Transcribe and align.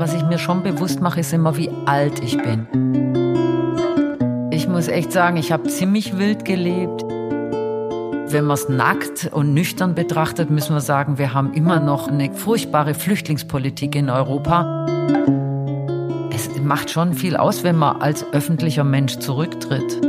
Was 0.00 0.14
ich 0.14 0.24
mir 0.24 0.38
schon 0.38 0.62
bewusst 0.62 1.02
mache, 1.02 1.20
ist 1.20 1.30
immer, 1.34 1.58
wie 1.58 1.68
alt 1.84 2.24
ich 2.24 2.38
bin. 2.38 2.66
Ich 4.50 4.66
muss 4.66 4.88
echt 4.88 5.12
sagen, 5.12 5.36
ich 5.36 5.52
habe 5.52 5.68
ziemlich 5.68 6.16
wild 6.16 6.46
gelebt. 6.46 7.02
Wenn 7.02 8.46
man 8.46 8.54
es 8.54 8.70
nackt 8.70 9.28
und 9.30 9.52
nüchtern 9.52 9.94
betrachtet, 9.94 10.48
müssen 10.48 10.74
wir 10.74 10.80
sagen, 10.80 11.18
wir 11.18 11.34
haben 11.34 11.52
immer 11.52 11.80
noch 11.80 12.08
eine 12.08 12.32
furchtbare 12.32 12.94
Flüchtlingspolitik 12.94 13.94
in 13.94 14.08
Europa. 14.08 14.86
Es 16.32 16.48
macht 16.62 16.88
schon 16.88 17.12
viel 17.12 17.36
aus, 17.36 17.62
wenn 17.62 17.76
man 17.76 18.00
als 18.00 18.24
öffentlicher 18.32 18.84
Mensch 18.84 19.18
zurücktritt. 19.18 20.00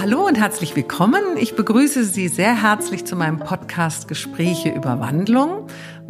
Hallo 0.00 0.26
und 0.26 0.36
herzlich 0.36 0.74
willkommen. 0.74 1.22
Ich 1.38 1.54
begrüße 1.54 2.02
Sie 2.02 2.26
sehr 2.26 2.60
herzlich 2.60 3.04
zu 3.04 3.14
meinem 3.14 3.38
Podcast 3.38 4.08
Gespräche 4.08 4.70
über 4.70 4.98
Wandlung. 4.98 5.61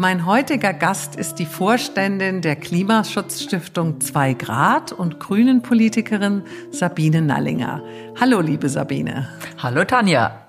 Mein 0.03 0.27
heutiger 0.27 0.73
Gast 0.73 1.14
ist 1.14 1.37
die 1.37 1.46
Vorständin 1.46 2.41
der 2.43 2.56
Klimaschutzstiftung 2.56 4.01
2 4.01 4.34
Grad 4.34 4.91
und 4.91 5.20
Grünen-Politikerin 5.20 6.43
Sabine 6.73 7.23
Nallinger. 7.23 7.84
Hallo, 8.20 8.41
liebe 8.41 8.69
Sabine. 8.69 9.29
Hallo, 9.62 9.84
Tanja. 9.84 10.45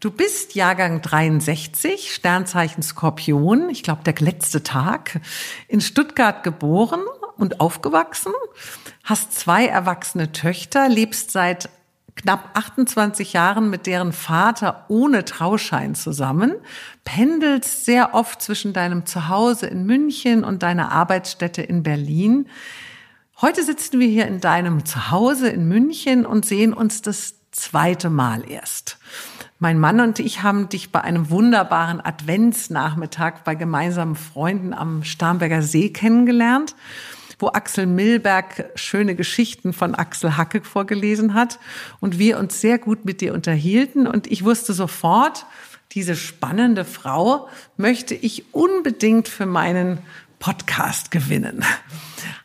Du 0.00 0.10
bist 0.10 0.56
Jahrgang 0.56 1.02
63, 1.02 2.12
Sternzeichen 2.12 2.82
Skorpion, 2.82 3.70
ich 3.70 3.84
glaube 3.84 4.02
der 4.02 4.16
letzte 4.18 4.64
Tag, 4.64 5.20
in 5.68 5.80
Stuttgart 5.80 6.42
geboren 6.42 7.02
und 7.36 7.60
aufgewachsen, 7.60 8.32
hast 9.04 9.38
zwei 9.38 9.66
erwachsene 9.66 10.32
Töchter, 10.32 10.88
lebst 10.88 11.30
seit 11.30 11.68
knapp 12.16 12.50
28 12.54 13.32
Jahren 13.32 13.70
mit 13.70 13.86
deren 13.86 14.12
Vater 14.12 14.84
ohne 14.88 15.24
Trauschein 15.24 15.94
zusammen, 15.94 16.54
pendelst 17.04 17.84
sehr 17.84 18.14
oft 18.14 18.40
zwischen 18.40 18.72
deinem 18.72 19.06
Zuhause 19.06 19.66
in 19.66 19.84
München 19.84 20.44
und 20.44 20.62
deiner 20.62 20.92
Arbeitsstätte 20.92 21.62
in 21.62 21.82
Berlin. 21.82 22.48
Heute 23.40 23.64
sitzen 23.64 23.98
wir 23.98 24.06
hier 24.06 24.26
in 24.26 24.40
deinem 24.40 24.84
Zuhause 24.84 25.48
in 25.48 25.66
München 25.68 26.24
und 26.24 26.46
sehen 26.46 26.72
uns 26.72 27.02
das 27.02 27.34
zweite 27.50 28.10
Mal 28.10 28.48
erst. 28.48 28.98
Mein 29.58 29.78
Mann 29.78 30.00
und 30.00 30.18
ich 30.18 30.42
haben 30.42 30.68
dich 30.68 30.92
bei 30.92 31.00
einem 31.00 31.30
wunderbaren 31.30 32.04
Adventsnachmittag 32.04 33.44
bei 33.44 33.54
gemeinsamen 33.54 34.16
Freunden 34.16 34.74
am 34.74 35.04
Starnberger 35.04 35.62
See 35.62 35.90
kennengelernt 35.90 36.74
wo 37.44 37.48
Axel 37.48 37.84
Milberg 37.84 38.70
schöne 38.74 39.14
Geschichten 39.14 39.74
von 39.74 39.94
Axel 39.94 40.38
Hacke 40.38 40.62
vorgelesen 40.62 41.34
hat 41.34 41.58
und 42.00 42.18
wir 42.18 42.38
uns 42.38 42.58
sehr 42.58 42.78
gut 42.78 43.04
mit 43.04 43.20
dir 43.20 43.34
unterhielten 43.34 44.06
und 44.06 44.32
ich 44.32 44.44
wusste 44.44 44.72
sofort, 44.72 45.44
diese 45.92 46.16
spannende 46.16 46.86
Frau 46.86 47.50
möchte 47.76 48.14
ich 48.14 48.54
unbedingt 48.54 49.28
für 49.28 49.44
meinen 49.44 49.98
Podcast 50.38 51.10
gewinnen. 51.10 51.62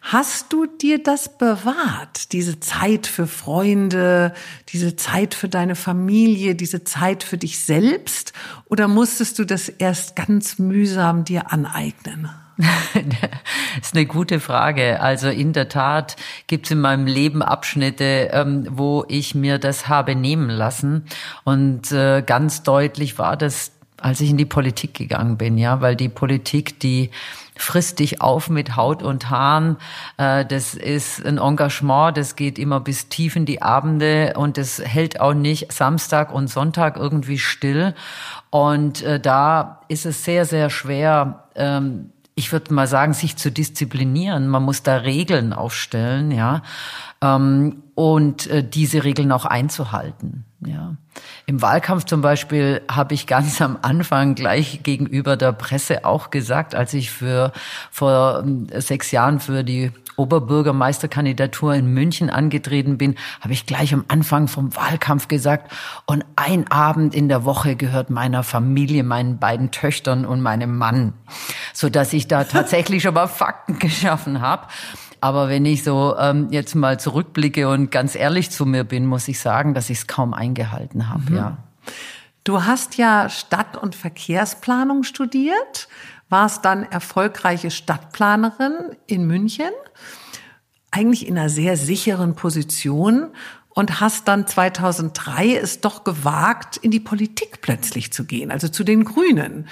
Hast 0.02 0.52
du 0.52 0.66
dir 0.66 1.02
das 1.02 1.38
bewahrt, 1.38 2.34
diese 2.34 2.60
Zeit 2.60 3.08
für 3.08 3.26
Freunde, 3.26 4.34
diese 4.68 4.98
Zeit 4.98 5.34
für 5.34 5.48
deine 5.48 5.76
Familie, 5.76 6.56
diese 6.56 6.84
Zeit 6.84 7.24
für 7.24 7.38
dich 7.38 7.64
selbst? 7.64 8.34
Oder 8.66 8.90
musstest 8.90 9.40
du 9.40 9.46
das 9.46 9.70
erst 9.70 10.18
ganz 10.18 10.60
mühsam 10.60 11.24
dir 11.24 11.54
aneignen? 11.54 12.30
Das 12.60 13.82
ist 13.82 13.96
eine 13.96 14.06
gute 14.06 14.42
Frage. 14.42 15.00
Also 15.00 15.30
in 15.30 15.54
der 15.54 15.70
Tat 15.70 16.18
gibt 16.48 16.66
es 16.66 16.72
in 16.72 16.82
meinem 16.82 17.08
Leben 17.08 17.42
Abschnitte, 17.42 18.32
ähm, 18.34 18.68
wo 18.70 19.06
ich 19.08 19.34
mir 19.34 19.60
das 19.60 19.88
habe 19.88 20.14
nehmen 20.14 20.50
lassen. 20.50 21.06
Und 21.46 21.92
äh, 21.94 22.22
ganz 22.22 22.64
deutlich 22.64 23.18
war 23.18 23.38
das, 23.38 23.72
als 23.96 24.20
ich 24.20 24.30
in 24.30 24.38
die 24.38 24.46
Politik 24.46 24.94
gegangen 24.94 25.38
bin, 25.38 25.58
ja, 25.58 25.80
weil 25.80 25.96
die 25.96 26.10
Politik, 26.10 26.80
die 26.82 27.12
frisst 27.56 28.00
dich 28.00 28.22
auf 28.22 28.50
mit 28.50 28.76
Haut 28.76 29.04
und 29.04 29.30
Haaren. 29.30 29.78
Äh, 30.18 30.46
das 30.46 30.74
ist 30.74 31.26
ein 31.26 31.38
Engagement, 31.38 32.18
das 32.18 32.36
geht 32.36 32.60
immer 32.60 32.82
bis 32.82 33.08
tief 33.08 33.38
in 33.38 33.46
die 33.46 33.62
Abende 33.62 34.34
und 34.36 34.58
das 34.58 34.82
hält 34.84 35.22
auch 35.22 35.34
nicht 35.34 35.72
Samstag 35.72 36.34
und 36.34 36.50
Sonntag 36.50 36.98
irgendwie 36.98 37.40
still. 37.40 37.96
Und 38.50 39.02
äh, 39.04 39.20
da 39.20 39.80
ist 39.88 40.06
es 40.06 40.26
sehr, 40.26 40.44
sehr 40.44 40.70
schwer, 40.70 41.46
ähm, 41.56 42.12
ich 42.40 42.54
würde 42.54 42.74
mal 42.74 42.88
sagen, 42.88 43.14
sich 43.14 43.36
zu 43.36 43.52
disziplinieren. 43.52 44.48
Man 44.48 44.64
muss 44.64 44.82
da 44.82 44.96
Regeln 44.96 45.52
aufstellen, 45.52 46.32
ja, 46.32 46.64
ähm, 47.22 47.84
und 47.96 48.48
äh, 48.48 48.68
diese 48.68 49.04
Regeln 49.04 49.32
auch 49.34 49.46
einzuhalten. 49.46 50.46
Ja. 50.66 50.96
Im 51.46 51.62
Wahlkampf 51.62 52.06
zum 52.06 52.22
Beispiel 52.22 52.82
habe 52.90 53.14
ich 53.14 53.28
ganz 53.28 53.62
am 53.62 53.78
Anfang 53.82 54.36
gleich 54.36 54.84
gegenüber 54.84 55.38
der 55.38 55.52
Presse 55.52 56.06
auch 56.06 56.30
gesagt, 56.30 56.76
als 56.76 56.94
ich 56.94 57.12
für 57.12 57.52
vor 57.92 58.44
ähm, 58.46 58.68
sechs 58.76 59.12
Jahren 59.12 59.40
für 59.40 59.64
die 59.64 59.92
Oberbürgermeisterkandidatur 60.20 61.74
in 61.74 61.94
München 61.94 62.30
angetreten 62.30 62.98
bin, 62.98 63.16
habe 63.42 63.54
ich 63.54 63.66
gleich 63.66 63.94
am 63.94 64.04
Anfang 64.10 64.48
vom 64.48 64.76
Wahlkampf 64.76 65.28
gesagt, 65.28 65.72
und 66.06 66.26
ein 66.36 66.70
Abend 66.70 67.16
in 67.16 67.30
der 67.30 67.46
Woche 67.46 67.76
gehört 67.76 68.10
meiner 68.10 68.44
Familie, 68.44 69.04
meinen 69.04 69.40
beiden 69.40 69.72
Töchtern 69.72 70.26
und 70.26 70.42
meinem 70.42 70.78
Mann, 70.78 71.14
so 71.74 71.90
dass 71.90 72.14
ich 72.14 72.28
da 72.28 72.44
tatsächlich 72.44 73.02
schon 73.02 73.14
mal 73.14 73.28
Fakten 73.28 73.80
geschaffen 73.80 74.42
habe. 74.42 74.68
Aber 75.22 75.50
wenn 75.50 75.66
ich 75.66 75.84
so 75.84 76.16
ähm, 76.18 76.48
jetzt 76.52 76.76
mal 76.76 77.00
zurückblicke 77.00 77.70
und 77.70 77.92
ganz 77.92 78.16
ehrlich 78.16 78.52
zu 78.52 78.66
mir 78.66 78.84
bin, 78.84 79.06
muss 79.06 79.28
ich 79.28 79.40
sagen, 79.40 79.74
dass 79.74 79.90
ich 79.90 80.00
es 80.00 80.08
kaum 80.08 80.34
eingehalten 80.34 81.10
habe. 81.10 81.32
Mhm. 81.32 81.36
Ja. 81.36 81.58
Du 82.44 82.64
hast 82.64 82.98
ja 82.98 83.30
Stadt- 83.30 83.78
und 83.78 83.96
Verkehrsplanung 83.96 85.04
studiert, 85.04 85.88
warst 86.30 86.66
dann 86.66 86.84
erfolgreiche 86.84 87.72
Stadtplanerin 87.72 88.96
in 89.08 89.26
München, 89.26 89.72
eigentlich 90.92 91.28
in 91.28 91.38
einer 91.38 91.50
sehr 91.50 91.78
sicheren 91.78 92.36
Position 92.36 93.28
und 93.70 94.00
hast 94.00 94.28
dann 94.28 94.48
2003 94.48 95.56
es 95.56 95.82
doch 95.82 96.04
gewagt, 96.04 96.78
in 96.78 96.92
die 96.92 97.00
Politik 97.00 97.62
plötzlich 97.62 98.12
zu 98.12 98.26
gehen, 98.26 98.52
also 98.52 98.68
zu 98.68 98.84
den 98.84 99.06
Grünen. 99.06 99.68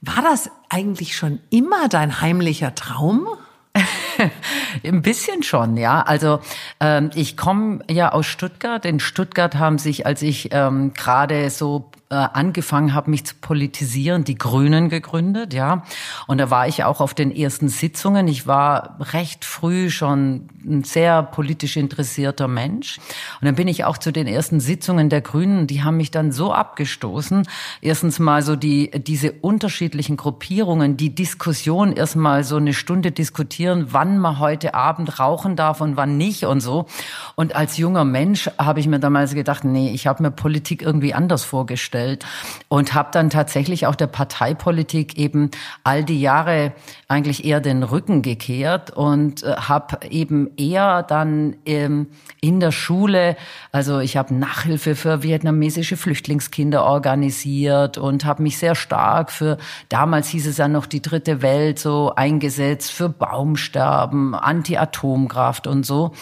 War 0.00 0.22
das 0.22 0.50
eigentlich 0.68 1.16
schon 1.16 1.40
immer 1.50 1.88
dein 1.88 2.20
heimlicher 2.20 2.74
Traum? 2.74 3.26
Ein 4.84 5.02
bisschen 5.02 5.42
schon, 5.42 5.76
ja. 5.76 6.02
Also 6.02 6.40
ähm, 6.80 7.10
ich 7.14 7.36
komme 7.36 7.80
ja 7.90 8.12
aus 8.12 8.26
Stuttgart. 8.26 8.84
In 8.84 9.00
Stuttgart 9.00 9.56
haben 9.56 9.78
sich, 9.78 10.06
als 10.06 10.22
ich 10.22 10.50
ähm, 10.52 10.92
gerade 10.94 11.50
so 11.50 11.90
äh, 12.10 12.16
angefangen 12.16 12.92
habe, 12.92 13.08
mich 13.08 13.24
zu 13.24 13.36
politisieren, 13.40 14.24
die 14.24 14.36
Grünen 14.36 14.88
gegründet, 14.88 15.54
ja. 15.54 15.84
Und 16.26 16.38
da 16.38 16.50
war 16.50 16.66
ich 16.66 16.82
auch 16.82 17.00
auf 17.00 17.14
den 17.14 17.30
ersten 17.30 17.68
Sitzungen. 17.68 18.26
Ich 18.26 18.48
war 18.48 18.96
recht 19.12 19.44
früh 19.44 19.90
schon 19.90 20.48
ein 20.64 20.82
sehr 20.82 21.22
politisch 21.22 21.76
interessierter 21.76 22.48
Mensch. 22.48 22.98
Und 23.40 23.46
dann 23.46 23.54
bin 23.54 23.68
ich 23.68 23.84
auch 23.84 23.96
zu 23.96 24.12
den 24.12 24.26
ersten 24.26 24.58
Sitzungen 24.58 25.08
der 25.08 25.20
Grünen. 25.20 25.68
Die 25.68 25.84
haben 25.84 25.98
mich 25.98 26.10
dann 26.10 26.32
so 26.32 26.52
abgestoßen. 26.52 27.46
Erstens 27.80 28.18
mal 28.18 28.42
so 28.42 28.56
die, 28.56 28.90
diese 28.90 29.30
unterschiedlichen 29.30 30.16
Gruppierungen, 30.16 30.96
die 30.96 31.14
Diskussion 31.14 31.92
erstmal 31.92 32.42
so 32.42 32.56
eine 32.56 32.74
Stunde 32.74 33.12
diskutieren, 33.12 33.86
wann 33.90 34.09
man 34.18 34.38
heute 34.38 34.74
Abend 34.74 35.18
rauchen 35.18 35.56
darf 35.56 35.80
und 35.80 35.96
wann 35.96 36.16
nicht 36.16 36.44
und 36.44 36.60
so. 36.60 36.86
Und 37.34 37.56
als 37.56 37.76
junger 37.76 38.04
Mensch 38.04 38.50
habe 38.58 38.80
ich 38.80 38.86
mir 38.86 39.00
damals 39.00 39.34
gedacht, 39.34 39.64
nee, 39.64 39.90
ich 39.90 40.06
habe 40.06 40.22
mir 40.22 40.30
Politik 40.30 40.82
irgendwie 40.82 41.14
anders 41.14 41.44
vorgestellt 41.44 42.24
und 42.68 42.94
habe 42.94 43.10
dann 43.12 43.30
tatsächlich 43.30 43.86
auch 43.86 43.94
der 43.94 44.06
Parteipolitik 44.06 45.16
eben 45.18 45.50
all 45.84 46.04
die 46.04 46.20
Jahre 46.20 46.72
eigentlich 47.08 47.44
eher 47.44 47.60
den 47.60 47.82
Rücken 47.82 48.22
gekehrt 48.22 48.90
und 48.90 49.42
äh, 49.42 49.54
habe 49.56 50.06
eben 50.08 50.50
eher 50.56 51.02
dann 51.02 51.56
ähm, 51.66 52.08
in 52.40 52.60
der 52.60 52.72
Schule, 52.72 53.36
also 53.72 54.00
ich 54.00 54.16
habe 54.16 54.34
Nachhilfe 54.34 54.94
für 54.94 55.22
vietnamesische 55.22 55.96
Flüchtlingskinder 55.96 56.84
organisiert 56.84 57.98
und 57.98 58.24
habe 58.24 58.42
mich 58.42 58.58
sehr 58.58 58.74
stark 58.74 59.30
für, 59.30 59.58
damals 59.88 60.28
hieß 60.28 60.46
es 60.46 60.56
ja 60.56 60.68
noch 60.68 60.86
die 60.86 61.02
dritte 61.02 61.42
Welt, 61.42 61.78
so 61.78 62.12
eingesetzt 62.14 62.92
für 62.92 63.08
Baumsterben, 63.08 63.99
Anti-Atomkraft 64.02 65.66
und 65.66 65.84
so. 65.84 66.12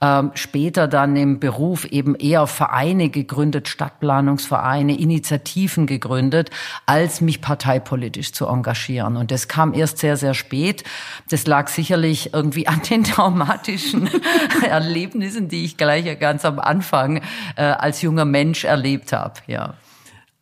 Ähm, 0.00 0.32
später 0.34 0.88
dann 0.88 1.16
im 1.16 1.40
Beruf 1.40 1.84
eben 1.84 2.14
eher 2.14 2.46
Vereine 2.46 3.08
gegründet, 3.08 3.68
Stadtplanungsvereine, 3.68 4.98
Initiativen 4.98 5.86
gegründet, 5.86 6.50
als 6.86 7.20
mich 7.20 7.40
parteipolitisch 7.40 8.32
zu 8.32 8.46
engagieren. 8.46 9.16
Und 9.16 9.30
das 9.30 9.48
kam 9.48 9.74
erst 9.74 9.98
sehr, 9.98 10.16
sehr 10.16 10.34
spät. 10.34 10.84
Das 11.30 11.46
lag 11.46 11.68
sicherlich 11.68 12.32
irgendwie 12.34 12.66
an 12.66 12.82
den 12.82 13.04
traumatischen 13.04 14.08
Erlebnissen, 14.68 15.48
die 15.48 15.64
ich 15.64 15.76
gleich 15.76 16.18
ganz 16.18 16.44
am 16.44 16.58
Anfang 16.58 17.20
äh, 17.56 17.62
als 17.62 18.02
junger 18.02 18.24
Mensch 18.24 18.64
erlebt 18.64 19.12
habe. 19.12 19.34
Ja. 19.46 19.74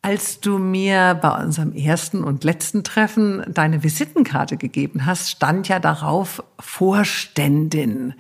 Als 0.05 0.41
du 0.41 0.59
mir 0.59 1.17
bei 1.23 1.31
unserem 1.45 1.73
ersten 1.73 2.25
und 2.25 2.43
letzten 2.43 2.83
Treffen 2.83 3.45
deine 3.47 3.85
Visitenkarte 3.85 4.57
gegeben 4.57 5.07
hast, 5.07 5.31
stand 5.31 5.69
ja 5.69 5.79
darauf 5.79 6.43
Vorständin. 6.59 8.15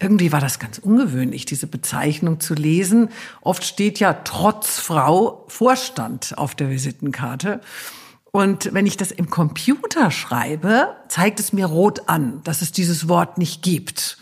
Irgendwie 0.00 0.32
war 0.32 0.40
das 0.40 0.58
ganz 0.58 0.78
ungewöhnlich, 0.78 1.44
diese 1.44 1.66
Bezeichnung 1.66 2.40
zu 2.40 2.54
lesen. 2.54 3.10
Oft 3.42 3.64
steht 3.64 4.00
ja 4.00 4.14
trotz 4.14 4.78
Frau 4.78 5.44
Vorstand 5.48 6.38
auf 6.38 6.54
der 6.54 6.70
Visitenkarte. 6.70 7.60
Und 8.32 8.72
wenn 8.72 8.86
ich 8.86 8.96
das 8.96 9.10
im 9.10 9.28
Computer 9.28 10.10
schreibe, 10.10 10.96
zeigt 11.08 11.38
es 11.38 11.52
mir 11.52 11.66
rot 11.66 12.08
an, 12.08 12.40
dass 12.44 12.62
es 12.62 12.72
dieses 12.72 13.08
Wort 13.10 13.36
nicht 13.36 13.62
gibt. 13.62 14.16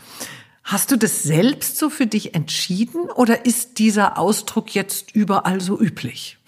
Hast 0.64 0.90
du 0.90 0.96
das 0.96 1.22
selbst 1.22 1.76
so 1.76 1.90
für 1.90 2.08
dich 2.08 2.34
entschieden 2.34 3.08
oder 3.14 3.46
ist 3.46 3.78
dieser 3.78 4.18
Ausdruck 4.18 4.74
jetzt 4.74 5.14
überall 5.14 5.60
so 5.60 5.78
üblich? 5.78 6.38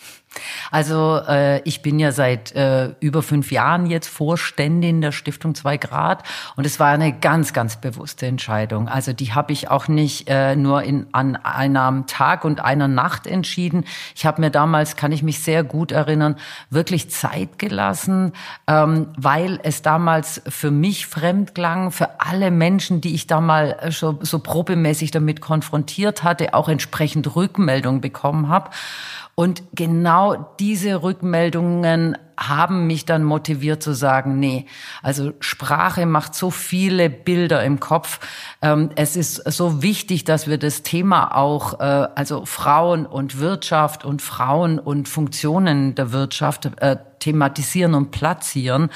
Also 0.70 1.20
äh, 1.26 1.60
ich 1.62 1.82
bin 1.82 1.98
ja 1.98 2.12
seit 2.12 2.52
äh, 2.52 2.94
über 3.00 3.22
fünf 3.22 3.52
Jahren 3.52 3.86
jetzt 3.86 4.08
Vorständin 4.08 5.00
der 5.00 5.12
Stiftung 5.12 5.54
2 5.54 5.76
Grad 5.76 6.22
und 6.56 6.66
es 6.66 6.80
war 6.80 6.88
eine 6.88 7.12
ganz, 7.12 7.52
ganz 7.52 7.76
bewusste 7.76 8.26
Entscheidung. 8.26 8.88
Also 8.88 9.12
die 9.12 9.32
habe 9.32 9.52
ich 9.52 9.70
auch 9.70 9.88
nicht 9.88 10.28
äh, 10.28 10.56
nur 10.56 10.82
in, 10.82 11.06
an 11.12 11.36
einem 11.36 12.06
Tag 12.06 12.44
und 12.44 12.60
einer 12.60 12.88
Nacht 12.88 13.26
entschieden. 13.26 13.84
Ich 14.14 14.26
habe 14.26 14.40
mir 14.40 14.50
damals, 14.50 14.96
kann 14.96 15.12
ich 15.12 15.22
mich 15.22 15.40
sehr 15.40 15.64
gut 15.64 15.92
erinnern, 15.92 16.36
wirklich 16.70 17.10
Zeit 17.10 17.58
gelassen, 17.58 18.32
ähm, 18.66 19.08
weil 19.16 19.60
es 19.62 19.82
damals 19.82 20.42
für 20.48 20.70
mich 20.70 21.06
fremd 21.06 21.54
klang, 21.54 21.90
für 21.90 22.20
alle 22.20 22.50
Menschen, 22.50 23.00
die 23.00 23.14
ich 23.14 23.26
da 23.26 23.40
mal 23.40 23.76
so, 23.90 24.18
so 24.22 24.38
probemäßig 24.38 25.10
damit 25.10 25.40
konfrontiert 25.40 26.22
hatte, 26.22 26.54
auch 26.54 26.68
entsprechend 26.68 27.36
Rückmeldung 27.36 28.00
bekommen 28.00 28.48
habe. 28.48 28.70
Und 29.38 29.62
genau 29.74 30.54
diese 30.58 31.02
Rückmeldungen 31.02 32.16
haben 32.38 32.86
mich 32.86 33.04
dann 33.04 33.22
motiviert 33.22 33.82
zu 33.82 33.92
sagen, 33.92 34.38
nee, 34.38 34.64
also 35.02 35.32
Sprache 35.40 36.06
macht 36.06 36.34
so 36.34 36.50
viele 36.50 37.10
Bilder 37.10 37.62
im 37.62 37.78
Kopf. 37.78 38.18
Ähm, 38.62 38.90
es 38.96 39.14
ist 39.14 39.36
so 39.36 39.82
wichtig, 39.82 40.24
dass 40.24 40.46
wir 40.46 40.56
das 40.56 40.82
Thema 40.82 41.36
auch, 41.36 41.80
äh, 41.80 42.08
also 42.14 42.46
Frauen 42.46 43.04
und 43.04 43.38
Wirtschaft 43.38 44.06
und 44.06 44.22
Frauen 44.22 44.78
und 44.78 45.06
Funktionen 45.06 45.94
der 45.94 46.12
Wirtschaft 46.12 46.70
äh, 46.80 46.96
thematisieren 47.18 47.94
und 47.94 48.10
platzieren, 48.10 48.90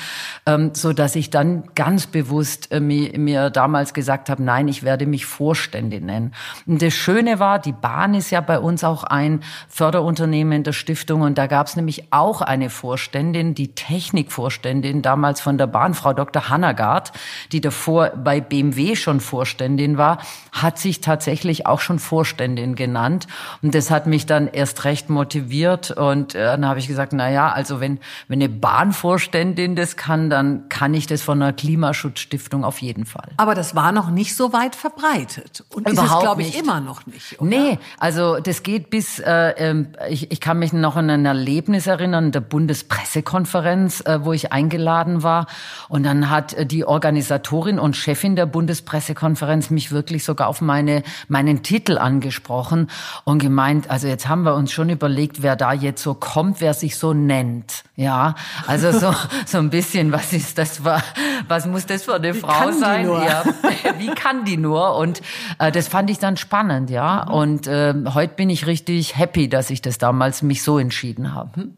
ähm, 0.46 0.70
so 0.74 0.92
dass 0.92 1.16
ich 1.16 1.30
dann 1.30 1.64
ganz 1.74 2.06
bewusst 2.06 2.72
äh, 2.72 2.80
mir, 2.80 3.18
mir 3.18 3.50
damals 3.50 3.94
gesagt 3.94 4.28
habe, 4.28 4.42
nein, 4.42 4.68
ich 4.68 4.82
werde 4.82 5.06
mich 5.06 5.26
Vorständin 5.26 6.06
nennen. 6.06 6.34
Und 6.66 6.82
das 6.82 6.94
Schöne 6.94 7.38
war, 7.38 7.58
die 7.58 7.72
Bahn 7.72 8.14
ist 8.14 8.30
ja 8.30 8.40
bei 8.40 8.58
uns 8.58 8.84
auch 8.84 9.04
ein 9.04 9.40
Förderunternehmen 9.68 10.62
der 10.62 10.72
Stiftung 10.72 11.22
und 11.22 11.38
da 11.38 11.46
gab 11.46 11.66
es 11.66 11.76
nämlich 11.76 12.12
auch 12.12 12.40
eine 12.40 12.70
Vorständin, 12.70 13.10
Vorständin, 13.10 13.54
die 13.54 13.74
Technikvorständin 13.74 15.02
damals 15.02 15.40
von 15.40 15.58
der 15.58 15.66
Bahn, 15.66 15.94
Frau 15.94 16.12
Dr. 16.12 16.48
Hannagard, 16.48 17.12
die 17.52 17.60
davor 17.60 18.10
bei 18.10 18.40
BMW 18.40 18.94
schon 18.96 19.20
Vorständin 19.20 19.96
war, 19.96 20.18
hat 20.52 20.78
sich 20.78 21.00
tatsächlich 21.00 21.66
auch 21.66 21.80
schon 21.80 21.98
Vorständin 21.98 22.74
genannt. 22.74 23.26
Und 23.62 23.74
das 23.74 23.90
hat 23.90 24.06
mich 24.06 24.26
dann 24.26 24.48
erst 24.48 24.84
recht 24.84 25.08
motiviert. 25.08 25.90
Und 25.90 26.34
äh, 26.34 26.44
dann 26.44 26.66
habe 26.66 26.78
ich 26.78 26.88
gesagt, 26.88 27.12
na 27.12 27.30
ja, 27.30 27.50
also 27.52 27.80
wenn, 27.80 28.00
wenn 28.28 28.40
eine 28.40 28.48
Bahnvorständin 28.48 29.76
das 29.76 29.96
kann, 29.96 30.30
dann 30.30 30.68
kann 30.68 30.94
ich 30.94 31.06
das 31.06 31.22
von 31.22 31.42
einer 31.42 31.52
Klimaschutzstiftung 31.52 32.64
auf 32.64 32.80
jeden 32.80 33.06
Fall. 33.06 33.30
Aber 33.36 33.54
das 33.54 33.74
war 33.74 33.92
noch 33.92 34.10
nicht 34.10 34.36
so 34.36 34.52
weit 34.52 34.74
verbreitet. 34.74 35.64
Und 35.74 35.88
Überhaupt 35.88 36.08
ist 36.08 36.14
es, 36.14 36.20
glaube 36.20 36.42
ich, 36.42 36.48
nicht. 36.48 36.62
immer 36.62 36.80
noch 36.80 37.06
nicht. 37.06 37.40
Oder? 37.40 37.48
Nee, 37.48 37.78
also 37.98 38.38
das 38.40 38.62
geht 38.62 38.90
bis, 38.90 39.18
äh, 39.18 39.50
ähm, 39.56 39.88
ich, 40.08 40.30
ich 40.30 40.40
kann 40.40 40.58
mich 40.58 40.72
noch 40.72 40.96
an 40.96 41.10
ein 41.10 41.26
Erlebnis 41.26 41.86
erinnern, 41.86 42.32
der 42.32 42.40
Bundespresse 42.40 43.10
Pressekonferenz, 43.10 44.02
äh, 44.02 44.24
wo 44.24 44.32
ich 44.32 44.52
eingeladen 44.52 45.22
war. 45.22 45.46
Und 45.88 46.04
dann 46.04 46.30
hat 46.30 46.52
äh, 46.52 46.66
die 46.66 46.84
Organisatorin 46.84 47.78
und 47.78 47.96
Chefin 47.96 48.36
der 48.36 48.46
Bundespressekonferenz 48.46 49.70
mich 49.70 49.90
wirklich 49.90 50.24
sogar 50.24 50.48
auf 50.48 50.60
meine, 50.60 51.02
meinen 51.28 51.62
Titel 51.62 51.98
angesprochen 51.98 52.88
und 53.24 53.40
gemeint, 53.40 53.90
also 53.90 54.06
jetzt 54.06 54.28
haben 54.28 54.42
wir 54.42 54.54
uns 54.54 54.72
schon 54.72 54.90
überlegt, 54.90 55.42
wer 55.42 55.56
da 55.56 55.72
jetzt 55.72 56.02
so 56.02 56.14
kommt, 56.14 56.60
wer 56.60 56.74
sich 56.74 56.96
so 56.96 57.12
nennt. 57.12 57.84
Ja, 57.96 58.34
also 58.66 58.92
so, 58.92 59.14
so 59.46 59.58
ein 59.58 59.68
bisschen, 59.68 60.12
was 60.12 60.32
ist 60.32 60.56
das, 60.56 60.82
was 60.84 61.66
muss 61.66 61.86
das 61.86 62.04
für 62.04 62.14
eine 62.14 62.34
wie 62.34 62.38
Frau 62.38 62.72
sein? 62.72 63.06
Ja, 63.06 63.44
wie 63.98 64.08
kann 64.14 64.44
die 64.44 64.56
nur? 64.56 64.96
Und 64.96 65.20
äh, 65.58 65.70
das 65.70 65.88
fand 65.88 66.08
ich 66.08 66.18
dann 66.18 66.36
spannend, 66.36 66.88
ja. 66.88 67.26
Mhm. 67.26 67.34
Und 67.34 67.66
äh, 67.66 67.94
heute 68.14 68.34
bin 68.34 68.48
ich 68.48 68.66
richtig 68.66 69.18
happy, 69.18 69.48
dass 69.48 69.70
ich 69.70 69.82
das 69.82 69.98
damals 69.98 70.42
mich 70.42 70.62
so 70.62 70.78
entschieden 70.78 71.34
habe. 71.34 71.68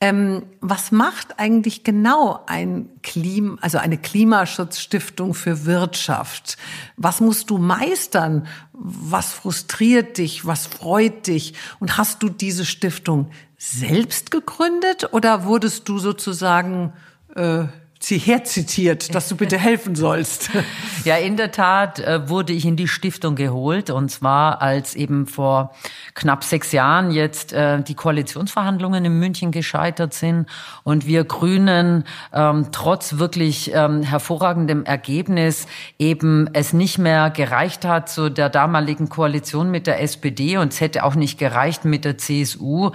Ähm, 0.00 0.42
was 0.60 0.92
macht 0.92 1.38
eigentlich 1.38 1.84
genau 1.84 2.40
ein 2.46 2.90
Klim, 3.02 3.58
also 3.62 3.78
eine 3.78 3.96
Klimaschutzstiftung 3.96 5.34
für 5.34 5.64
Wirtschaft? 5.64 6.56
Was 6.96 7.20
musst 7.20 7.50
du 7.50 7.58
meistern? 7.58 8.46
Was 8.72 9.32
frustriert 9.32 10.18
dich? 10.18 10.46
Was 10.46 10.66
freut 10.66 11.26
dich? 11.26 11.54
Und 11.80 11.96
hast 11.96 12.22
du 12.22 12.28
diese 12.28 12.64
Stiftung 12.64 13.30
selbst 13.56 14.30
gegründet 14.30 15.12
oder 15.12 15.44
wurdest 15.44 15.88
du 15.88 15.98
sozusagen 15.98 16.92
äh, 17.34 17.64
sie 18.06 18.18
herzitiert, 18.18 19.14
dass 19.14 19.28
du 19.28 19.36
bitte 19.36 19.58
helfen 19.58 19.94
sollst. 19.94 20.50
Ja, 21.04 21.16
in 21.16 21.36
der 21.36 21.50
Tat 21.50 21.98
äh, 21.98 22.30
wurde 22.30 22.54
ich 22.54 22.64
in 22.64 22.76
die 22.76 22.88
Stiftung 22.88 23.34
geholt 23.34 23.90
und 23.90 24.10
zwar 24.10 24.62
als 24.62 24.94
eben 24.94 25.26
vor 25.26 25.74
knapp 26.14 26.42
sechs 26.44 26.72
Jahren 26.72 27.10
jetzt 27.10 27.52
äh, 27.52 27.82
die 27.82 27.94
Koalitionsverhandlungen 27.94 29.04
in 29.04 29.18
München 29.18 29.50
gescheitert 29.50 30.14
sind 30.14 30.46
und 30.82 31.06
wir 31.06 31.24
Grünen 31.24 32.04
ähm, 32.32 32.68
trotz 32.72 33.18
wirklich 33.18 33.72
ähm, 33.74 34.02
hervorragendem 34.02 34.84
Ergebnis 34.84 35.66
eben 35.98 36.48
es 36.54 36.72
nicht 36.72 36.96
mehr 36.96 37.28
gereicht 37.28 37.84
hat 37.84 38.08
zu 38.08 38.30
der 38.30 38.48
damaligen 38.48 39.10
Koalition 39.10 39.70
mit 39.70 39.86
der 39.86 40.00
SPD 40.00 40.56
und 40.56 40.72
es 40.72 40.80
hätte 40.80 41.04
auch 41.04 41.16
nicht 41.16 41.38
gereicht 41.38 41.84
mit 41.84 42.06
der 42.06 42.16
CSU, 42.16 42.92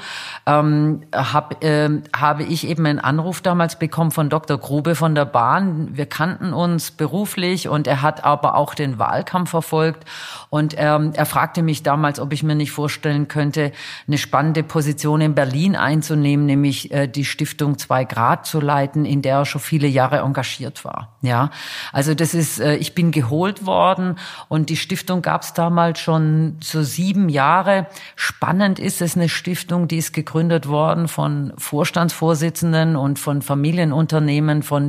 ähm, 0.47 1.01
hab, 1.13 1.63
äh, 1.63 2.01
habe 2.15 2.43
ich 2.43 2.67
eben 2.67 2.87
einen 2.87 2.99
Anruf 2.99 3.41
damals 3.41 3.77
bekommen 3.77 4.09
von 4.09 4.29
Dr. 4.29 4.57
Grube 4.57 4.95
von 4.99 5.15
der 5.15 5.25
Bahn. 5.25 5.95
Wir 5.97 6.05
kannten 6.05 6.53
uns 6.53 6.91
beruflich 6.91 7.67
und 7.69 7.87
er 7.87 8.01
hat 8.01 8.25
aber 8.25 8.55
auch 8.55 8.75
den 8.75 8.99
Wahlkampf 8.99 9.49
verfolgt. 9.49 10.05
Und 10.49 10.75
ähm, 10.77 11.13
er 11.15 11.25
fragte 11.25 11.63
mich 11.63 11.83
damals, 11.83 12.19
ob 12.19 12.33
ich 12.33 12.43
mir 12.43 12.53
nicht 12.53 12.71
vorstellen 12.71 13.27
könnte, 13.27 13.71
eine 14.07 14.17
spannende 14.17 14.61
Position 14.61 15.21
in 15.21 15.35
Berlin 15.35 15.75
einzunehmen, 15.75 16.45
nämlich 16.45 16.91
äh, 16.91 17.07
die 17.07 17.25
Stiftung 17.25 17.77
Zwei 17.77 18.03
Grad 18.03 18.45
zu 18.45 18.59
leiten, 18.59 19.05
in 19.05 19.21
der 19.21 19.37
er 19.37 19.45
schon 19.45 19.61
viele 19.61 19.87
Jahre 19.87 20.19
engagiert 20.19 20.83
war. 20.83 21.15
Ja, 21.21 21.49
also 21.93 22.13
das 22.13 22.33
ist, 22.33 22.59
äh, 22.59 22.75
ich 22.75 22.93
bin 22.93 23.11
geholt 23.11 23.65
worden 23.65 24.17
und 24.49 24.69
die 24.69 24.77
Stiftung 24.77 25.21
gab 25.21 25.43
es 25.43 25.53
damals 25.53 25.99
schon 25.99 26.57
so 26.61 26.83
sieben 26.83 27.29
Jahre. 27.29 27.87
Spannend 28.15 28.79
ist 28.79 29.01
es 29.01 29.15
eine 29.15 29.29
Stiftung, 29.29 29.87
die 29.87 29.97
ist 29.97 30.13
gegründet 30.13 30.67
worden 30.67 31.07
von 31.07 31.53
Vorstandsvorsitzenden 31.57 32.97
und 32.97 33.17
von 33.17 33.41
Familienunternehmen, 33.41 34.61
von 34.61 34.88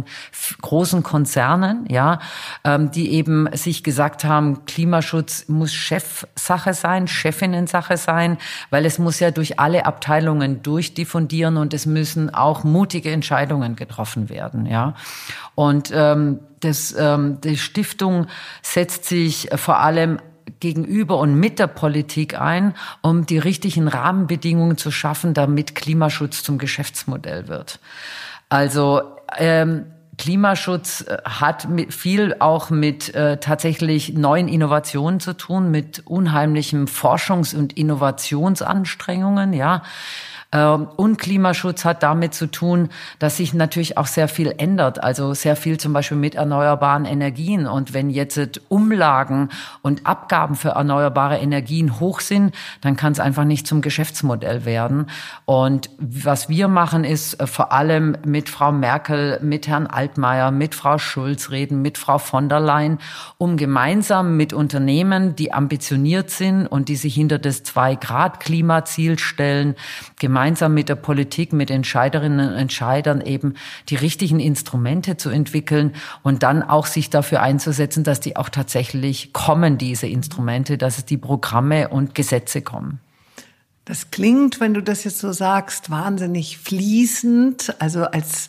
großen 0.62 1.02
Konzernen, 1.02 1.86
ja, 1.88 2.20
ähm, 2.64 2.90
die 2.90 3.12
eben 3.12 3.48
sich 3.52 3.82
gesagt 3.82 4.24
haben, 4.24 4.64
Klimaschutz 4.64 5.48
muss 5.48 5.72
Chefsache 5.72 6.74
sein, 6.74 7.06
Chefinnensache 7.06 7.96
sein, 7.96 8.38
weil 8.70 8.86
es 8.86 8.98
muss 8.98 9.20
ja 9.20 9.30
durch 9.30 9.58
alle 9.58 9.86
Abteilungen 9.86 10.62
durchdiffundieren 10.62 11.56
und 11.56 11.74
es 11.74 11.86
müssen 11.86 12.32
auch 12.34 12.64
mutige 12.64 13.10
Entscheidungen 13.10 13.76
getroffen 13.76 14.28
werden, 14.28 14.66
ja. 14.66 14.94
Und 15.54 15.90
ähm, 15.94 16.40
das, 16.60 16.94
ähm, 16.98 17.40
die 17.42 17.56
Stiftung 17.56 18.26
setzt 18.62 19.04
sich 19.06 19.48
vor 19.54 19.80
allem 19.80 20.18
gegenüber 20.58 21.18
und 21.18 21.34
mit 21.34 21.58
der 21.58 21.66
Politik 21.66 22.38
ein, 22.38 22.74
um 23.02 23.26
die 23.26 23.38
richtigen 23.38 23.88
Rahmenbedingungen 23.88 24.76
zu 24.76 24.90
schaffen, 24.90 25.34
damit 25.34 25.74
Klimaschutz 25.74 26.42
zum 26.42 26.58
Geschäftsmodell 26.58 27.48
wird. 27.48 27.80
Also 28.48 29.02
ähm, 29.38 29.86
Klimaschutz 30.20 31.00
äh, 31.00 31.16
hat 31.24 31.66
viel 31.88 32.36
auch 32.40 32.68
mit 32.68 33.14
äh, 33.14 33.38
tatsächlich 33.38 34.12
neuen 34.12 34.48
Innovationen 34.48 35.18
zu 35.18 35.34
tun, 35.34 35.70
mit 35.70 36.06
unheimlichem 36.06 36.84
Forschungs- 36.84 37.56
und 37.56 37.72
Innovationsanstrengungen, 37.72 39.54
ja. 39.54 39.82
Ähm, 40.52 40.88
und 40.96 41.18
Klimaschutz 41.18 41.84
hat 41.84 42.02
damit 42.02 42.34
zu 42.34 42.46
tun, 42.46 42.88
dass 43.18 43.36
sich 43.36 43.54
natürlich 43.54 43.96
auch 43.96 44.06
sehr 44.06 44.26
viel 44.26 44.52
ändert. 44.58 45.02
Also 45.02 45.32
sehr 45.34 45.54
viel 45.56 45.78
zum 45.78 45.92
Beispiel 45.92 46.16
mit 46.16 46.34
erneuerbaren 46.34 47.04
Energien. 47.04 47.66
Und 47.66 47.94
wenn 47.94 48.10
jetzt 48.10 48.60
Umlagen 48.68 49.50
und 49.82 50.06
Abgaben 50.06 50.56
für 50.56 50.70
erneuerbare 50.70 51.38
Energien 51.38 52.00
hoch 52.00 52.20
sind, 52.20 52.54
dann 52.80 52.96
kann 52.96 53.12
es 53.12 53.20
einfach 53.20 53.44
nicht 53.44 53.66
zum 53.66 53.80
Geschäftsmodell 53.80 54.64
werden. 54.64 55.06
Und 55.44 55.90
was 55.98 56.48
wir 56.48 56.68
machen, 56.68 57.04
ist 57.04 57.40
äh, 57.40 57.46
vor 57.46 57.72
allem 57.72 58.16
mit 58.24 58.48
Frau 58.48 58.72
Merkel, 58.72 59.38
mit 59.42 59.68
Herrn 59.68 59.86
Altmaier, 59.86 60.50
mit 60.50 60.74
Frau 60.74 60.98
Schulz 60.98 61.50
reden, 61.50 61.80
mit 61.82 61.96
Frau 61.96 62.18
von 62.18 62.48
der 62.48 62.60
Leyen, 62.60 62.98
um 63.38 63.56
gemeinsam 63.56 64.36
mit 64.36 64.52
Unternehmen, 64.52 65.36
die 65.36 65.52
ambitioniert 65.52 66.30
sind 66.30 66.66
und 66.66 66.88
die 66.88 66.96
sich 66.96 67.14
hinter 67.14 67.38
das 67.38 67.62
Zwei-Grad-Klimaziel 67.62 69.18
stellen, 69.18 69.76
gemeinsam 70.18 70.39
gemeinsam 70.40 70.72
mit 70.72 70.88
der 70.88 70.94
Politik, 70.94 71.52
mit 71.52 71.70
Entscheiderinnen 71.70 72.48
und 72.48 72.54
Entscheidern 72.54 73.20
eben 73.20 73.56
die 73.90 73.96
richtigen 73.96 74.40
Instrumente 74.40 75.18
zu 75.18 75.28
entwickeln 75.28 75.92
und 76.22 76.42
dann 76.42 76.62
auch 76.62 76.86
sich 76.86 77.10
dafür 77.10 77.42
einzusetzen, 77.42 78.04
dass 78.04 78.20
die 78.20 78.36
auch 78.36 78.48
tatsächlich 78.48 79.34
kommen, 79.34 79.76
diese 79.76 80.06
Instrumente, 80.06 80.78
dass 80.78 80.96
es 80.96 81.04
die 81.04 81.18
Programme 81.18 81.90
und 81.90 82.14
Gesetze 82.14 82.62
kommen. 82.62 83.00
Das 83.84 84.10
klingt, 84.10 84.60
wenn 84.60 84.72
du 84.72 84.82
das 84.82 85.04
jetzt 85.04 85.18
so 85.18 85.30
sagst, 85.30 85.90
wahnsinnig 85.90 86.56
fließend, 86.56 87.74
also 87.78 88.04
als 88.04 88.48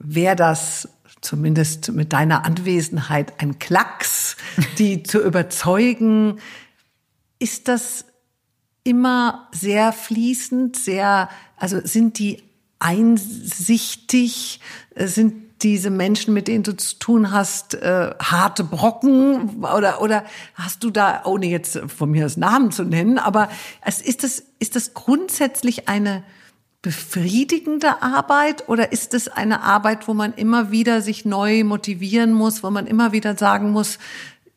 wäre 0.00 0.34
das 0.34 0.88
zumindest 1.20 1.92
mit 1.92 2.12
deiner 2.12 2.44
Anwesenheit 2.44 3.34
ein 3.40 3.60
Klacks, 3.60 4.36
die 4.78 5.04
zu 5.04 5.20
überzeugen. 5.20 6.40
Ist 7.38 7.68
das 7.68 8.06
immer 8.88 9.48
sehr 9.52 9.92
fließend, 9.92 10.76
sehr, 10.76 11.28
also 11.56 11.78
sind 11.84 12.18
die 12.18 12.42
einsichtig, 12.78 14.60
sind 14.96 15.62
diese 15.62 15.90
Menschen, 15.90 16.34
mit 16.34 16.48
denen 16.48 16.62
du 16.62 16.76
zu 16.76 16.98
tun 16.98 17.32
hast, 17.32 17.74
äh, 17.74 18.14
harte 18.18 18.64
Brocken? 18.64 19.64
Oder 19.64 20.00
oder 20.00 20.24
hast 20.54 20.84
du 20.84 20.90
da, 20.90 21.22
ohne 21.24 21.46
jetzt 21.46 21.78
von 21.88 22.10
mir 22.10 22.22
das 22.22 22.36
Namen 22.36 22.70
zu 22.70 22.84
nennen, 22.84 23.18
aber 23.18 23.48
es 23.84 24.00
ist 24.00 24.22
das 24.22 24.44
ist 24.58 24.76
das 24.76 24.94
grundsätzlich 24.94 25.88
eine 25.88 26.22
befriedigende 26.80 28.02
Arbeit? 28.02 28.68
Oder 28.68 28.92
ist 28.92 29.14
es 29.14 29.28
eine 29.28 29.62
Arbeit, 29.62 30.06
wo 30.06 30.14
man 30.14 30.32
immer 30.34 30.70
wieder 30.70 31.02
sich 31.02 31.24
neu 31.24 31.64
motivieren 31.64 32.32
muss, 32.32 32.62
wo 32.62 32.70
man 32.70 32.86
immer 32.86 33.12
wieder 33.12 33.36
sagen 33.36 33.72
muss, 33.72 33.98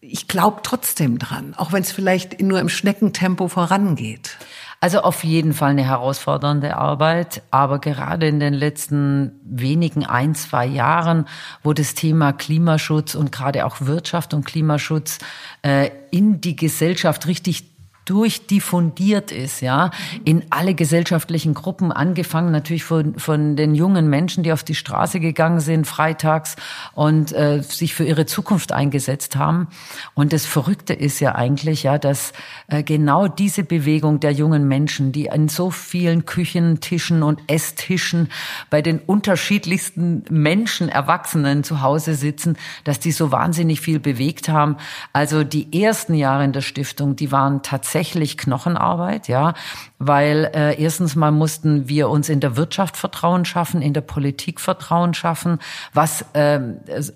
ich 0.02 0.28
glaube 0.28 0.62
trotzdem 0.64 1.20
dran, 1.20 1.54
auch 1.56 1.72
wenn 1.72 1.84
es 1.84 1.92
vielleicht 1.92 2.42
nur 2.42 2.60
im 2.60 2.70
Schneckentempo 2.70 3.48
vorangeht? 3.48 4.38
Also 4.84 5.02
auf 5.02 5.24
jeden 5.24 5.54
Fall 5.54 5.70
eine 5.70 5.86
herausfordernde 5.86 6.76
Arbeit, 6.76 7.44
aber 7.52 7.78
gerade 7.78 8.28
in 8.28 8.40
den 8.40 8.56
letzten 8.56 9.40
wenigen 9.44 10.08
ein, 10.08 10.34
zwei 10.34 10.66
Jahren, 10.66 11.28
wo 11.62 11.72
das 11.74 11.94
Thema 11.94 12.34
Klimaschutz 12.34 13.14
und 13.14 13.32
gerade 13.32 13.68
auch 13.68 13.82
Wirtschaft 13.82 14.34
und 14.34 14.44
Klimaschutz 14.44 15.20
äh, 15.62 15.92
in 16.10 16.42
die 16.42 16.56
Gesellschaft 16.56 17.28
richtig 17.28 17.71
durchdiffundiert 18.06 19.32
ist, 19.32 19.62
ja, 19.62 19.92
in 20.24 20.44
alle 20.50 20.74
gesellschaftlichen 20.74 21.54
Gruppen, 21.54 21.92
angefangen 21.92 22.52
natürlich 22.52 22.84
von, 22.84 23.20
von 23.20 23.56
den 23.56 23.76
jungen 23.76 24.10
Menschen, 24.10 24.44
die 24.44 24.52
auf 24.52 24.64
die 24.64 24.76
Straße 24.76 25.20
gegangen 25.20 25.60
sind, 25.60 25.86
freitags 25.86 26.56
und 26.94 27.32
äh, 27.32 27.62
sich 27.62 27.94
für 27.94 28.04
ihre 28.04 28.26
Zukunft 28.26 28.72
eingesetzt 28.72 29.36
haben. 29.36 29.68
Und 30.16 30.34
das 30.34 30.46
Verrückte 30.46 30.94
ist 30.94 31.20
ja 31.20 31.36
eigentlich, 31.36 31.84
ja, 31.84 32.00
dass 32.00 32.34
äh, 32.68 32.82
genau 32.82 33.28
diese 33.28 33.64
Bewegung 33.64 34.20
der 34.20 34.32
jungen 34.32 34.68
Menschen, 34.68 35.12
die 35.12 35.28
in 35.28 35.48
so 35.48 35.70
vielen 35.70 36.26
Küchen, 36.26 36.80
Tischen 36.80 37.22
und 37.22 37.40
Esstischen 37.48 38.30
bei 38.72 38.82
den 38.82 38.98
unterschiedlichsten 39.00 40.24
Menschen, 40.30 40.90
Erwachsenen 40.90 41.64
zu 41.64 41.82
Hause 41.82 42.16
sitzen, 42.16 42.58
dass 42.84 43.00
die 43.00 43.12
so 43.12 43.32
wahnsinnig 43.32 43.80
viel 43.80 44.00
bewegt 44.00 44.50
haben. 44.50 44.78
Also 45.14 45.44
die 45.44 45.82
ersten 45.84 46.16
Jahre 46.16 46.44
in 46.44 46.54
der 46.54 46.62
Stiftung, 46.62 47.16
die 47.16 47.32
waren 47.32 47.62
tatsächlich 47.62 47.91
tatsächlich 47.92 48.38
Knochenarbeit, 48.38 49.28
ja, 49.28 49.54
weil 50.00 50.50
äh, 50.56 50.82
erstens 50.82 51.18
mal 51.18 51.32
mussten 51.32 51.90
wir 51.90 52.10
uns 52.10 52.30
in 52.30 52.40
der 52.40 52.56
Wirtschaft 52.56 52.96
Vertrauen 52.96 53.44
schaffen, 53.44 53.82
in 53.82 53.94
der 53.94 54.00
Politik 54.00 54.62
Vertrauen 54.62 55.14
schaffen, 55.14 55.60
was 55.94 56.26
äh, 56.32 56.60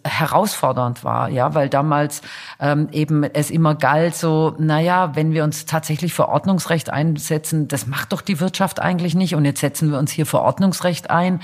herausfordernd 0.03 1.05
war, 1.05 1.29
ja, 1.29 1.55
weil 1.55 1.69
damals 1.69 2.21
ähm, 2.59 2.89
eben 2.91 3.23
es 3.23 3.51
immer 3.51 3.73
galt 3.75 4.15
so, 4.15 4.53
naja, 4.59 5.15
wenn 5.15 5.31
wir 5.31 5.45
uns 5.45 5.65
tatsächlich 5.65 6.13
für 6.13 6.27
Ordnungsrecht 6.27 6.89
einsetzen, 6.89 7.69
das 7.69 7.87
macht 7.87 8.11
doch 8.11 8.21
die 8.21 8.41
Wirtschaft 8.41 8.81
eigentlich 8.81 9.15
nicht 9.15 9.33
und 9.33 9.45
jetzt 9.45 9.61
setzen 9.61 9.91
wir 9.91 9.97
uns 9.97 10.11
hier 10.11 10.25
für 10.25 10.41
Ordnungsrecht 10.41 11.09
ein. 11.09 11.39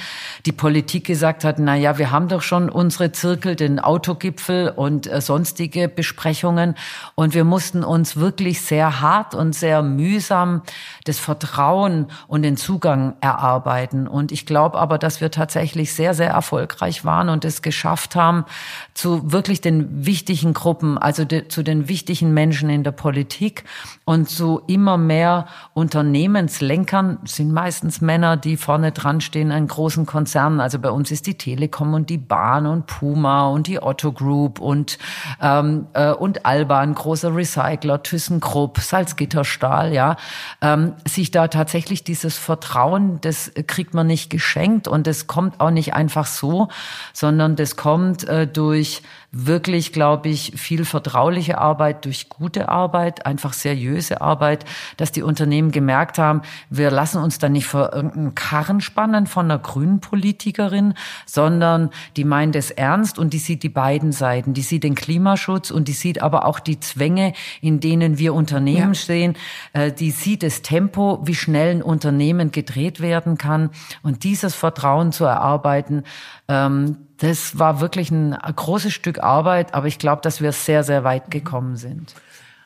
Die 0.46 0.52
Politik 0.52 1.06
gesagt 1.06 1.46
hat, 1.46 1.58
naja, 1.58 1.98
wir 1.98 2.12
haben 2.12 2.28
doch 2.28 2.42
schon 2.42 2.70
unsere 2.70 3.14
Zirkel, 3.14 3.56
den 3.56 3.80
Autogipfel 3.80 4.74
und 4.76 5.08
äh, 5.08 5.22
sonstige 5.22 5.88
Besprechungen 5.88 6.76
und 7.16 7.34
wir 7.34 7.46
mussten 7.46 7.86
uns 7.86 8.18
wirklich 8.18 8.62
sehr 8.62 9.00
hart 9.00 9.21
hart 9.22 9.36
und 9.36 9.54
sehr 9.54 9.82
mühsam 9.82 10.62
das 11.06 11.20
Vertrauen 11.20 12.08
und 12.28 12.44
den 12.44 12.58
Zugang 12.58 13.16
erarbeiten. 13.22 14.08
Und 14.08 14.32
ich 14.32 14.46
glaube 14.46 14.78
aber, 14.78 14.98
dass 14.98 15.22
wir 15.22 15.32
tatsächlich 15.32 15.94
sehr, 15.94 16.14
sehr 16.14 16.30
erfolgreich 16.30 17.06
waren 17.06 17.30
und 17.30 17.46
es 17.46 17.62
geschafft 17.62 18.16
haben, 18.16 18.46
zu 18.94 19.32
wirklich 19.32 19.62
den 19.62 20.06
wichtigen 20.06 20.54
Gruppen, 20.54 20.98
also 20.98 21.26
de, 21.26 21.48
zu 21.48 21.64
den 21.64 21.88
wichtigen 21.88 22.34
Menschen 22.34 22.70
in 22.70 22.84
der 22.84 22.92
Politik 22.92 23.64
und 24.12 24.30
zu 24.30 24.62
immer 24.68 24.98
mehr 24.98 25.46
Unternehmenslenkern 25.74 27.20
sind 27.24 27.54
meistens 27.54 28.02
Männer, 28.02 28.36
die 28.36 28.58
vorne 28.58 28.92
dran 28.92 29.22
stehen 29.22 29.52
in 29.52 29.68
großen 29.68 30.06
Konzernen. 30.06 30.60
Also 30.60 30.80
bei 30.80 30.92
uns 30.92 31.12
ist 31.12 31.28
die 31.28 31.38
Telekom 31.38 31.94
und 31.94 32.10
die 32.10 32.18
Bahn 32.18 32.66
und 32.66 32.88
Puma 32.88 33.48
und 33.48 33.68
die 33.68 33.82
Otto 33.82 34.12
Group 34.12 34.60
und 34.60 34.98
ähm, 35.42 35.88
äh, 35.94 36.12
und 36.12 36.46
Alban, 36.46 36.94
großer 36.94 37.34
Recycler, 37.34 38.04
ThyssenKrupp, 38.04 38.80
Salz 38.80 39.12
Salzgitterstahl, 39.12 39.94
ja, 39.94 40.18
ähm, 40.62 40.94
sich 41.08 41.32
da 41.32 41.48
tatsächlich 41.48 42.04
dieses 42.04 42.38
Vertrauen, 42.38 43.20
das 43.22 43.52
kriegt 43.68 43.94
man 43.94 44.08
nicht 44.08 44.30
geschenkt 44.30 44.90
und 44.90 45.08
das 45.08 45.28
kommt 45.28 45.62
auch 45.62 45.72
nicht 45.72 45.94
einfach 45.94 46.26
so, 46.26 46.68
sondern 47.14 47.56
das 47.56 47.78
kommt 47.78 48.28
äh, 48.28 48.46
durch 48.46 49.04
wirklich, 49.32 49.94
glaube 49.94 50.30
ich, 50.30 50.54
viel 50.58 50.84
vertrauliche 50.84 51.58
Arbeit 51.58 52.06
durch 52.06 52.28
gute 52.28 52.68
Arbeit, 52.68 53.26
einfach 53.26 53.54
seriöse 54.02 54.22
Arbeit, 54.22 54.66
dass 54.98 55.12
die 55.12 55.24
Unternehmen 55.24 55.72
gemerkt 55.72 56.18
haben, 56.18 56.42
wir 56.70 56.92
lassen 56.92 57.22
uns 57.22 57.38
da 57.38 57.50
nicht 57.50 57.68
vor 57.68 57.94
irgendeinen 57.94 58.36
Karren 58.36 58.82
spannen 58.82 59.28
von 59.28 59.46
einer 59.46 59.60
grünen 59.60 60.02
Politikerin, 60.02 60.94
sondern 61.26 61.92
die 62.18 62.24
meint 62.24 62.56
es 62.56 62.72
ernst 62.72 63.20
und 63.20 63.34
die 63.34 63.38
sieht 63.38 63.64
die 63.64 63.70
beiden 63.70 64.12
Seiten. 64.12 64.54
Die 64.54 64.62
sieht 64.62 64.84
den 64.84 64.96
Klimaschutz 64.96 65.72
und 65.72 65.88
die 65.88 65.94
sieht 65.94 66.22
aber 66.22 66.46
auch 66.46 66.60
die 66.60 66.80
Zwänge, 66.80 67.34
in 67.62 67.80
denen 67.80 68.18
wir 68.18 68.34
Unternehmen 68.34 68.94
ja. 68.94 68.96
stehen. 68.96 69.36
Äh, 69.74 69.92
die 69.92 70.12
sieht 70.12 70.44
das 70.44 70.62
Tempo, 70.62 71.22
wie 71.24 71.36
schnell 71.36 71.76
ein 71.76 71.84
Unternehmen 71.84 72.52
gedreht 72.52 73.00
werden 73.00 73.38
kann. 73.38 73.70
Und 74.04 74.24
dieses 74.24 74.56
Vertrauen 74.56 75.12
zu 75.12 75.26
erarbeiten, 75.26 76.04
ähm, 76.48 76.98
das 77.18 77.60
war 77.60 77.82
wirklich 77.82 78.10
ein 78.10 78.32
großes 78.32 78.92
Stück 78.92 79.20
Arbeit, 79.20 79.76
aber 79.76 79.86
ich 79.86 80.00
glaube, 80.00 80.24
dass 80.24 80.42
wir 80.42 80.52
sehr, 80.52 80.84
sehr 80.84 81.04
weit 81.04 81.30
gekommen 81.30 81.76
sind. 81.76 82.16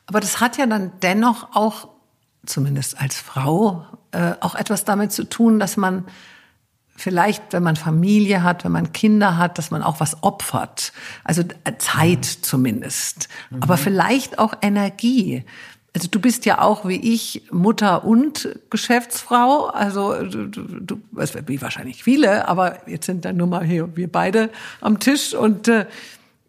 Aber 0.08 0.20
das 0.20 0.40
hat 0.40 0.58
ja 0.58 0.66
dann 0.66 0.92
dennoch 1.02 1.56
auch, 1.56 1.90
zumindest 2.46 3.00
als 3.00 3.18
Frau, 3.18 3.86
äh, 4.12 4.34
auch 4.40 4.56
etwas 4.56 4.86
damit 4.86 5.12
zu 5.12 5.24
tun, 5.24 5.60
dass 5.60 5.78
man 5.78 6.06
vielleicht, 6.96 7.54
wenn 7.54 7.64
man 7.64 7.76
Familie 7.76 8.44
hat, 8.44 8.64
wenn 8.64 8.72
man 8.72 8.94
Kinder 8.94 9.38
hat, 9.38 9.58
dass 9.58 9.72
man 9.72 9.84
auch 9.84 10.00
was 10.00 10.24
opfert. 10.24 10.94
Also 11.24 11.42
äh, 11.42 11.78
Zeit 11.78 12.20
mhm. 12.20 12.44
zumindest. 12.44 13.30
Mhm. 13.50 13.64
Aber 13.64 13.78
vielleicht 13.78 14.40
auch 14.40 14.54
Energie. 14.62 15.44
Also 15.94 16.10
du 16.10 16.20
bist 16.20 16.46
ja 16.46 16.62
auch 16.62 16.86
wie 16.86 17.14
ich 17.14 17.44
Mutter 17.52 18.04
und 18.04 18.50
Geschäftsfrau, 18.70 19.68
also 19.68 20.24
du, 20.24 20.48
du, 20.48 21.02
wie 21.48 21.62
wahrscheinlich 21.62 22.04
viele, 22.04 22.50
aber 22.50 22.86
jetzt 22.86 23.06
sind 23.06 23.24
dann 23.24 23.38
nur 23.38 23.48
mal 23.48 23.64
hier 23.64 23.96
wir 23.96 24.12
beide 24.12 24.50
am 24.82 25.00
Tisch 25.00 25.34
und 25.34 25.70
äh, 25.70 25.86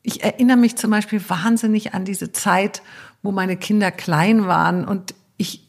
ich 0.02 0.24
erinnere 0.24 0.56
mich 0.56 0.74
zum 0.74 0.90
Beispiel 0.90 1.20
wahnsinnig 1.28 1.94
an 1.94 2.04
diese 2.04 2.32
Zeit, 2.32 2.82
wo 3.22 3.32
meine 3.32 3.56
Kinder 3.56 3.90
klein 3.90 4.46
waren 4.46 4.84
und 4.84 5.14
ich 5.36 5.68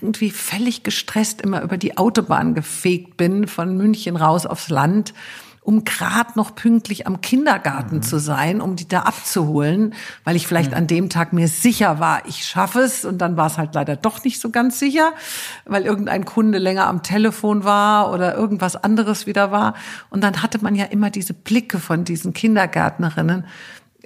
irgendwie 0.00 0.30
völlig 0.30 0.82
gestresst 0.82 1.42
immer 1.42 1.62
über 1.62 1.76
die 1.76 1.98
Autobahn 1.98 2.54
gefegt 2.54 3.16
bin 3.16 3.46
von 3.46 3.76
München 3.76 4.16
raus 4.16 4.46
aufs 4.46 4.68
Land 4.68 5.12
um 5.64 5.84
gerade 5.84 6.32
noch 6.36 6.54
pünktlich 6.54 7.06
am 7.06 7.22
Kindergarten 7.22 7.96
mhm. 7.96 8.02
zu 8.02 8.18
sein, 8.18 8.60
um 8.60 8.76
die 8.76 8.86
da 8.86 9.00
abzuholen, 9.00 9.94
weil 10.22 10.36
ich 10.36 10.46
vielleicht 10.46 10.72
mhm. 10.72 10.76
an 10.76 10.86
dem 10.86 11.08
Tag 11.08 11.32
mir 11.32 11.48
sicher 11.48 11.98
war, 11.98 12.26
ich 12.26 12.44
schaffe 12.44 12.80
es 12.80 13.06
und 13.06 13.18
dann 13.18 13.38
war 13.38 13.46
es 13.46 13.56
halt 13.56 13.74
leider 13.74 13.96
doch 13.96 14.22
nicht 14.24 14.40
so 14.40 14.50
ganz 14.50 14.78
sicher, 14.78 15.14
weil 15.64 15.84
irgendein 15.84 16.26
Kunde 16.26 16.58
länger 16.58 16.86
am 16.86 17.02
Telefon 17.02 17.64
war 17.64 18.12
oder 18.12 18.34
irgendwas 18.34 18.76
anderes 18.76 19.26
wieder 19.26 19.50
war. 19.50 19.74
Und 20.10 20.22
dann 20.22 20.42
hatte 20.42 20.62
man 20.62 20.74
ja 20.74 20.84
immer 20.84 21.08
diese 21.08 21.32
Blicke 21.32 21.78
von 21.78 22.04
diesen 22.04 22.34
Kindergärtnerinnen, 22.34 23.46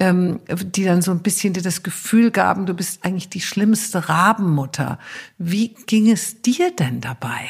ähm, 0.00 0.40
die 0.48 0.84
dann 0.84 1.02
so 1.02 1.10
ein 1.10 1.20
bisschen 1.20 1.52
dir 1.52 1.62
das 1.62 1.82
Gefühl 1.82 2.30
gaben, 2.30 2.66
du 2.66 2.74
bist 2.74 3.04
eigentlich 3.04 3.28
die 3.28 3.40
schlimmste 3.40 4.08
Rabenmutter. 4.08 4.98
Wie 5.38 5.74
ging 5.86 6.10
es 6.10 6.42
dir 6.42 6.74
denn 6.74 7.00
dabei? 7.00 7.48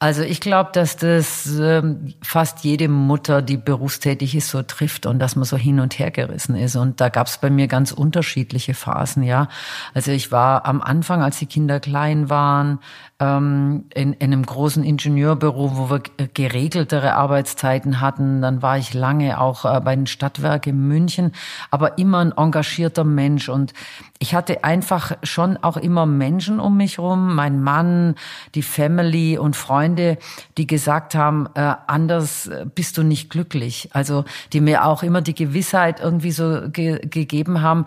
Also 0.00 0.22
ich 0.22 0.40
glaube, 0.40 0.70
dass 0.72 0.96
das 0.96 1.58
ähm, 1.58 2.14
fast 2.22 2.62
jede 2.62 2.88
Mutter, 2.88 3.42
die 3.42 3.56
berufstätig 3.56 4.36
ist, 4.36 4.50
so 4.50 4.62
trifft 4.62 5.06
und 5.06 5.18
dass 5.18 5.34
man 5.34 5.44
so 5.44 5.56
hin 5.56 5.80
und 5.80 5.98
her 5.98 6.12
gerissen 6.12 6.54
ist. 6.54 6.76
Und 6.76 7.00
da 7.00 7.08
gab 7.08 7.26
es 7.26 7.38
bei 7.38 7.50
mir 7.50 7.66
ganz 7.66 7.90
unterschiedliche 7.90 8.74
Phasen, 8.74 9.24
ja. 9.24 9.48
Also 9.94 10.12
ich 10.12 10.30
war 10.30 10.66
am 10.66 10.82
Anfang, 10.82 11.20
als 11.20 11.40
die 11.40 11.46
Kinder 11.46 11.80
klein 11.80 12.30
waren, 12.30 12.78
ähm, 13.18 13.86
in, 13.92 14.12
in 14.12 14.32
einem 14.32 14.46
großen 14.46 14.84
Ingenieurbüro, 14.84 15.76
wo 15.76 15.90
wir 15.90 16.02
geregeltere 16.32 17.14
Arbeitszeiten 17.14 18.00
hatten. 18.00 18.40
Dann 18.40 18.62
war 18.62 18.78
ich 18.78 18.94
lange 18.94 19.40
auch 19.40 19.64
äh, 19.64 19.80
bei 19.80 19.96
den 19.96 20.06
Stadtwerken 20.06 20.86
München, 20.86 21.32
aber 21.72 21.98
immer 21.98 22.18
ein 22.18 22.30
engagierter 22.30 23.02
Mensch. 23.02 23.48
Und 23.48 23.72
ich 24.18 24.34
hatte 24.34 24.64
einfach 24.64 25.16
schon 25.22 25.56
auch 25.58 25.76
immer 25.76 26.06
Menschen 26.06 26.58
um 26.58 26.76
mich 26.76 26.98
rum, 26.98 27.34
mein 27.34 27.62
Mann, 27.62 28.16
die 28.54 28.62
Family 28.62 29.38
und 29.38 29.54
Freunde, 29.54 30.18
die 30.56 30.66
gesagt 30.66 31.14
haben, 31.14 31.48
äh, 31.54 31.74
anders 31.86 32.50
bist 32.74 32.98
du 32.98 33.02
nicht 33.02 33.30
glücklich. 33.30 33.90
Also 33.92 34.24
die 34.52 34.60
mir 34.60 34.84
auch 34.84 35.02
immer 35.02 35.20
die 35.20 35.34
Gewissheit 35.34 36.00
irgendwie 36.00 36.32
so 36.32 36.68
ge 36.68 36.98
gegeben 37.06 37.62
haben, 37.62 37.84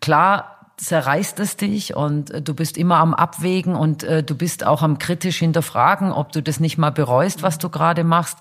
klar, 0.00 0.53
zerreißt 0.76 1.38
es 1.40 1.56
dich 1.56 1.94
und 1.94 2.30
äh, 2.30 2.42
du 2.42 2.54
bist 2.54 2.76
immer 2.76 2.96
am 2.96 3.14
Abwägen 3.14 3.76
und 3.76 4.02
äh, 4.02 4.22
du 4.22 4.34
bist 4.34 4.66
auch 4.66 4.82
am 4.82 4.98
kritisch 4.98 5.38
hinterfragen, 5.38 6.10
ob 6.12 6.32
du 6.32 6.42
das 6.42 6.60
nicht 6.60 6.78
mal 6.78 6.90
bereust, 6.90 7.42
was 7.42 7.58
du 7.58 7.68
gerade 7.68 8.02
machst. 8.02 8.38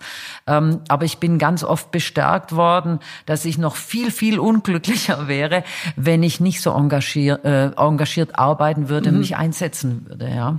Ähm, 0.48 0.82
aber 0.88 1.06
ich 1.06 1.20
bin 1.20 1.38
ganz 1.38 1.64
oft 1.64 1.92
bestärkt 1.92 2.56
worden, 2.56 3.00
dass 3.26 3.46
ich 3.46 3.58
noch 3.58 3.76
viel, 3.76 4.12
viel 4.12 4.40
unglücklicher 4.40 5.28
wäre, 5.28 5.64
wenn 5.96 6.24
ich 6.24 6.40
nicht 6.40 6.62
so 6.62 6.72
engagiert, 6.72 7.46
äh, 7.46 7.72
engagiert 7.78 8.40
arbeiten 8.40 8.90
würde, 8.90 9.12
mhm. 9.12 9.20
mich 9.20 9.36
einsetzen 9.36 10.06
würde. 10.08 10.30
Ja. 10.30 10.58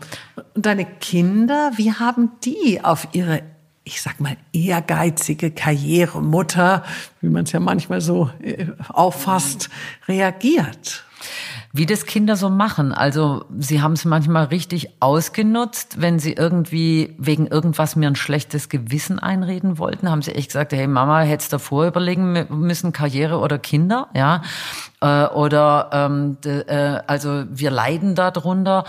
Und 0.55 0.67
deine 0.67 0.85
Kinder, 0.85 1.73
wie 1.77 1.93
haben 1.93 2.31
die 2.45 2.85
auf 2.85 3.09
ihre 3.13 3.43
ich 3.87 4.01
sag 4.01 4.19
mal, 4.19 4.39
ehrgeizige 4.55 5.51
Karrieremutter, 5.51 6.85
wie 7.21 7.29
man 7.29 7.45
es 7.45 7.53
ja 7.53 7.61
manchmal 7.61 8.01
so 8.01 8.31
äh, 8.43 8.69
auffasst, 8.89 9.69
reagiert? 10.09 11.05
Wie 11.77 11.87
das 11.87 12.07
Kinder 12.07 12.37
so 12.37 12.51
machen. 12.51 12.93
Also 12.93 13.47
sie 13.59 13.83
haben 13.83 13.95
es 13.95 14.05
manchmal 14.05 14.45
richtig 14.45 14.91
ausgenutzt, 15.01 16.01
wenn 16.01 16.21
sie 16.21 16.35
irgendwie 16.35 17.17
wegen 17.19 17.49
irgendwas 17.49 17.97
mir 17.97 18.07
ein 18.07 18.15
schlechtes 18.15 18.69
Gewissen 18.69 19.19
einreden 19.19 19.77
wollten, 19.77 20.09
haben 20.09 20.23
sie 20.23 20.37
echt 20.37 20.51
gesagt, 20.51 20.73
hey 20.73 20.87
Mama, 20.87 21.23
hättest 21.23 21.53
davor 21.53 21.89
überlegen 21.89 22.47
müssen, 22.49 22.93
Karriere 22.93 23.41
oder 23.41 23.59
Kinder, 23.59 24.07
ja. 24.15 24.43
Äh, 25.01 25.27
oder 25.27 25.91
ähm, 25.93 26.37
de, 26.45 26.61
äh, 26.69 27.03
also 27.09 27.45
wir 27.51 27.73
leiden 27.73 28.15
darunter. 28.15 28.85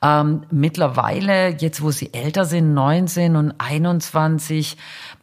Ähm, 0.00 0.44
mittlerweile, 0.50 1.50
jetzt 1.58 1.82
wo 1.82 1.90
sie 1.90 2.14
älter 2.14 2.46
sind, 2.46 2.72
19 2.72 3.36
und 3.36 3.52
21, 3.58 4.78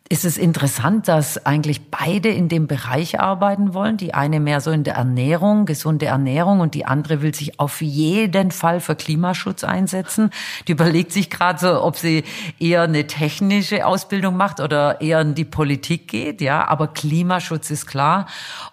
ist 0.09 0.23
es 0.23 0.37
interessant, 0.37 1.07
dass 1.07 1.45
eigentlich 1.45 1.89
beide 1.89 2.29
in 2.29 2.47
dem 2.47 2.67
Bereich 2.67 3.19
arbeiten 3.19 3.73
wollen. 3.73 3.97
Die 3.97 4.13
eine 4.13 4.39
mehr 4.39 4.61
so 4.61 4.71
in 4.71 4.83
der 4.83 4.95
Ernährung, 4.95 5.65
gesunde 5.65 6.05
Ernährung 6.05 6.61
und 6.61 6.75
die 6.75 6.85
andere 6.85 7.21
will 7.21 7.35
sich 7.35 7.59
auf 7.59 7.81
jeden 7.81 8.51
Fall 8.51 8.79
für 8.79 8.95
Klimaschutz 8.95 9.63
einsetzen. 9.63 10.29
Die 10.67 10.71
überlegt 10.71 11.11
sich 11.11 11.29
gerade 11.29 11.59
so, 11.59 11.83
ob 11.83 11.97
sie 11.97 12.23
eher 12.59 12.83
eine 12.83 13.07
technische 13.07 13.85
Ausbildung 13.85 14.37
macht 14.37 14.61
oder 14.61 15.01
eher 15.01 15.19
in 15.21 15.35
die 15.35 15.45
Politik 15.45 16.07
geht. 16.07 16.39
Ja, 16.39 16.67
aber 16.67 16.87
Klimaschutz 16.87 17.69
ist 17.69 17.85
klar. 17.85 18.27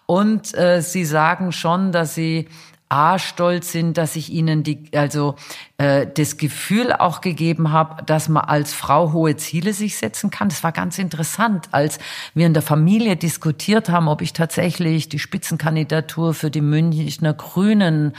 Und 0.07 0.57
äh, 0.57 0.83
sie 0.83 1.05
sagen 1.05 1.50
schon, 1.50 1.91
dass 1.91 2.14
sie 2.14 2.49
A, 2.95 3.19
stolz 3.19 3.73
sind, 3.73 3.99
dass 3.99 4.15
ich 4.15 4.31
ihnen 4.31 4.63
die, 4.63 4.89
also 4.95 5.35
äh, 5.79 6.07
das 6.07 6.37
Gefühl 6.37 6.93
auch 6.93 7.21
gegeben 7.21 7.73
habe, 7.73 8.05
dass 8.05 8.29
man 8.29 8.45
als 8.45 8.73
Frau 8.73 9.13
hohe 9.13 9.37
Ziele 9.37 9.73
sich 9.73 9.97
setzen 9.97 10.31
kann. 10.31 10.49
Das 10.49 10.63
war 10.63 10.71
ganz 10.71 11.01
interessant, 11.01 11.67
als 11.73 11.99
wir 12.35 12.47
in 12.47 12.55
der 12.55 12.63
Familie 12.63 13.17
diskutiert 13.17 13.89
haben, 13.89 14.07
ob 14.07 14.23
ich 14.23 14.33
tatsächlich 14.33 15.09
die 15.09 15.19
Spitzenkandidatur 15.19 16.35
für 16.35 16.53
die 16.53 16.61
Münchner 16.61 17.35
Grünen 17.35 18.13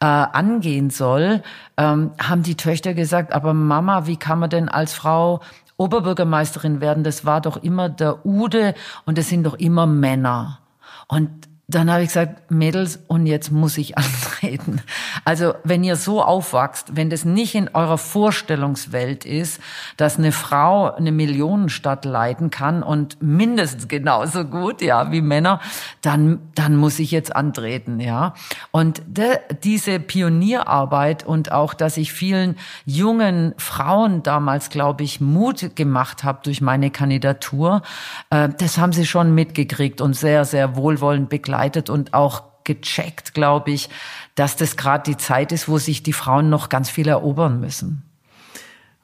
äh, 0.00 0.06
angehen 0.06 0.90
soll, 0.90 1.44
ähm, 1.76 2.10
haben 2.20 2.42
die 2.42 2.56
Töchter 2.56 2.94
gesagt, 2.94 3.32
aber 3.32 3.54
Mama, 3.54 4.08
wie 4.08 4.16
kann 4.16 4.40
man 4.40 4.50
denn 4.50 4.68
als 4.68 4.92
Frau 4.92 5.38
Oberbürgermeisterin 5.76 6.80
werden? 6.80 7.04
Das 7.04 7.24
war 7.24 7.40
doch 7.40 7.58
immer 7.58 7.88
der 7.88 8.26
Ude 8.26 8.74
und 9.04 9.18
das 9.18 9.28
sind 9.28 9.44
doch 9.44 9.54
immer 9.54 9.86
Männer. 9.86 10.58
Und 11.06 11.45
dann 11.68 11.90
habe 11.90 12.02
ich 12.02 12.10
gesagt, 12.10 12.48
Mädels, 12.48 13.00
und 13.08 13.26
jetzt 13.26 13.50
muss 13.50 13.76
ich 13.76 13.98
antreten. 13.98 14.80
Also 15.24 15.54
wenn 15.64 15.82
ihr 15.82 15.96
so 15.96 16.22
aufwachst, 16.22 16.94
wenn 16.94 17.10
das 17.10 17.24
nicht 17.24 17.56
in 17.56 17.68
eurer 17.74 17.98
Vorstellungswelt 17.98 19.24
ist, 19.24 19.60
dass 19.96 20.16
eine 20.16 20.30
Frau 20.30 20.94
eine 20.94 21.10
Millionenstadt 21.10 22.04
leiten 22.04 22.50
kann 22.50 22.84
und 22.84 23.20
mindestens 23.20 23.88
genauso 23.88 24.44
gut, 24.44 24.80
ja, 24.80 25.10
wie 25.10 25.20
Männer, 25.20 25.60
dann, 26.02 26.38
dann 26.54 26.76
muss 26.76 27.00
ich 27.00 27.10
jetzt 27.10 27.34
antreten, 27.34 27.98
ja. 27.98 28.34
Und 28.70 29.02
de, 29.08 29.38
diese 29.64 29.98
Pionierarbeit 29.98 31.26
und 31.26 31.50
auch, 31.50 31.74
dass 31.74 31.96
ich 31.96 32.12
vielen 32.12 32.56
jungen 32.84 33.54
Frauen 33.58 34.22
damals, 34.22 34.70
glaube 34.70 35.02
ich, 35.02 35.20
Mut 35.20 35.74
gemacht 35.74 36.22
habe 36.22 36.40
durch 36.44 36.60
meine 36.60 36.90
Kandidatur, 36.90 37.82
äh, 38.30 38.50
das 38.56 38.78
haben 38.78 38.92
sie 38.92 39.06
schon 39.06 39.34
mitgekriegt 39.34 40.00
und 40.00 40.14
sehr, 40.14 40.44
sehr 40.44 40.76
wohlwollend 40.76 41.28
begleitet 41.28 41.55
begleitet 41.56 41.88
und 41.90 42.12
auch 42.12 42.42
gecheckt, 42.64 43.32
glaube 43.32 43.70
ich, 43.70 43.88
dass 44.34 44.56
das 44.56 44.76
gerade 44.76 45.10
die 45.10 45.16
Zeit 45.16 45.52
ist, 45.52 45.68
wo 45.68 45.78
sich 45.78 46.02
die 46.02 46.12
Frauen 46.12 46.50
noch 46.50 46.68
ganz 46.68 46.90
viel 46.90 47.08
erobern 47.08 47.60
müssen. 47.60 48.02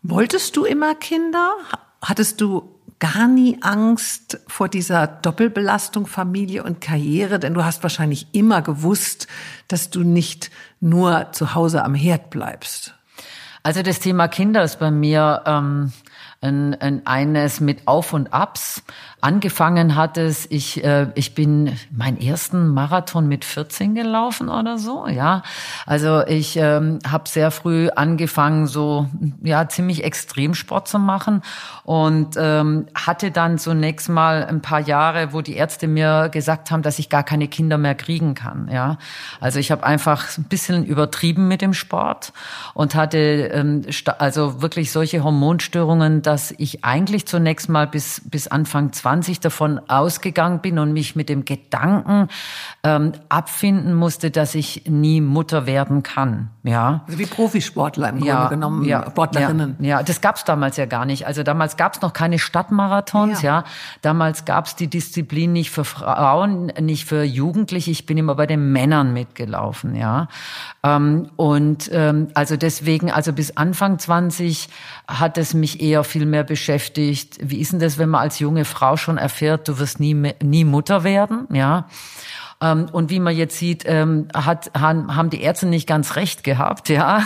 Wolltest 0.03 0.57
du 0.57 0.64
immer 0.64 0.94
Kinder? 0.94 1.53
Hattest 2.03 2.40
du 2.40 2.68
gar 2.98 3.29
nie 3.29 3.59
Angst 3.62 4.40
vor 4.48 4.68
dieser 4.68 5.07
Doppelbelastung 5.07 6.07
Familie 6.07 6.64
und 6.64 6.81
Karriere? 6.81 7.38
Denn 7.38 7.55
du 7.55 7.64
hast 7.64 7.83
wahrscheinlich 7.83 8.27
immer 8.33 8.62
gewusst, 8.62 9.29
dass 9.68 9.90
du 9.90 10.03
nicht 10.03 10.50
nur 10.81 11.29
zu 11.33 11.55
Hause 11.55 11.85
am 11.85 11.94
Herd 11.94 12.31
bleibst. 12.31 12.94
Also 13.62 13.83
das 13.83 14.00
Thema 14.00 14.27
Kinder 14.27 14.64
ist 14.64 14.81
bei 14.81 14.90
mir 14.90 15.42
ähm, 15.46 15.92
ein, 16.42 16.74
ein 16.81 17.07
eines 17.07 17.61
mit 17.61 17.87
Auf 17.87 18.12
und 18.12 18.33
Abs. 18.33 18.83
Angefangen 19.20 19.94
hat 19.94 20.18
es, 20.18 20.50
ich, 20.50 20.83
äh, 20.83 21.07
ich 21.14 21.37
bin 21.37 21.78
meinen 21.92 22.20
ersten 22.20 22.66
Marathon 22.66 23.28
mit 23.28 23.44
14 23.44 23.94
gelaufen 23.94 24.48
oder 24.48 24.78
so, 24.78 25.07
ja. 25.07 25.44
Also 25.87 26.26
ich 26.26 26.57
ähm, 26.57 26.98
habe 27.09 27.28
sehr 27.28 27.52
früh 27.52 27.88
angefangen, 27.88 28.66
so 28.66 29.07
ja 29.44 29.68
ziemlich 29.68 30.02
Extremsport 30.02 30.88
zu 30.88 30.98
machen 30.98 31.42
und 31.85 32.35
ähm, 32.37 32.87
hatte 32.96 33.31
dann 33.31 33.59
zunächst 33.59 34.09
mal 34.09 34.44
ein 34.44 34.61
paar 34.61 34.81
Jahre, 34.81 35.33
wo 35.33 35.40
die 35.40 35.55
Ärzte 35.55 35.87
mir 35.87 36.28
gesagt 36.28 36.72
haben, 36.72 36.83
dass 36.83 36.98
ich 36.98 37.09
gar 37.09 37.22
keine 37.22 37.46
Kinder 37.46 37.78
mehr 37.78 37.94
kriegen 37.94 38.35
kann, 38.35 38.68
ja. 38.72 38.98
Also 39.40 39.61
ich 39.61 39.70
habe 39.70 39.85
einfach 39.85 40.37
ein 40.37 40.44
bisschen 40.44 40.85
übertrieben 40.85 41.46
mit 41.46 41.62
dem 41.62 41.74
Sport 41.74 42.33
und 42.74 42.96
hatte 42.96 43.18
ähm, 43.18 43.83
also 44.18 44.62
wirklich 44.62 44.90
solche 44.90 45.22
Hormonstörungen, 45.22 46.22
dass 46.33 46.55
ich 46.59 46.85
eigentlich 46.85 47.27
zunächst 47.27 47.68
mal 47.68 47.87
bis 47.87 48.23
bis 48.25 48.49
Anfang 48.49 48.92
20 48.92 49.23
20 49.23 49.40
davon 49.40 49.81
ausgegangen 49.88 50.61
bin 50.61 50.79
und 50.79 50.92
mich 50.92 51.16
mit 51.16 51.29
dem 51.29 51.45
Gedanken 51.45 52.29
ähm, 52.83 53.12
abfinden 53.29 53.95
musste, 53.95 54.31
dass 54.31 54.55
ich 54.55 54.85
nie 54.88 55.21
Mutter 55.21 55.66
werden 55.66 56.03
kann. 56.03 56.51
Ja. 56.64 57.03
Also 57.07 57.18
wie 57.18 57.27
Profisportler 57.27 58.11
im 58.11 58.18
ja, 58.25 58.35
Grunde 58.40 58.55
genommen, 58.55 58.85
ja, 58.85 59.09
Sportlerinnen. 59.09 59.77
Ja, 59.81 59.99
ja 59.99 60.03
das 60.03 60.21
gab's 60.21 60.45
damals 60.45 60.77
ja 60.77 60.87
gar 60.87 61.05
nicht. 61.05 61.27
Also 61.27 61.42
damals 61.42 61.77
gab's 61.77 62.01
noch 62.01 62.12
keine 62.12 62.38
Stadtmarathons. 62.38 63.42
Ja. 63.42 63.61
ja. 63.61 63.64
Damals 64.01 64.45
gab's 64.45 64.77
die 64.77 64.88
Disziplin 64.88 65.53
nicht 65.53 65.71
für 65.71 65.85
Frauen, 65.85 66.66
nicht 66.81 67.05
für 67.05 67.23
Jugendliche. 67.23 67.90
Ich 67.90 68.07
bin 68.07 68.18
immer 68.18 68.35
bei 68.35 68.47
den 68.47 68.73
Männern 68.73 69.12
mitgelaufen. 69.12 69.95
Ja. 69.95 70.29
Ähm, 70.83 71.31
und 71.37 71.90
ähm, 71.92 72.29
also 72.35 72.57
deswegen, 72.57 73.11
also 73.11 73.33
bis 73.33 73.57
Anfang 73.57 73.99
20 73.99 74.68
hat 75.18 75.38
es 75.38 75.55
mich 75.55 75.81
eher 75.81 76.05
viel 76.05 76.27
mehr 76.27 76.44
beschäftigt. 76.44 77.38
Wie 77.40 77.61
ist 77.61 77.72
denn 77.72 77.81
das, 77.81 77.98
wenn 77.98 78.09
man 78.09 78.22
als 78.22 78.38
junge 78.38 78.64
Frau 78.64 78.96
schon 78.96 79.18
erfährt, 79.18 79.68
du 79.68 79.79
wirst 79.79 80.01
nie, 80.01 80.14
nie 80.42 80.64
Mutter 80.64 81.05
werden? 81.05 81.46
Ja. 81.53 81.88
Ähm, 82.62 82.87
und 82.92 83.11
wie 83.11 83.18
man 83.18 83.37
jetzt 83.37 83.59
sieht, 83.59 83.83
ähm, 83.87 84.29
hat, 84.33 84.70
haben 84.75 85.31
die 85.31 85.42
Ärzte 85.42 85.66
nicht 85.66 85.88
ganz 85.88 86.16
recht 86.16 86.44
gehabt. 86.44 86.88
Ja, 86.88 87.25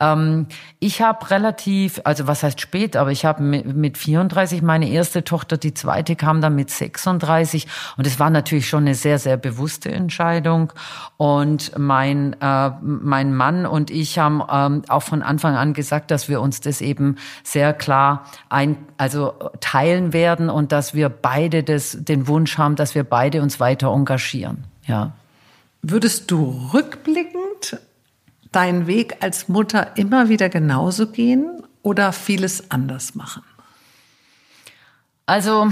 ähm, 0.00 0.46
ich 0.80 1.02
habe 1.02 1.30
relativ, 1.30 2.00
also 2.04 2.26
was 2.26 2.42
heißt 2.42 2.60
spät, 2.60 2.96
aber 2.96 3.12
ich 3.12 3.24
habe 3.24 3.42
mit 3.42 3.98
34 3.98 4.62
meine 4.62 4.88
erste 4.88 5.22
Tochter, 5.22 5.58
die 5.58 5.74
zweite 5.74 6.16
kam 6.16 6.40
dann 6.40 6.56
mit 6.56 6.70
36 6.70 7.68
und 7.96 8.06
es 8.06 8.18
war 8.18 8.30
natürlich 8.30 8.68
schon 8.68 8.84
eine 8.84 8.94
sehr 8.94 9.18
sehr 9.18 9.36
bewusste 9.36 9.92
Entscheidung. 9.92 10.72
Und 11.18 11.78
mein 11.78 12.34
äh, 12.40 12.70
mein 12.80 13.34
Mann 13.34 13.66
und 13.66 13.90
ich 13.90 14.18
haben 14.18 14.42
ähm, 14.50 14.82
auch 14.88 15.02
von 15.02 15.22
Anfang 15.22 15.54
an 15.54 15.74
gesagt, 15.74 16.10
dass 16.10 16.28
wir 16.28 16.40
uns 16.40 16.60
das 16.60 16.80
eben 16.80 17.16
sehr 17.44 17.74
klar 17.74 18.24
ein, 18.48 18.76
also 18.96 19.34
teilen 19.60 20.12
werden 20.12 20.48
und 20.48 20.72
dass 20.72 20.94
wir 20.94 21.08
beide 21.10 21.62
das, 21.62 21.98
den 22.00 22.26
Wunsch 22.26 22.56
haben, 22.58 22.76
dass 22.76 22.94
wir 22.94 23.04
beide 23.04 23.42
uns 23.42 23.60
weiter 23.60 23.88
engagieren 23.88 24.61
ja. 24.86 25.12
Würdest 25.82 26.30
du 26.30 26.70
rückblickend 26.72 27.78
deinen 28.52 28.86
Weg 28.86 29.16
als 29.20 29.48
Mutter 29.48 29.96
immer 29.96 30.28
wieder 30.28 30.48
genauso 30.48 31.08
gehen 31.08 31.62
oder 31.82 32.12
vieles 32.12 32.70
anders 32.70 33.14
machen? 33.14 33.42
Also 35.26 35.70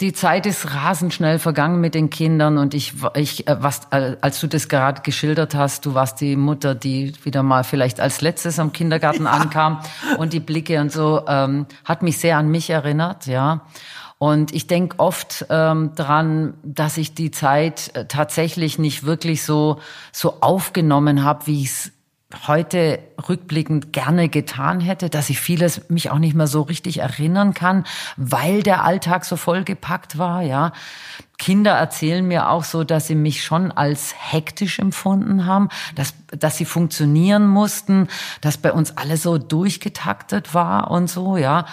die 0.00 0.12
Zeit 0.12 0.44
ist 0.44 0.74
rasend 0.74 1.14
schnell 1.14 1.38
vergangen 1.38 1.80
mit 1.80 1.94
den 1.94 2.10
Kindern 2.10 2.58
und 2.58 2.74
ich, 2.74 2.94
ich, 3.14 3.46
äh, 3.46 3.56
was, 3.62 3.82
äh, 3.90 4.16
als 4.20 4.40
du 4.40 4.48
das 4.48 4.68
gerade 4.68 5.02
geschildert 5.02 5.54
hast, 5.54 5.86
du 5.86 5.94
warst 5.94 6.20
die 6.20 6.36
Mutter, 6.36 6.74
die 6.74 7.14
wieder 7.22 7.42
mal 7.42 7.64
vielleicht 7.64 8.00
als 8.00 8.20
letztes 8.20 8.58
am 8.58 8.72
Kindergarten 8.72 9.24
ja. 9.24 9.30
ankam 9.30 9.80
und 10.18 10.32
die 10.32 10.40
Blicke 10.40 10.80
und 10.80 10.90
so 10.90 11.24
ähm, 11.28 11.66
hat 11.84 12.02
mich 12.02 12.18
sehr 12.18 12.38
an 12.38 12.50
mich 12.50 12.70
erinnert, 12.70 13.26
ja. 13.26 13.62
Und 14.18 14.54
ich 14.54 14.66
denke 14.66 14.98
oft 14.98 15.46
ähm, 15.50 15.94
dran, 15.94 16.54
dass 16.62 16.96
ich 16.96 17.14
die 17.14 17.30
Zeit 17.30 17.90
äh, 17.94 18.06
tatsächlich 18.06 18.78
nicht 18.78 19.04
wirklich 19.04 19.42
so 19.42 19.80
so 20.12 20.40
aufgenommen 20.40 21.24
habe, 21.24 21.46
wie 21.46 21.62
ich 21.62 21.70
es 21.70 21.92
heute 22.46 22.98
rückblickend 23.28 23.92
gerne 23.92 24.28
getan 24.28 24.80
hätte, 24.80 25.10
dass 25.10 25.30
ich 25.30 25.40
vieles 25.40 25.88
mich 25.88 26.10
auch 26.10 26.18
nicht 26.18 26.34
mehr 26.34 26.46
so 26.46 26.62
richtig 26.62 26.98
erinnern 26.98 27.54
kann, 27.54 27.84
weil 28.16 28.62
der 28.62 28.84
Alltag 28.84 29.24
so 29.24 29.36
vollgepackt 29.36 30.18
war, 30.18 30.42
ja. 30.42 30.72
Kinder 31.36 31.72
erzählen 31.72 32.24
mir 32.26 32.48
auch 32.48 32.64
so, 32.64 32.84
dass 32.84 33.08
sie 33.08 33.16
mich 33.16 33.42
schon 33.42 33.72
als 33.72 34.14
hektisch 34.16 34.78
empfunden 34.78 35.46
haben, 35.46 35.68
dass, 35.94 36.14
dass 36.28 36.56
sie 36.56 36.64
funktionieren 36.64 37.46
mussten, 37.46 38.08
dass 38.40 38.56
bei 38.56 38.72
uns 38.72 38.96
alles 38.96 39.22
so 39.22 39.38
durchgetaktet 39.38 40.54
war 40.54 40.90
und 40.90 41.08
so, 41.08 41.36
ja. 41.36 41.66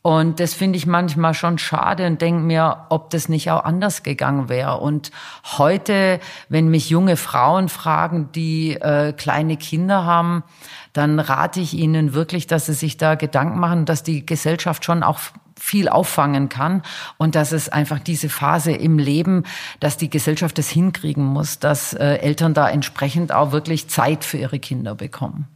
Und 0.00 0.38
das 0.38 0.54
finde 0.54 0.78
ich 0.78 0.86
manchmal 0.86 1.34
schon 1.34 1.58
schade 1.58 2.06
und 2.06 2.22
denke 2.22 2.40
mir, 2.40 2.86
ob 2.88 3.10
das 3.10 3.28
nicht 3.28 3.50
auch 3.50 3.64
anders 3.64 4.02
gegangen 4.04 4.48
wäre. 4.48 4.78
Und 4.78 5.10
heute, 5.58 6.20
wenn 6.48 6.68
mich 6.68 6.88
junge 6.88 7.16
Frauen 7.16 7.68
fragen, 7.68 8.30
die 8.32 8.74
äh, 8.74 9.12
kleine 9.12 9.56
Kinder 9.56 10.04
haben, 10.04 10.44
dann 10.92 11.18
rate 11.18 11.60
ich 11.60 11.74
ihnen 11.74 12.14
wirklich, 12.14 12.46
dass 12.46 12.66
sie 12.66 12.74
sich 12.74 12.96
da 12.96 13.16
Gedanken 13.16 13.58
machen, 13.58 13.86
dass 13.86 14.02
die 14.04 14.24
Gesellschaft 14.24 14.84
schon 14.84 15.02
auch 15.02 15.18
viel 15.58 15.88
auffangen 15.88 16.48
kann 16.48 16.82
und 17.16 17.34
dass 17.34 17.50
es 17.50 17.68
einfach 17.68 17.98
diese 17.98 18.28
Phase 18.28 18.72
im 18.72 18.98
Leben, 18.98 19.42
dass 19.80 19.96
die 19.96 20.08
Gesellschaft 20.08 20.58
es 20.60 20.70
hinkriegen 20.70 21.24
muss, 21.24 21.58
dass 21.58 21.92
äh, 21.92 22.18
Eltern 22.18 22.54
da 22.54 22.70
entsprechend 22.70 23.32
auch 23.32 23.50
wirklich 23.50 23.88
Zeit 23.88 24.24
für 24.24 24.38
ihre 24.38 24.60
Kinder 24.60 24.94
bekommen. 24.94 25.48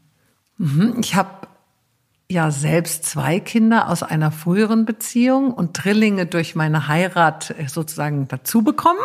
Mhm. 0.58 0.96
Ich 1.00 1.14
habe 1.14 1.30
ja 2.30 2.50
selbst 2.50 3.04
zwei 3.04 3.40
Kinder 3.40 3.88
aus 3.88 4.02
einer 4.02 4.30
früheren 4.30 4.84
Beziehung 4.84 5.52
und 5.52 5.84
Drillinge 5.84 6.26
durch 6.26 6.54
meine 6.54 6.88
Heirat 6.88 7.54
äh, 7.58 7.68
sozusagen 7.68 8.28
dazu 8.28 8.62
bekommen. 8.62 9.00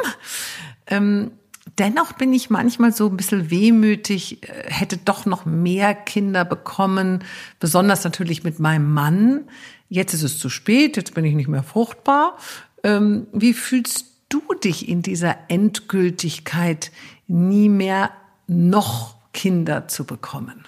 Ähm, 0.88 1.32
dennoch 1.78 2.14
bin 2.14 2.34
ich 2.34 2.50
manchmal 2.50 2.92
so 2.92 3.08
ein 3.08 3.18
bisschen 3.18 3.50
wehmütig, 3.50 4.44
äh, 4.44 4.72
hätte 4.72 4.98
doch 4.98 5.26
noch 5.26 5.46
mehr 5.46 5.94
Kinder 5.94 6.46
bekommen, 6.46 7.24
besonders 7.60 8.04
natürlich 8.04 8.44
mit 8.44 8.60
meinem 8.60 8.94
Mann. 8.94 9.46
Jetzt 9.90 10.14
ist 10.14 10.24
es 10.24 10.40
zu 10.40 10.50
spät, 10.50 10.98
jetzt 10.98 11.14
bin 11.14 11.26
ich 11.26 11.36
nicht 11.36 11.48
mehr 11.48 11.64
fruchtbar. 11.64 12.38
Ähm, 12.84 13.28
wie 13.34 13.54
fühlst 13.54 14.06
du 14.30 14.42
dich 14.64 14.88
in 14.88 15.02
dieser 15.02 15.36
Endgültigkeit, 15.48 16.92
nie 17.28 17.70
mehr 17.70 18.12
noch 18.48 19.16
Kinder 19.34 19.88
zu 19.88 20.06
bekommen? 20.06 20.66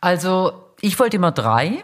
Also 0.00 0.63
ich 0.84 0.98
wollte 0.98 1.16
immer 1.16 1.32
drei. 1.32 1.82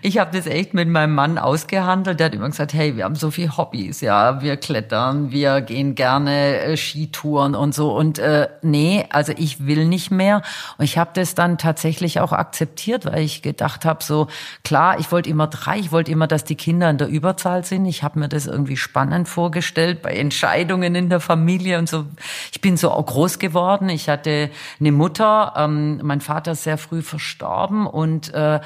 ich 0.00 0.16
habe 0.16 0.34
das 0.34 0.46
echt 0.46 0.72
mit 0.72 0.88
meinem 0.88 1.14
Mann 1.14 1.36
ausgehandelt. 1.36 2.18
Der 2.18 2.26
hat 2.26 2.34
immer 2.34 2.48
gesagt, 2.48 2.72
hey, 2.72 2.96
wir 2.96 3.04
haben 3.04 3.14
so 3.14 3.30
viele 3.30 3.58
Hobbys, 3.58 4.00
ja, 4.00 4.40
wir 4.40 4.56
klettern, 4.56 5.30
wir 5.32 5.60
gehen 5.60 5.94
gerne 5.94 6.60
äh, 6.60 6.76
Skitouren 6.78 7.54
und 7.54 7.74
so. 7.74 7.94
Und 7.94 8.18
äh, 8.18 8.48
nee, 8.62 9.04
also 9.10 9.34
ich 9.36 9.66
will 9.66 9.84
nicht 9.84 10.10
mehr. 10.10 10.40
Und 10.78 10.86
ich 10.86 10.96
habe 10.96 11.10
das 11.12 11.34
dann 11.34 11.58
tatsächlich 11.58 12.20
auch 12.20 12.32
akzeptiert, 12.32 13.04
weil 13.04 13.20
ich 13.20 13.42
gedacht 13.42 13.84
habe, 13.84 14.02
so 14.02 14.28
klar, 14.64 14.98
ich 14.98 15.12
wollte 15.12 15.28
immer 15.28 15.46
drei, 15.46 15.78
ich 15.78 15.92
wollte 15.92 16.10
immer, 16.10 16.26
dass 16.26 16.44
die 16.44 16.56
Kinder 16.56 16.88
in 16.88 16.96
der 16.96 17.08
Überzahl 17.08 17.66
sind. 17.66 17.84
Ich 17.84 18.02
habe 18.02 18.18
mir 18.18 18.30
das 18.30 18.46
irgendwie 18.46 18.78
spannend 18.78 19.28
vorgestellt 19.28 20.00
bei 20.00 20.14
Entscheidungen 20.14 20.94
in 20.94 21.10
der 21.10 21.20
Familie 21.20 21.78
und 21.78 21.88
so. 21.88 22.06
Ich 22.50 22.62
bin 22.62 22.78
so 22.78 22.88
groß 22.88 23.38
geworden. 23.38 23.90
Ich 23.90 24.08
hatte 24.08 24.50
eine 24.80 24.92
Mutter, 24.92 25.52
ähm, 25.54 26.00
mein 26.02 26.22
Vater 26.22 26.54
sehr 26.54 26.78
früh 26.78 27.02
verstorben 27.02 27.25
verstorben 27.26 27.86
und 27.86 28.32
äh, 28.34 28.60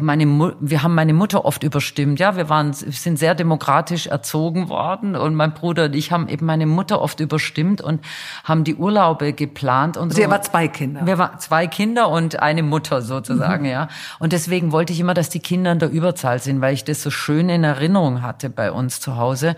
meine 0.00 0.26
Mu 0.26 0.52
wir 0.60 0.82
haben 0.82 0.94
meine 0.94 1.12
Mutter 1.12 1.44
oft 1.44 1.62
überstimmt. 1.62 2.20
Ja, 2.20 2.36
wir 2.36 2.48
waren 2.48 2.72
sind 2.72 3.18
sehr 3.18 3.34
demokratisch 3.34 4.06
erzogen 4.06 4.68
worden 4.68 5.16
und 5.16 5.34
mein 5.34 5.52
Bruder 5.54 5.86
und 5.86 5.96
ich 5.96 6.12
haben 6.12 6.28
eben 6.28 6.46
meine 6.46 6.66
Mutter 6.66 7.00
oft 7.00 7.20
überstimmt 7.20 7.80
und 7.80 8.00
haben 8.44 8.64
die 8.64 8.76
Urlaube 8.76 9.32
geplant 9.32 9.96
und 9.96 10.04
also 10.04 10.16
so. 10.16 10.22
Sie 10.22 10.30
war 10.30 10.42
zwei 10.42 10.68
Kinder. 10.68 11.04
Wir 11.04 11.18
waren 11.18 11.38
zwei 11.40 11.66
Kinder 11.66 12.08
und 12.08 12.40
eine 12.40 12.62
Mutter 12.62 13.02
sozusagen, 13.02 13.64
mhm. 13.64 13.70
ja. 13.70 13.88
Und 14.18 14.32
deswegen 14.32 14.72
wollte 14.72 14.92
ich 14.92 15.00
immer, 15.00 15.14
dass 15.14 15.28
die 15.28 15.40
Kinder 15.40 15.72
in 15.72 15.78
der 15.78 15.90
Überzahl 15.90 16.38
sind, 16.38 16.60
weil 16.60 16.74
ich 16.74 16.84
das 16.84 17.02
so 17.02 17.10
schön 17.10 17.48
in 17.48 17.64
Erinnerung 17.64 18.22
hatte 18.22 18.50
bei 18.50 18.70
uns 18.70 19.00
zu 19.00 19.16
Hause. 19.16 19.56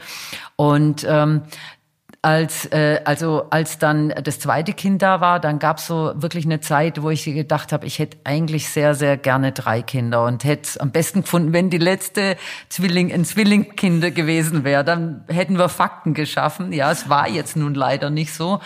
Und 0.57 1.07
ähm, 1.09 1.43
als 2.27 2.65
äh, 2.73 3.01
also 3.05 3.45
als 3.51 3.79
dann 3.79 4.09
das 4.09 4.41
zweite 4.41 4.73
Kind 4.73 5.01
da 5.01 5.21
war, 5.21 5.39
dann 5.39 5.61
gab 5.61 5.79
es 5.79 5.87
so 5.87 6.13
wirklich 6.17 6.45
eine 6.45 6.59
Zeit, 6.59 7.01
wo 7.01 7.11
ich 7.11 7.25
gedacht 7.25 7.73
habe, 7.73 7.87
ich 7.87 8.01
hätte 8.01 8.19
eigentlich 8.25 8.69
sehr 8.69 8.97
sehr 8.97 9.17
gerne 9.17 9.53
drei 9.53 9.81
Kinder 9.81 10.25
und 10.25 10.43
hätte 10.43 10.81
am 10.81 10.91
besten 10.91 11.21
gefunden, 11.23 11.53
wenn 11.53 11.71
die 11.71 11.79
letzte 11.79 12.37
Zwilling 12.69 13.13
ein 13.13 13.25
Zwillingkind 13.25 14.13
gewesen 14.13 14.65
wäre, 14.65 14.83
dann 14.83 15.25
hätten 15.29 15.57
wir 15.57 15.69
Fakten 15.69 16.15
geschaffen. 16.15 16.73
Ja, 16.73 16.91
es 16.91 17.09
war 17.09 17.29
jetzt 17.29 17.57
nun 17.57 17.75
leider 17.75 18.11
nicht 18.11 18.35
so. 18.35 18.59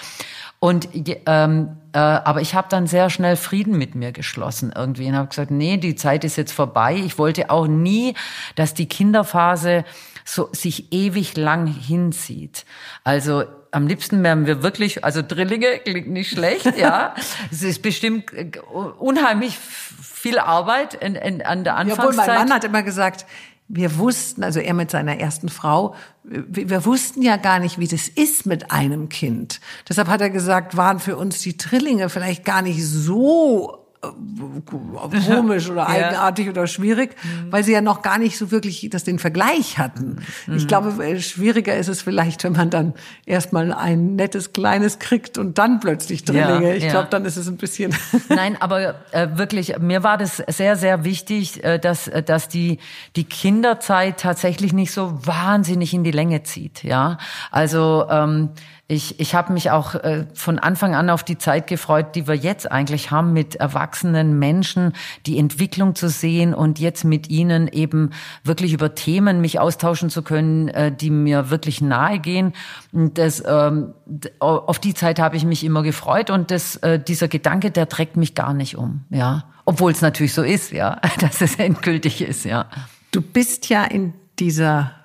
Und 0.59 0.89
ähm, 1.27 1.77
äh, 1.93 1.99
aber 1.99 2.41
ich 2.41 2.55
habe 2.55 2.69
dann 2.71 2.87
sehr 2.87 3.11
schnell 3.11 3.37
Frieden 3.37 3.77
mit 3.77 3.95
mir 3.95 4.13
geschlossen 4.13 4.73
irgendwie 4.75 5.07
und 5.09 5.17
habe 5.17 5.29
gesagt, 5.29 5.51
nee, 5.51 5.77
die 5.77 5.97
Zeit 5.97 6.25
ist 6.25 6.37
jetzt 6.37 6.53
vorbei. 6.53 6.97
Ich 6.97 7.19
wollte 7.19 7.51
auch 7.51 7.67
nie, 7.67 8.15
dass 8.55 8.73
die 8.73 8.87
Kinderphase 8.87 9.85
so 10.31 10.49
sich 10.53 10.93
ewig 10.93 11.37
lang 11.37 11.67
hinzieht. 11.67 12.65
Also 13.05 13.45
am 13.73 13.87
liebsten 13.87 14.23
wären 14.23 14.47
wir 14.47 14.63
wirklich, 14.63 15.05
also 15.05 15.23
Drillinge 15.27 15.79
klingt 15.79 16.09
nicht 16.09 16.31
schlecht, 16.31 16.77
ja. 16.77 17.15
es 17.51 17.63
ist 17.63 17.83
bestimmt 17.83 18.33
äh, 18.33 18.51
unheimlich 18.99 19.59
viel 19.59 20.39
Arbeit 20.39 20.95
in, 20.95 21.15
in, 21.15 21.43
an 21.43 21.65
der 21.65 21.77
Anfangszeit. 21.77 21.99
Ja, 21.99 22.05
obwohl 22.05 22.17
mein 22.17 22.47
Mann 22.47 22.53
hat 22.53 22.65
immer 22.65 22.83
gesagt, 22.83 23.27
wir 23.73 23.99
wussten, 23.99 24.43
also 24.43 24.59
er 24.59 24.75
mit 24.75 24.91
seiner 24.91 25.19
ersten 25.19 25.49
Frau, 25.49 25.95
wir, 26.25 26.69
wir, 26.69 26.85
wussten 26.85 27.23
ja 27.23 27.37
gar 27.37 27.61
nicht, 27.61 27.79
wie 27.79 27.87
das 27.87 28.09
ist 28.09 28.45
mit 28.45 28.73
einem 28.73 29.09
Kind. 29.09 29.61
Deshalb 29.89 30.09
hat 30.09 30.21
er 30.21 30.31
gesagt, 30.31 30.77
waren 30.77 30.99
für 30.99 31.17
uns 31.17 31.41
die 31.41 31.57
Trillinge 31.57 32.09
vielleicht 32.09 32.45
gar 32.45 32.63
nicht 32.63 32.85
so 32.85 33.80
komisch 34.01 35.69
oder 35.69 35.87
eigenartig 35.89 36.47
ja. 36.47 36.53
oder 36.53 36.67
schwierig, 36.67 37.17
mhm. 37.23 37.53
weil 37.53 37.65
sie 37.65 37.73
ja 37.73 37.81
noch 37.81 38.01
gar 38.03 38.19
nicht 38.19 38.39
so 38.39 38.51
wirklich 38.51 38.89
das 38.91 39.05
den 39.05 39.19
Vergleich 39.19 39.79
hatten. 39.79 40.17
Mhm. 40.47 40.57
Ich 40.57 40.67
glaube, 40.67 41.05
äh, 41.05 41.21
schwieriger 41.21 41.77
ist 41.77 41.89
es 41.89 42.01
vielleicht, 42.03 42.45
wenn 42.45 42.53
man 42.53 42.71
dann 42.71 42.95
erstmal 43.27 43.73
ein 43.73 44.17
nettes 44.17 44.53
kleines 44.53 44.99
kriegt 44.99 45.37
und 45.37 45.59
dann 45.59 45.81
plötzlich 45.81 46.25
Drillinge. 46.25 46.71
Ja, 46.71 46.75
ich 46.75 46.85
ja. 46.85 46.91
glaube, 46.91 47.09
dann 47.11 47.25
ist 47.27 47.37
es 47.37 47.47
ein 47.49 47.59
bisschen. 47.59 47.95
Nein, 48.29 48.57
aber 48.61 48.95
äh, 49.13 49.29
wirklich, 49.35 49.79
mir 49.79 50.03
war 50.03 50.17
das 50.17 50.39
sehr, 50.49 50.77
sehr 50.77 51.05
wichtig, 51.05 51.63
äh, 51.63 51.79
dass, 51.79 52.09
äh, 52.09 52.23
dass 52.23 52.49
die, 52.49 52.79
die 53.17 53.25
Kinderzeit 53.25 54.19
tatsächlich 54.19 54.73
nicht 54.73 54.93
so 54.93 55.27
wahnsinnig 55.27 55.93
in 55.93 56.05
die 56.05 56.11
Länge 56.11 56.43
zieht. 56.43 56.83
Ja, 56.85 57.19
also 57.51 58.07
ähm, 58.09 58.51
ich, 58.91 59.21
ich 59.21 59.37
habe 59.37 59.53
mich 59.53 59.71
auch 59.71 59.95
äh, 59.95 60.27
von 60.35 60.59
Anfang 60.59 60.97
an 60.97 61.11
auf 61.11 61.23
die 61.23 61.39
Zeit 61.39 61.69
gefreut, 61.69 62.17
die 62.17 62.27
wir 62.27 62.35
jetzt 62.35 62.71
eigentlich 62.71 63.13
haben, 63.13 63.33
mit 63.33 63.55
erwachsenen 63.55 64.37
Menschen 64.37 64.95
die 65.27 65.39
Entwicklung 65.39 65.95
zu 65.95 66.09
sehen 66.09 66.55
und 66.55 66.81
jetzt 66.81 67.05
mit 67.05 67.31
ihnen 67.31 67.69
eben 67.69 68.11
wirklich 68.43 68.73
über 68.73 68.97
Themen 68.97 69.41
mich 69.41 69.61
austauschen 69.61 70.11
zu 70.11 70.23
können, 70.23 70.69
äh, 70.69 70.91
die 70.91 71.11
mir 71.11 71.51
wirklich 71.51 71.81
nahe 71.81 72.19
gehen. 72.19 72.53
Und 72.91 73.17
das, 73.17 73.45
ähm, 73.47 73.95
auf 74.41 74.81
die 74.81 74.95
Zeit 74.95 75.21
habe 75.21 75.37
ich 75.37 75.45
mich 75.45 75.63
immer 75.63 75.85
gefreut 75.85 76.29
und 76.29 76.51
das, 76.51 76.75
äh, 76.77 76.99
dieser 76.99 77.29
Gedanke, 77.29 77.71
der 77.71 77.89
trägt 77.89 78.17
mich 78.17 78.35
gar 78.35 78.55
nicht 78.55 78.77
um, 78.77 79.05
ja. 79.11 79.45
Obwohl 79.67 79.93
es 79.93 80.01
natürlich 80.01 80.35
so 80.35 80.43
ist, 80.43 80.73
ja, 80.73 81.01
dass 81.21 81.41
es 81.41 81.55
endgültig 81.61 82.23
ist, 82.23 82.45
ja. 82.45 82.67
Du 83.13 83.23
bist 83.23 83.69
ja 83.69 83.85
in 83.85 84.15
dieser 84.41 85.00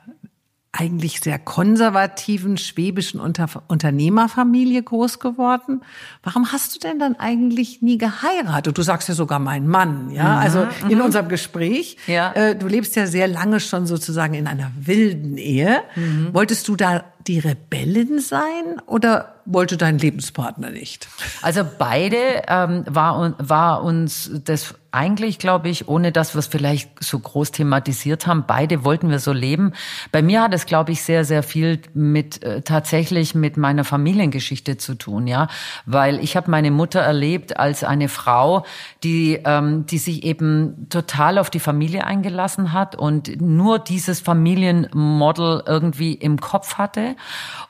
eigentlich 0.78 1.22
sehr 1.22 1.40
konservativen 1.40 2.58
schwäbischen 2.58 3.20
Unter 3.20 3.48
Unternehmerfamilie 3.68 4.84
groß 4.84 5.20
geworden. 5.20 5.82
Warum 6.24 6.52
hast 6.52 6.76
du 6.76 6.80
denn 6.80 7.00
dann 7.00 7.16
eigentlich 7.16 7.82
nie 7.82 7.98
geheiratet? 7.98 8.78
Du 8.78 8.82
sagst 8.82 9.08
ja 9.08 9.16
sogar 9.16 9.40
mein 9.40 9.68
Mann, 9.68 10.12
ja. 10.12 10.24
Mhm, 10.24 10.38
also 10.38 10.68
in 10.90 10.98
mhm. 10.98 11.06
unserem 11.06 11.30
Gespräch. 11.30 11.98
Ja. 12.08 12.34
Äh, 12.34 12.56
du 12.56 12.68
lebst 12.68 12.96
ja 12.96 13.08
sehr 13.08 13.28
lange 13.28 13.60
schon 13.60 13.86
sozusagen 13.86 14.34
in 14.34 14.48
einer 14.48 14.72
wilden 14.80 15.38
Ehe. 15.38 15.82
Mhm. 15.96 16.34
Wolltest 16.34 16.68
du 16.68 16.76
da 16.76 17.04
die 17.28 17.40
Rebellin 17.40 18.20
sein 18.20 18.80
oder 18.86 19.36
wollte 19.46 19.78
dein 19.78 19.98
Lebenspartner 19.98 20.70
nicht? 20.70 21.08
Also 21.42 21.62
beide 21.78 22.18
ähm, 22.48 22.84
war, 22.88 23.36
war 23.38 23.84
uns 23.84 24.32
das 24.44 24.76
eigentlich, 24.96 25.40
glaube 25.40 25.68
ich, 25.68 25.90
ohne 25.90 26.14
dass 26.14 26.36
wir 26.36 26.40
es 26.40 26.48
vielleicht 26.48 27.04
so 27.04 27.20
groß 27.20 27.52
thematisiert 27.52 28.28
haben, 28.28 28.46
beide 28.48 28.86
wollten 28.86 29.10
wir 29.10 29.20
so 29.20 29.34
leben. 29.34 29.74
Bei 30.14 30.22
mir 30.22 30.42
hat 30.42 30.54
es, 30.54 30.66
glaube 30.66 30.94
ich, 30.94 31.04
sehr, 31.04 31.26
sehr 31.26 31.44
viel 31.44 31.82
mit 31.94 32.42
äh, 32.44 32.62
tatsächlich 32.62 33.36
mit 33.36 33.58
meiner 33.58 33.84
Familiengeschichte 33.84 34.78
zu 34.78 34.96
tun, 34.96 35.28
ja, 35.28 35.50
weil 35.86 36.24
ich 36.24 36.38
habe 36.38 36.50
meine 36.50 36.72
Mutter 36.72 37.02
erlebt 37.02 37.58
als 37.58 37.84
eine 37.84 38.08
Frau, 38.08 38.66
die 39.04 39.42
ähm, 39.44 39.86
die 39.86 39.98
sich 39.98 40.24
eben 40.24 40.88
total 40.90 41.40
auf 41.40 41.50
die 41.50 41.60
Familie 41.60 42.06
eingelassen 42.06 42.72
hat 42.72 42.96
und 42.96 43.42
nur 43.42 43.80
dieses 43.80 44.22
Familienmodel 44.22 45.64
irgendwie 45.68 46.14
im 46.14 46.40
Kopf 46.40 46.76
hatte 46.76 47.15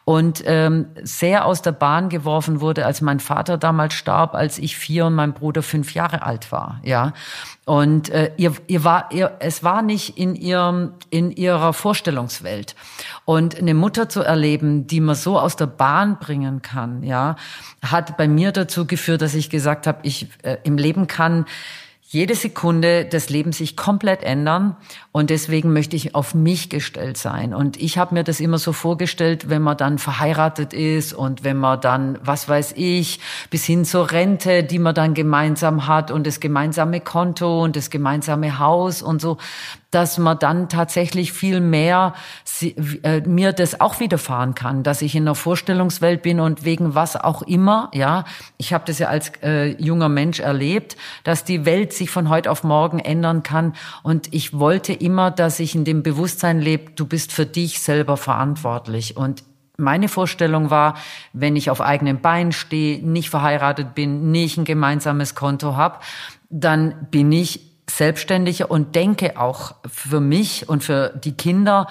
und 0.05 0.43
ähm, 0.45 0.87
sehr 1.01 1.45
aus 1.45 1.61
der 1.61 1.71
Bahn 1.71 2.09
geworfen 2.09 2.61
wurde, 2.61 2.85
als 2.85 3.01
mein 3.01 3.19
Vater 3.19 3.57
damals 3.57 3.95
starb, 3.95 4.35
als 4.35 4.59
ich 4.59 4.77
vier 4.77 5.07
und 5.07 5.15
mein 5.15 5.33
Bruder 5.33 5.63
fünf 5.63 5.93
Jahre 5.93 6.21
alt 6.21 6.51
war. 6.51 6.79
Ja, 6.83 7.13
und 7.65 8.09
äh, 8.09 8.31
ihr, 8.37 8.53
ihr 8.67 8.83
war, 8.83 9.11
ihr, 9.11 9.37
es 9.39 9.63
war 9.63 9.81
nicht 9.81 10.17
in 10.19 10.35
ihrem, 10.35 10.93
in 11.09 11.31
ihrer 11.31 11.73
Vorstellungswelt. 11.73 12.75
Und 13.25 13.57
eine 13.57 13.73
Mutter 13.73 14.07
zu 14.07 14.21
erleben, 14.21 14.85
die 14.85 15.01
man 15.01 15.15
so 15.15 15.39
aus 15.39 15.55
der 15.55 15.65
Bahn 15.65 16.19
bringen 16.19 16.61
kann, 16.61 17.01
ja, 17.01 17.35
hat 17.83 18.17
bei 18.17 18.27
mir 18.27 18.51
dazu 18.51 18.85
geführt, 18.85 19.23
dass 19.23 19.33
ich 19.33 19.49
gesagt 19.49 19.87
habe, 19.87 19.99
ich 20.03 20.27
äh, 20.43 20.57
im 20.63 20.77
Leben 20.77 21.07
kann 21.07 21.45
jede 22.15 22.33
Sekunde 22.33 23.03
des 23.03 23.29
Lebens 23.29 23.57
sich 23.57 23.75
komplett 23.75 24.23
ändern 24.23 24.77
und 25.11 25.29
deswegen 25.29 25.73
möchte 25.73 25.97
ich 25.97 26.15
auf 26.15 26.33
mich 26.33 26.69
gestellt 26.69 27.17
sein. 27.17 27.53
Und 27.53 27.75
ich 27.75 27.97
habe 27.97 28.13
mir 28.13 28.23
das 28.23 28.39
immer 28.39 28.57
so 28.57 28.71
vorgestellt, 28.71 29.49
wenn 29.49 29.61
man 29.61 29.75
dann 29.75 29.97
verheiratet 29.97 30.71
ist 30.71 31.11
und 31.11 31.43
wenn 31.43 31.57
man 31.57 31.81
dann, 31.81 32.17
was 32.23 32.47
weiß 32.47 32.75
ich, 32.77 33.19
bis 33.49 33.65
hin 33.65 33.83
zur 33.83 34.11
Rente, 34.11 34.63
die 34.63 34.79
man 34.79 34.95
dann 34.95 35.13
gemeinsam 35.13 35.87
hat 35.87 36.09
und 36.09 36.25
das 36.25 36.39
gemeinsame 36.39 37.01
Konto 37.01 37.61
und 37.61 37.75
das 37.75 37.89
gemeinsame 37.89 38.59
Haus 38.59 39.01
und 39.01 39.21
so, 39.21 39.37
dass 39.95 40.17
man 40.17 40.37
dann 40.37 40.67
tatsächlich 40.67 41.31
viel 41.31 41.61
mehr 41.61 42.13
äh, 42.61 43.21
mir 43.21 43.53
das 43.53 43.79
auch 43.79 44.01
widerfahren 44.01 44.53
kann, 44.53 44.83
dass 44.83 45.01
ich 45.01 45.15
in 45.15 45.23
einer 45.23 45.35
Vorstellungswelt 45.35 46.21
bin 46.21 46.41
und 46.41 46.65
wegen 46.65 46.95
was 46.95 47.15
auch 47.15 47.41
immer, 47.43 47.89
ja, 47.93 48.25
ich 48.57 48.73
habe 48.73 48.83
das 48.85 48.99
ja 48.99 49.07
als 49.07 49.31
äh, 49.41 49.81
junger 49.81 50.09
Mensch 50.09 50.41
erlebt, 50.41 50.97
dass 51.23 51.45
die 51.45 51.65
Welt 51.65 51.93
sich 51.93 52.09
von 52.09 52.27
heute 52.27 52.51
auf 52.51 52.65
morgen 52.65 52.99
ändern 52.99 53.41
kann. 53.41 53.73
Und 54.03 54.33
ich 54.33 54.59
wollte 54.59 54.91
immer, 54.91 55.31
dass 55.31 55.61
ich 55.61 55.75
in 55.75 55.85
dem 55.85 56.03
Bewusstsein 56.03 56.59
lebe, 56.59 56.91
du 56.91 57.05
bist 57.05 57.31
für 57.31 57.45
dich 57.45 57.79
selber 57.79 58.17
verantwortlich. 58.17 59.15
Und 59.15 59.45
meine 59.77 60.09
Vorstellung 60.09 60.71
war, 60.71 60.95
wenn 61.31 61.55
ich 61.55 61.69
auf 61.69 61.79
eigenen 61.79 62.19
Beinen 62.19 62.51
stehe, 62.51 63.01
nicht 63.01 63.29
verheiratet 63.29 63.95
bin, 63.95 64.29
nicht 64.31 64.57
ein 64.57 64.65
gemeinsames 64.65 65.35
Konto 65.35 65.77
habe, 65.77 65.99
dann 66.49 67.07
bin 67.11 67.31
ich 67.31 67.74
selbstständiger 67.97 68.69
und 68.69 68.95
denke 68.95 69.39
auch 69.39 69.75
für 69.85 70.19
mich 70.19 70.69
und 70.69 70.83
für 70.83 71.09
die 71.09 71.33
Kinder. 71.33 71.87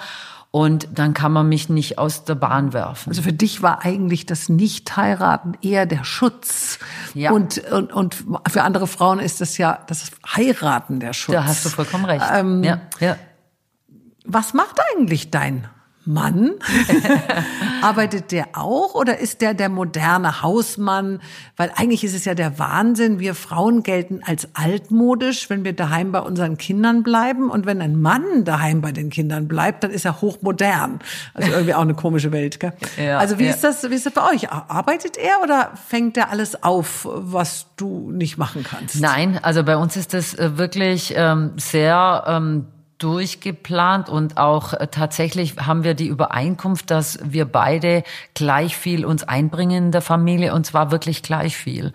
Und 0.51 0.87
dann 0.93 1.13
kann 1.13 1.33
man 1.33 1.49
mich 1.49 1.67
nicht 1.67 1.97
aus 1.97 2.23
der 2.23 2.35
Bahn 2.35 2.71
werfen. 2.71 3.09
Also 3.09 3.21
für 3.21 3.33
dich 3.33 3.61
war 3.61 3.83
eigentlich 3.83 4.25
das 4.25 4.47
Nicht-Heiraten 4.47 5.57
eher 5.61 5.85
der 5.85 6.05
Schutz. 6.05 6.79
Ja. 7.13 7.31
Und, 7.31 7.57
und, 7.71 7.91
und 7.91 8.23
für 8.47 8.63
andere 8.63 8.87
Frauen 8.87 9.19
ist 9.19 9.41
das 9.41 9.57
ja 9.57 9.79
das 9.87 10.11
Heiraten 10.25 11.01
der 11.01 11.11
Schutz. 11.11 11.35
Da 11.35 11.43
hast 11.43 11.65
du 11.65 11.69
vollkommen 11.69 12.05
recht. 12.05 12.25
Ähm, 12.33 12.63
ja, 12.63 12.79
ja. 13.01 13.17
Was 14.23 14.53
macht 14.53 14.79
eigentlich 14.93 15.29
dein 15.29 15.67
Mann? 16.05 16.51
Arbeitet 17.81 18.31
der 18.31 18.47
auch 18.53 18.93
oder 18.95 19.19
ist 19.19 19.41
der 19.41 19.53
der 19.53 19.69
moderne 19.69 20.41
Hausmann? 20.41 21.21
Weil 21.57 21.71
eigentlich 21.75 22.03
ist 22.03 22.15
es 22.15 22.25
ja 22.25 22.35
der 22.35 22.59
Wahnsinn. 22.59 23.19
Wir 23.19 23.35
Frauen 23.35 23.83
gelten 23.83 24.21
als 24.25 24.49
altmodisch, 24.53 25.49
wenn 25.49 25.63
wir 25.63 25.73
daheim 25.73 26.11
bei 26.11 26.19
unseren 26.19 26.57
Kindern 26.57 27.03
bleiben. 27.03 27.49
Und 27.49 27.65
wenn 27.65 27.81
ein 27.81 27.99
Mann 27.99 28.43
daheim 28.43 28.81
bei 28.81 28.91
den 28.91 29.09
Kindern 29.09 29.47
bleibt, 29.47 29.83
dann 29.83 29.91
ist 29.91 30.05
er 30.05 30.21
hochmodern. 30.21 30.99
Also 31.33 31.51
irgendwie 31.51 31.73
auch 31.73 31.81
eine 31.81 31.95
komische 31.95 32.31
Welt, 32.31 32.59
gell? 32.59 32.73
Ja, 32.97 33.17
also 33.17 33.39
wie 33.39 33.45
ja. 33.45 33.51
ist 33.51 33.63
das, 33.63 33.89
wie 33.89 33.95
ist 33.95 34.05
das 34.05 34.13
bei 34.13 34.21
euch? 34.31 34.49
Arbeitet 34.49 35.17
er 35.17 35.41
oder 35.43 35.71
fängt 35.87 36.17
er 36.17 36.29
alles 36.29 36.63
auf, 36.63 37.07
was 37.11 37.67
du 37.75 38.11
nicht 38.11 38.37
machen 38.37 38.63
kannst? 38.63 39.01
Nein, 39.01 39.39
also 39.41 39.63
bei 39.63 39.75
uns 39.75 39.97
ist 39.97 40.13
das 40.13 40.33
äh, 40.33 40.57
wirklich 40.57 41.13
ähm, 41.15 41.51
sehr 41.57 42.23
ähm, 42.27 42.67
durchgeplant 42.97 44.07
und 44.07 44.37
auch 44.37 44.73
äh, 44.73 44.87
tatsächlich 44.87 45.57
haben 45.57 45.83
wir 45.83 45.95
die 45.95 46.07
Übereinkunft, 46.07 46.89
dass 46.91 47.19
wir 47.21 47.45
beide 47.45 48.03
gleich 48.33 48.77
viel 48.77 49.05
uns 49.05 49.23
einbringen 49.23 49.85
in 49.85 49.91
der 49.91 50.01
Familie 50.01 50.53
und 50.53 50.65
zwar 50.65 50.91
wirklich 50.91 51.21
gleich 51.21 51.57
viel. 51.57 51.91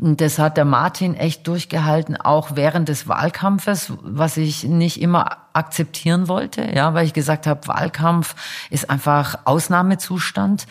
Und 0.00 0.20
das 0.20 0.38
hat 0.38 0.56
der 0.56 0.64
Martin 0.64 1.14
echt 1.14 1.46
durchgehalten, 1.48 2.16
auch 2.16 2.54
während 2.54 2.88
des 2.88 3.08
Wahlkampfes, 3.08 3.92
was 4.02 4.36
ich 4.36 4.64
nicht 4.64 5.00
immer 5.00 5.38
akzeptieren 5.54 6.28
wollte, 6.28 6.62
ja, 6.74 6.94
weil 6.94 7.06
ich 7.06 7.12
gesagt 7.12 7.46
habe, 7.46 7.66
Wahlkampf 7.66 8.34
ist 8.70 8.90
einfach 8.90 9.38
Ausnahmezustand. 9.44 10.66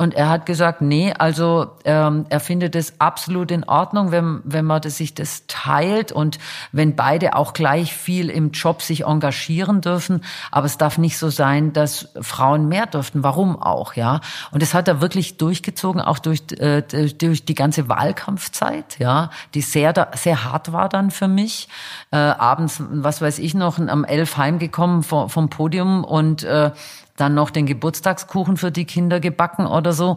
Und 0.00 0.14
er 0.14 0.28
hat 0.28 0.46
gesagt, 0.46 0.80
nee, 0.80 1.12
also 1.12 1.72
ähm, 1.84 2.24
er 2.28 2.38
findet 2.38 2.76
es 2.76 3.00
absolut 3.00 3.50
in 3.50 3.64
Ordnung, 3.64 4.12
wenn, 4.12 4.40
wenn 4.44 4.64
man 4.64 4.80
das, 4.80 4.98
sich 4.98 5.12
das 5.12 5.42
teilt 5.48 6.12
und 6.12 6.38
wenn 6.70 6.94
beide 6.94 7.34
auch 7.34 7.52
gleich 7.52 7.92
viel 7.94 8.30
im 8.30 8.52
Job 8.52 8.80
sich 8.80 9.06
engagieren 9.06 9.80
dürfen. 9.80 10.22
Aber 10.52 10.66
es 10.66 10.78
darf 10.78 10.98
nicht 10.98 11.18
so 11.18 11.30
sein, 11.30 11.72
dass 11.72 12.10
Frauen 12.20 12.68
mehr 12.68 12.86
dürften. 12.86 13.24
Warum 13.24 13.60
auch, 13.60 13.94
ja? 13.94 14.20
Und 14.52 14.62
das 14.62 14.72
hat 14.72 14.86
er 14.86 15.00
wirklich 15.00 15.36
durchgezogen, 15.36 16.00
auch 16.00 16.20
durch, 16.20 16.42
äh, 16.52 16.82
durch 16.82 17.44
die 17.44 17.56
ganze 17.56 17.88
Wahlkampfzeit, 17.88 19.00
ja, 19.00 19.30
die 19.54 19.62
sehr, 19.62 19.92
sehr 20.14 20.44
hart 20.44 20.72
war 20.72 20.88
dann 20.88 21.10
für 21.10 21.26
mich. 21.26 21.68
Äh, 22.12 22.18
abends, 22.18 22.80
was 22.88 23.20
weiß 23.20 23.40
ich 23.40 23.52
noch, 23.52 23.80
am 23.80 24.04
elf 24.04 24.36
heimgekommen 24.36 25.02
vom, 25.02 25.28
vom 25.28 25.50
Podium 25.50 26.04
und 26.04 26.44
äh, 26.44 26.70
dann 27.20 27.34
noch 27.34 27.50
den 27.50 27.66
Geburtstagskuchen 27.66 28.56
für 28.56 28.70
die 28.70 28.84
Kinder 28.84 29.20
gebacken 29.20 29.66
oder 29.66 29.92
so, 29.92 30.16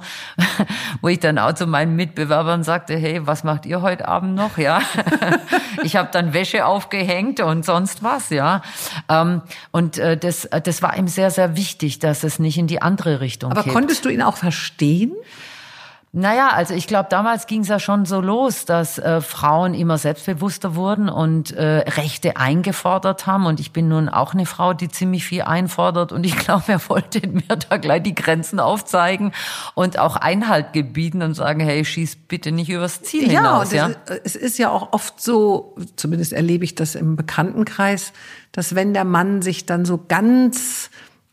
wo 1.01 1.07
ich 1.07 1.19
dann 1.19 1.37
auch 1.37 1.53
zu 1.53 1.67
meinen 1.67 1.95
Mitbewerbern 1.95 2.63
sagte, 2.63 2.95
hey, 2.95 3.25
was 3.25 3.43
macht 3.43 3.65
ihr 3.65 3.81
heute 3.81 4.07
Abend 4.07 4.35
noch? 4.35 4.57
Ja, 4.57 4.81
ich 5.83 5.95
habe 5.95 6.09
dann 6.11 6.33
Wäsche 6.33 6.65
aufgehängt 6.65 7.39
und 7.39 7.65
sonst 7.65 8.03
was, 8.03 8.29
ja. 8.29 8.61
Ähm, 9.09 9.41
und 9.71 9.97
äh, 9.97 10.17
das, 10.17 10.47
das 10.63 10.81
war 10.81 10.97
ihm 10.97 11.07
sehr, 11.07 11.31
sehr 11.31 11.55
wichtig, 11.55 11.99
dass 11.99 12.23
es 12.23 12.39
nicht 12.39 12.57
in 12.57 12.67
die 12.67 12.81
andere 12.81 13.21
Richtung 13.21 13.51
Aber 13.51 13.63
geht. 13.63 13.73
konntest 13.73 14.05
du 14.05 14.09
ihn 14.09 14.21
auch 14.21 14.37
verstehen? 14.37 15.13
Naja, 16.13 16.49
also 16.49 16.73
ich 16.73 16.87
glaube, 16.87 17.07
damals 17.09 17.47
ging 17.47 17.61
es 17.61 17.69
ja 17.69 17.79
schon 17.79 18.05
so 18.05 18.19
los, 18.19 18.65
dass 18.65 18.99
äh, 18.99 19.21
Frauen 19.21 19.73
immer 19.73 19.97
selbstbewusster 19.97 20.75
wurden 20.75 21.07
und 21.07 21.53
äh, 21.53 21.89
Rechte 21.89 22.35
eingefordert 22.35 23.27
haben. 23.27 23.45
Und 23.45 23.61
ich 23.61 23.71
bin 23.71 23.87
nun 23.87 24.09
auch 24.09 24.33
eine 24.33 24.45
Frau, 24.45 24.73
die 24.73 24.89
ziemlich 24.89 25.23
viel 25.23 25.43
einfordert. 25.43 26.11
Und 26.11 26.25
ich 26.25 26.35
glaube, 26.37 26.63
er 26.67 26.89
wollte 26.89 27.25
mir 27.25 27.55
da 27.69 27.77
gleich 27.77 28.03
die 28.03 28.13
Grenzen 28.13 28.59
aufzeigen 28.59 29.31
und 29.73 29.97
auch 29.99 30.17
Einhalt 30.17 30.73
gebieten 30.73 31.21
und 31.21 31.33
sagen, 31.33 31.61
hey, 31.61 31.85
schieß 31.85 32.17
bitte 32.27 32.51
nicht 32.51 32.69
übers 32.69 33.01
Ziel 33.03 33.31
ja, 33.31 33.39
hinaus. 33.39 33.71
Ja, 33.71 33.91
es 34.25 34.35
ist 34.35 34.57
ja 34.57 34.69
auch 34.69 34.91
oft 34.91 35.21
so, 35.21 35.77
zumindest 35.95 36.33
erlebe 36.33 36.65
ich 36.65 36.75
das 36.75 36.95
im 36.95 37.15
Bekanntenkreis, 37.15 38.11
dass 38.51 38.75
wenn 38.75 38.93
der 38.93 39.05
Mann 39.05 39.41
sich 39.41 39.65
dann 39.65 39.85
so 39.85 40.03
ganz 40.09 40.89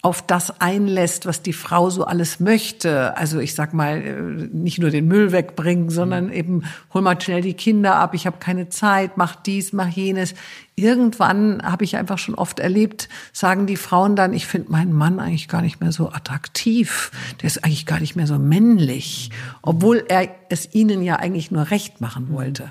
auf 0.09 0.23
das 0.23 0.59
einlässt, 0.63 1.27
was 1.27 1.43
die 1.43 1.53
Frau 1.53 1.91
so 1.91 2.05
alles 2.05 2.41
möchte. 2.41 3.15
Also 3.19 3.41
ich 3.41 3.55
sag 3.55 3.75
mal, 3.75 3.99
äh, 3.99 4.49
nicht 4.51 4.79
nur 4.79 4.89
den 4.89 5.07
Müll 5.07 5.33
wegbringen, 5.33 5.91
sondern 5.91 6.29
mhm. 6.29 6.33
eben 6.33 6.63
hol 6.95 7.03
mal 7.03 7.21
schnell 7.21 7.43
die 7.43 7.53
Kinder 7.53 7.97
ab, 7.97 8.15
ich 8.15 8.27
habe 8.27 8.39
keine 8.39 8.71
Zeit, 8.71 9.19
mach 9.19 9.37
dies, 9.37 9.75
mach 9.75 9.89
jenes. 9.89 10.35
Irgendwann 10.77 11.61
habe 11.63 11.85
ich 11.85 11.97
einfach 11.97 12.17
schon 12.17 12.37
oft 12.37 12.59
erlebt, 12.59 13.11
sagen 13.35 13.67
die 13.67 13.77
Frauen 13.77 14.17
dann, 14.17 14.33
ich 14.33 14.47
finde 14.47 14.73
meinen 14.73 14.95
Mann 14.95 15.21
eigentlich 15.21 15.49
gar 15.49 15.61
nicht 15.61 15.83
mehr 15.83 15.93
so 15.93 16.11
attraktiv, 16.11 17.11
der 17.43 17.49
ist 17.49 17.63
eigentlich 17.63 17.85
gar 17.85 18.01
nicht 18.01 18.17
mehr 18.17 18.27
so 18.27 18.39
männlich, 18.39 19.31
obwohl 19.61 20.05
er 20.09 20.29
es 20.49 20.75
ihnen 20.75 21.03
ja 21.03 21.17
eigentlich 21.17 21.51
nur 21.51 21.71
recht 21.71 22.01
machen 22.01 22.33
wollte. 22.33 22.71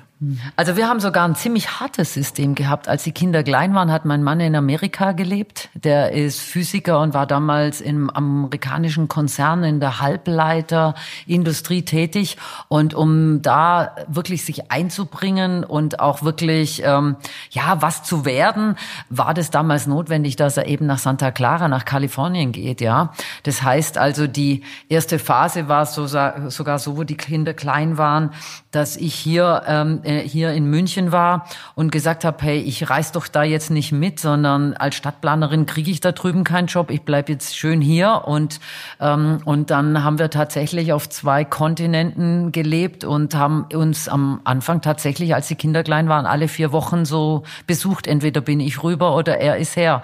Also 0.56 0.76
wir 0.76 0.88
haben 0.90 1.00
sogar 1.00 1.28
ein 1.28 1.36
ziemlich 1.36 1.80
hartes 1.80 2.16
System 2.16 2.56
gehabt. 2.56 2.88
Als 2.88 3.04
die 3.04 3.12
Kinder 3.12 3.44
klein 3.44 3.76
waren, 3.76 3.92
hat 3.92 4.04
mein 4.04 4.24
Mann 4.24 4.40
in 4.40 4.56
Amerika 4.56 5.12
gelebt. 5.12 5.70
Der 5.76 6.12
ist 6.12 6.42
Physiker 6.42 7.02
und 7.02 7.14
war 7.14 7.28
damals 7.28 7.82
im 7.82 8.10
amerikanischen 8.10 9.10
Konzern 9.10 9.64
in 9.64 9.80
der 9.80 10.02
Halbleiterindustrie 10.02 11.84
tätig. 11.84 12.38
Und 12.68 12.96
um 12.96 13.44
da 13.44 13.96
wirklich 14.08 14.44
sich 14.44 14.72
einzubringen 14.72 15.64
und 15.64 16.00
auch 16.00 16.24
wirklich, 16.24 16.82
ähm, 16.84 17.18
ja, 17.52 17.84
was 17.84 18.02
zu 18.02 18.26
werden, 18.26 18.76
war 19.12 19.36
das 19.36 19.52
damals 19.52 19.86
notwendig, 19.86 20.36
dass 20.36 20.58
er 20.58 20.66
eben 20.66 20.88
nach 20.88 20.98
Santa 20.98 21.30
Clara, 21.30 21.68
nach 21.68 21.86
Kalifornien 21.86 22.52
geht, 22.52 22.82
ja. 22.82 23.14
Das 23.44 23.62
heißt 23.62 24.00
also, 24.00 24.26
die 24.26 24.64
erste 24.90 25.20
Phase 25.20 25.68
war 25.68 25.86
so, 25.86 26.08
sogar 26.08 26.80
so, 26.80 26.98
wo 26.98 27.04
die 27.04 27.18
Kinder 27.18 27.54
klein 27.54 28.00
waren, 28.00 28.32
dass 28.72 28.98
ich 28.98 29.16
hier 29.16 29.64
ähm, 29.68 30.02
äh, 30.04 30.20
hier 30.20 30.52
in 30.52 30.70
München 30.70 31.12
war 31.12 31.48
und 31.76 31.92
gesagt 31.92 32.26
habe, 32.26 32.38
hey, 32.44 32.60
ich 32.60 32.90
reise 32.90 33.14
doch 33.14 33.28
da 33.28 33.44
jetzt 33.44 33.70
nicht 33.70 33.92
mit, 33.92 34.20
sondern 34.20 34.74
als 34.74 34.96
Stadtplanerin 34.96 35.66
kriege 35.66 35.90
ich 35.90 36.02
da 36.02 36.12
drüben 36.12 36.44
keinen 36.44 36.68
Job. 36.68 36.92
Ich 36.92 37.04
bleib 37.04 37.30
jetzt 37.30 37.58
schön 37.58 37.82
hier 37.82 38.24
und 38.26 38.60
ähm, 39.00 39.40
und 39.46 39.70
dann 39.72 40.04
haben 40.04 40.20
wir 40.20 40.30
tatsächlich 40.30 40.94
auf 40.94 41.10
zwei 41.10 41.46
Kontinenten 41.46 42.52
gelebt 42.52 43.04
und 43.04 43.36
haben 43.36 43.66
uns 43.74 44.10
am 44.10 44.42
Anfang 44.44 44.82
tatsächlich, 44.82 45.34
als 45.34 45.48
die 45.48 45.56
Kinder 45.56 45.84
klein 45.84 46.10
waren, 46.10 46.26
alle 46.26 46.48
vier 46.48 46.72
Wochen 46.72 47.06
so 47.06 47.44
besucht. 47.66 48.08
Entweder 48.08 48.42
bin 48.42 48.60
ich 48.60 48.84
rüber 48.84 49.16
oder 49.16 49.40
er 49.40 49.58
ist 49.58 49.76
her 49.76 50.02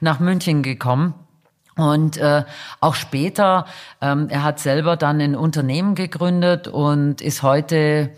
nach 0.00 0.20
München 0.20 0.62
gekommen. 0.62 1.14
Und 1.80 2.16
äh, 2.16 2.44
auch 2.80 2.94
später, 2.94 3.66
ähm, 4.00 4.28
er 4.28 4.42
hat 4.42 4.58
selber 4.58 4.96
dann 4.96 5.20
ein 5.20 5.34
Unternehmen 5.34 5.94
gegründet 5.94 6.68
und 6.68 7.20
ist 7.20 7.42
heute 7.42 8.10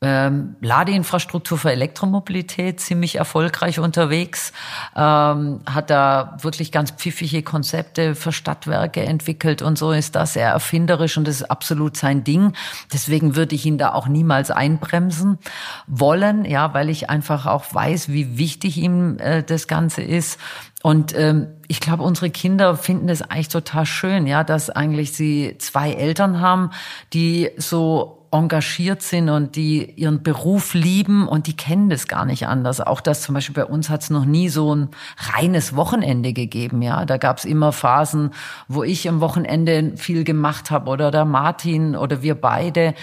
ähm, 0.00 0.56
Ladeinfrastruktur 0.60 1.58
für 1.58 1.72
Elektromobilität 1.72 2.80
ziemlich 2.80 3.16
erfolgreich 3.16 3.80
unterwegs, 3.80 4.52
ähm, 4.96 5.60
hat 5.68 5.90
da 5.90 6.36
wirklich 6.40 6.70
ganz 6.70 6.92
pfiffige 6.92 7.42
Konzepte 7.42 8.14
für 8.14 8.30
Stadtwerke 8.30 9.02
entwickelt 9.02 9.60
und 9.60 9.76
so 9.76 9.90
ist 9.90 10.14
das 10.14 10.34
sehr 10.34 10.50
erfinderisch 10.50 11.16
und 11.16 11.26
das 11.26 11.36
ist 11.36 11.50
absolut 11.50 11.96
sein 11.96 12.22
Ding. 12.22 12.52
Deswegen 12.92 13.34
würde 13.34 13.56
ich 13.56 13.66
ihn 13.66 13.78
da 13.78 13.92
auch 13.92 14.06
niemals 14.06 14.50
einbremsen 14.50 15.38
wollen, 15.86 16.44
ja, 16.44 16.74
weil 16.74 16.90
ich 16.90 17.10
einfach 17.10 17.46
auch 17.46 17.64
weiß, 17.74 18.10
wie 18.10 18.38
wichtig 18.38 18.76
ihm 18.76 19.18
äh, 19.18 19.42
das 19.42 19.66
Ganze 19.66 20.02
ist. 20.02 20.38
Und 20.82 21.12
ähm, 21.16 21.48
ich 21.66 21.80
glaube, 21.80 22.04
unsere 22.04 22.30
Kinder 22.30 22.76
finden 22.76 23.08
es 23.08 23.22
eigentlich 23.22 23.48
total 23.48 23.84
schön, 23.84 24.28
ja, 24.28 24.44
dass 24.44 24.70
eigentlich 24.70 25.12
sie 25.12 25.56
zwei 25.58 25.92
Eltern 25.92 26.40
haben, 26.40 26.70
die 27.12 27.50
so 27.56 28.17
engagiert 28.30 29.02
sind 29.02 29.28
und 29.28 29.56
die 29.56 29.90
ihren 29.92 30.22
Beruf 30.22 30.74
lieben 30.74 31.26
und 31.26 31.46
die 31.46 31.56
kennen 31.56 31.88
das 31.90 32.08
gar 32.08 32.24
nicht 32.24 32.46
anders. 32.46 32.80
Auch 32.80 33.00
das 33.00 33.22
zum 33.22 33.34
Beispiel 33.34 33.54
bei 33.54 33.64
uns 33.64 33.88
hat 33.90 34.02
es 34.02 34.10
noch 34.10 34.24
nie 34.24 34.48
so 34.48 34.74
ein 34.74 34.88
reines 35.16 35.74
Wochenende 35.76 36.32
gegeben. 36.32 36.82
Ja, 36.82 37.04
da 37.04 37.16
gab 37.16 37.38
es 37.38 37.44
immer 37.44 37.72
Phasen, 37.72 38.30
wo 38.68 38.82
ich 38.82 39.08
am 39.08 39.20
Wochenende 39.20 39.92
viel 39.96 40.24
gemacht 40.24 40.70
habe 40.70 40.90
oder 40.90 41.10
der 41.10 41.24
Martin 41.24 41.96
oder 41.96 42.22
wir 42.22 42.34
beide. 42.34 42.94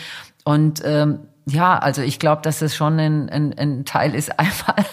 Und 0.43 0.81
ähm, 0.85 1.19
ja, 1.47 1.77
also 1.77 2.01
ich 2.01 2.17
glaube, 2.17 2.41
dass 2.41 2.59
das 2.59 2.75
schon 2.75 2.99
ein, 2.99 3.29
ein, 3.29 3.57
ein 3.57 3.85
Teil 3.85 4.15
ist. 4.15 4.29
Einmal, 4.39 4.85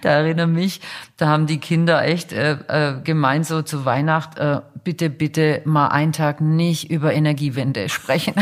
da 0.00 0.10
erinnere 0.10 0.46
mich, 0.46 0.80
da 1.16 1.28
haben 1.28 1.46
die 1.46 1.58
Kinder 1.58 2.04
echt 2.04 2.32
äh, 2.32 2.52
äh, 2.68 3.00
gemeint 3.02 3.46
so 3.46 3.62
zu 3.62 3.84
Weihnacht, 3.84 4.38
äh, 4.38 4.60
bitte, 4.84 5.10
bitte 5.10 5.60
mal 5.66 5.88
einen 5.88 6.12
Tag 6.12 6.40
nicht 6.40 6.90
über 6.90 7.12
Energiewende 7.12 7.90
sprechen. 7.90 8.34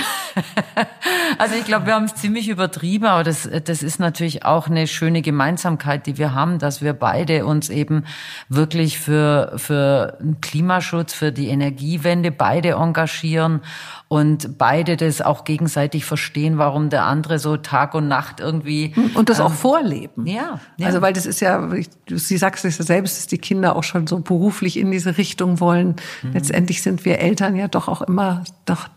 also 1.38 1.56
ich 1.56 1.64
glaube, 1.64 1.86
wir 1.86 1.94
haben 1.94 2.04
es 2.04 2.14
ziemlich 2.14 2.48
übertrieben, 2.48 3.06
aber 3.06 3.24
das, 3.24 3.48
das 3.64 3.82
ist 3.82 3.98
natürlich 3.98 4.44
auch 4.44 4.68
eine 4.68 4.86
schöne 4.86 5.22
Gemeinsamkeit, 5.22 6.06
die 6.06 6.18
wir 6.18 6.34
haben, 6.34 6.60
dass 6.60 6.82
wir 6.82 6.92
beide 6.92 7.46
uns 7.46 7.68
eben 7.68 8.04
wirklich 8.48 9.00
für, 9.00 9.54
für 9.56 10.18
Klimaschutz, 10.40 11.14
für 11.14 11.32
die 11.32 11.48
Energiewende 11.48 12.30
beide 12.30 12.72
engagieren 12.72 13.60
und 14.08 14.56
beide 14.56 14.96
das 14.96 15.20
auch 15.20 15.44
gegenseitig 15.44 16.04
verstehen, 16.04 16.58
warum 16.58 16.90
der 16.90 17.04
andere 17.04 17.38
so 17.38 17.56
Tag 17.56 17.94
und 17.94 18.06
Nacht 18.06 18.38
irgendwie 18.38 18.94
und 19.14 19.28
das 19.28 19.40
ähm, 19.40 19.46
auch 19.46 19.52
vorleben. 19.52 20.26
Ja, 20.26 20.60
ja, 20.76 20.86
also 20.86 21.02
weil 21.02 21.12
das 21.12 21.26
ist 21.26 21.40
ja, 21.40 21.68
sie 22.08 22.36
sagst 22.36 22.64
es 22.64 22.78
ja 22.78 22.84
selbst, 22.84 23.18
dass 23.18 23.26
die 23.26 23.38
Kinder 23.38 23.74
auch 23.74 23.82
schon 23.82 24.06
so 24.06 24.20
beruflich 24.20 24.76
in 24.76 24.92
diese 24.92 25.18
Richtung 25.18 25.58
wollen. 25.58 25.96
Mhm. 26.22 26.32
Letztendlich 26.34 26.82
sind 26.82 27.04
wir 27.04 27.18
Eltern 27.18 27.56
ja 27.56 27.66
doch 27.66 27.88
auch 27.88 28.02
immer 28.02 28.44
doch 28.64 28.88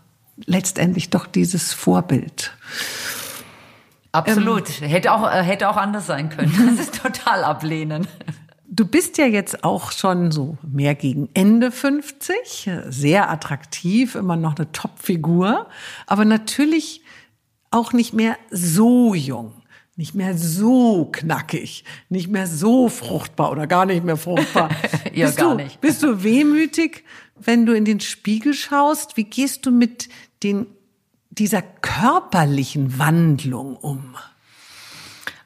letztendlich 0.46 1.10
doch 1.10 1.26
dieses 1.26 1.72
Vorbild. 1.72 2.52
Absolut. 4.12 4.80
Ähm, 4.80 4.88
hätte 4.88 5.12
auch 5.12 5.28
äh, 5.28 5.42
hätte 5.42 5.68
auch 5.68 5.76
anders 5.76 6.06
sein 6.06 6.30
können. 6.30 6.52
Das 6.76 6.86
ist 6.86 7.02
total 7.02 7.42
ablehnen. 7.42 8.06
Du 8.72 8.86
bist 8.86 9.18
ja 9.18 9.26
jetzt 9.26 9.64
auch 9.64 9.90
schon 9.90 10.30
so 10.30 10.56
mehr 10.62 10.94
gegen 10.94 11.28
Ende 11.34 11.72
50, 11.72 12.70
sehr 12.88 13.28
attraktiv, 13.28 14.14
immer 14.14 14.36
noch 14.36 14.54
eine 14.56 14.70
Topfigur, 14.70 15.66
aber 16.06 16.24
natürlich 16.24 17.02
auch 17.72 17.92
nicht 17.92 18.12
mehr 18.12 18.36
so 18.52 19.12
jung, 19.12 19.54
nicht 19.96 20.14
mehr 20.14 20.38
so 20.38 21.06
knackig, 21.10 21.84
nicht 22.10 22.28
mehr 22.28 22.46
so 22.46 22.88
fruchtbar 22.88 23.50
oder 23.50 23.66
gar 23.66 23.86
nicht 23.86 24.04
mehr 24.04 24.16
fruchtbar. 24.16 24.70
ja, 25.12 25.26
bist 25.26 25.38
gar 25.38 25.56
du, 25.56 25.64
nicht. 25.64 25.80
Bist 25.80 26.04
du 26.04 26.22
wehmütig, 26.22 27.02
wenn 27.34 27.66
du 27.66 27.72
in 27.72 27.84
den 27.84 27.98
Spiegel 27.98 28.54
schaust? 28.54 29.16
Wie 29.16 29.24
gehst 29.24 29.66
du 29.66 29.72
mit 29.72 30.08
den, 30.44 30.68
dieser 31.30 31.62
körperlichen 31.62 33.00
Wandlung 33.00 33.76
um? 33.76 34.14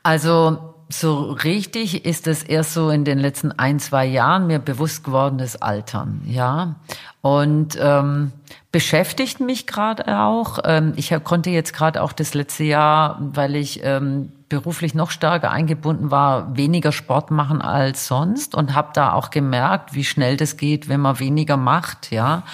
Also, 0.02 0.73
so 1.00 1.32
richtig 1.32 2.04
ist 2.04 2.26
es 2.26 2.42
erst 2.42 2.74
so 2.74 2.90
in 2.90 3.04
den 3.04 3.18
letzten 3.18 3.52
ein, 3.52 3.78
zwei 3.78 4.06
Jahren 4.06 4.46
mir 4.46 4.58
bewusst 4.58 5.04
geworden, 5.04 5.38
das 5.38 5.60
Altern, 5.60 6.22
ja. 6.26 6.76
Und 7.22 7.78
ähm, 7.80 8.32
beschäftigt 8.70 9.40
mich 9.40 9.66
gerade 9.66 10.20
auch. 10.20 10.58
Ähm, 10.64 10.92
ich 10.96 11.14
konnte 11.24 11.50
jetzt 11.50 11.72
gerade 11.72 12.02
auch 12.02 12.12
das 12.12 12.34
letzte 12.34 12.64
Jahr, 12.64 13.18
weil 13.20 13.56
ich 13.56 13.80
ähm, 13.82 14.32
beruflich 14.54 14.94
noch 14.94 15.10
stärker 15.10 15.50
eingebunden 15.50 16.10
war, 16.10 16.56
weniger 16.56 16.92
Sport 16.92 17.30
machen 17.30 17.62
als 17.62 18.06
sonst 18.06 18.54
und 18.54 18.74
habe 18.74 18.90
da 18.94 19.12
auch 19.12 19.30
gemerkt, 19.30 19.94
wie 19.94 20.04
schnell 20.04 20.36
das 20.36 20.56
geht, 20.56 20.88
wenn 20.88 21.00
man 21.00 21.18
weniger 21.18 21.56
macht, 21.56 22.10
ja 22.10 22.44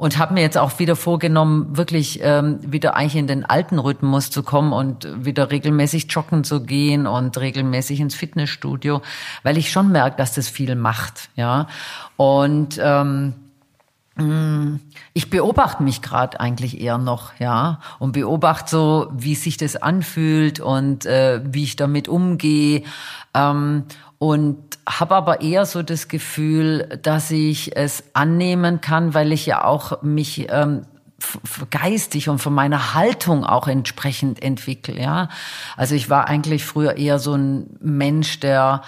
und 0.00 0.16
habe 0.16 0.32
mir 0.32 0.40
jetzt 0.40 0.56
auch 0.56 0.78
wieder 0.78 0.96
vorgenommen, 0.96 1.76
wirklich 1.76 2.20
ähm, 2.22 2.58
wieder 2.62 2.96
eigentlich 2.96 3.16
in 3.16 3.26
den 3.26 3.44
alten 3.44 3.78
Rhythmus 3.78 4.30
zu 4.30 4.42
kommen 4.42 4.72
und 4.72 5.06
wieder 5.26 5.50
regelmäßig 5.50 6.06
joggen 6.08 6.42
zu 6.42 6.62
gehen 6.62 7.06
und 7.06 7.36
regelmäßig 7.38 8.00
ins 8.00 8.14
Fitnessstudio, 8.14 9.02
weil 9.42 9.58
ich 9.58 9.70
schon 9.70 9.92
merke, 9.92 10.16
dass 10.16 10.32
das 10.32 10.48
viel 10.48 10.74
macht, 10.74 11.28
ja. 11.36 11.66
Und 12.16 12.80
ähm, 12.82 13.34
ich 15.12 15.30
beobachte 15.30 15.82
mich 15.82 16.02
gerade 16.02 16.40
eigentlich 16.40 16.80
eher 16.80 16.98
noch, 16.98 17.32
ja, 17.38 17.80
und 17.98 18.12
beobachte 18.12 18.70
so, 18.70 19.08
wie 19.12 19.34
sich 19.34 19.56
das 19.56 19.76
anfühlt 19.76 20.60
und 20.60 21.06
äh, 21.06 21.40
wie 21.44 21.64
ich 21.64 21.76
damit 21.76 22.08
umgehe. 22.08 22.82
Ähm, 23.34 23.84
und 24.18 24.58
habe 24.86 25.14
aber 25.14 25.40
eher 25.40 25.64
so 25.64 25.82
das 25.82 26.08
Gefühl, 26.08 27.00
dass 27.02 27.30
ich 27.30 27.76
es 27.76 28.04
annehmen 28.12 28.82
kann, 28.82 29.14
weil 29.14 29.32
ich 29.32 29.46
ja 29.46 29.64
auch 29.64 30.02
mich 30.02 30.46
ähm, 30.50 30.82
geistig 31.70 32.28
und 32.28 32.38
von 32.38 32.52
meiner 32.52 32.94
Haltung 32.94 33.44
auch 33.44 33.68
entsprechend 33.68 34.42
entwickle, 34.42 35.00
ja. 35.00 35.28
Also 35.76 35.94
ich 35.94 36.10
war 36.10 36.28
eigentlich 36.28 36.64
früher 36.64 36.96
eher 36.96 37.18
so 37.18 37.34
ein 37.34 37.78
Mensch, 37.80 38.40
der 38.40 38.82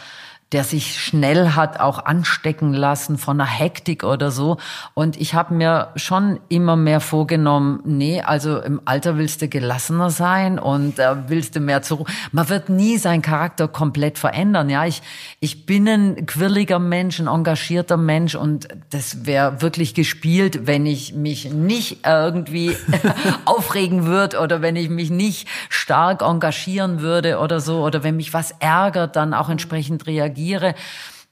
der 0.52 0.64
sich 0.64 1.00
schnell 1.00 1.50
hat 1.50 1.80
auch 1.80 2.04
anstecken 2.04 2.74
lassen 2.74 3.16
von 3.16 3.40
einer 3.40 3.48
Hektik 3.48 4.04
oder 4.04 4.30
so. 4.30 4.58
Und 4.92 5.18
ich 5.18 5.34
habe 5.34 5.54
mir 5.54 5.88
schon 5.96 6.40
immer 6.48 6.76
mehr 6.76 7.00
vorgenommen, 7.00 7.80
nee, 7.84 8.20
also 8.20 8.58
im 8.58 8.80
Alter 8.84 9.16
willst 9.16 9.40
du 9.40 9.48
gelassener 9.48 10.10
sein 10.10 10.58
und 10.58 10.98
äh, 10.98 11.28
willst 11.28 11.56
du 11.56 11.60
mehr 11.60 11.80
zur. 11.82 12.04
Man 12.32 12.48
wird 12.50 12.68
nie 12.68 12.98
seinen 12.98 13.22
Charakter 13.22 13.66
komplett 13.66 14.18
verändern. 14.18 14.68
Ja, 14.68 14.84
ich, 14.84 15.00
ich 15.40 15.64
bin 15.64 15.88
ein 15.88 16.26
quirliger 16.26 16.78
Mensch, 16.78 17.18
ein 17.18 17.28
engagierter 17.28 17.96
Mensch 17.96 18.34
und 18.34 18.68
das 18.90 19.24
wäre 19.24 19.62
wirklich 19.62 19.94
gespielt, 19.94 20.66
wenn 20.66 20.84
ich 20.84 21.14
mich 21.14 21.50
nicht 21.50 22.06
irgendwie 22.06 22.76
aufregen 23.46 24.04
würde 24.04 24.38
oder 24.38 24.60
wenn 24.60 24.76
ich 24.76 24.90
mich 24.90 25.10
nicht 25.10 25.48
stark 25.70 26.20
engagieren 26.20 27.00
würde 27.00 27.38
oder 27.38 27.60
so 27.60 27.82
oder 27.82 28.02
wenn 28.02 28.16
mich 28.16 28.34
was 28.34 28.54
ärgert, 28.58 29.16
dann 29.16 29.32
auch 29.32 29.48
entsprechend 29.48 30.06
reagieren 30.06 30.41
reagiere. 30.42 30.74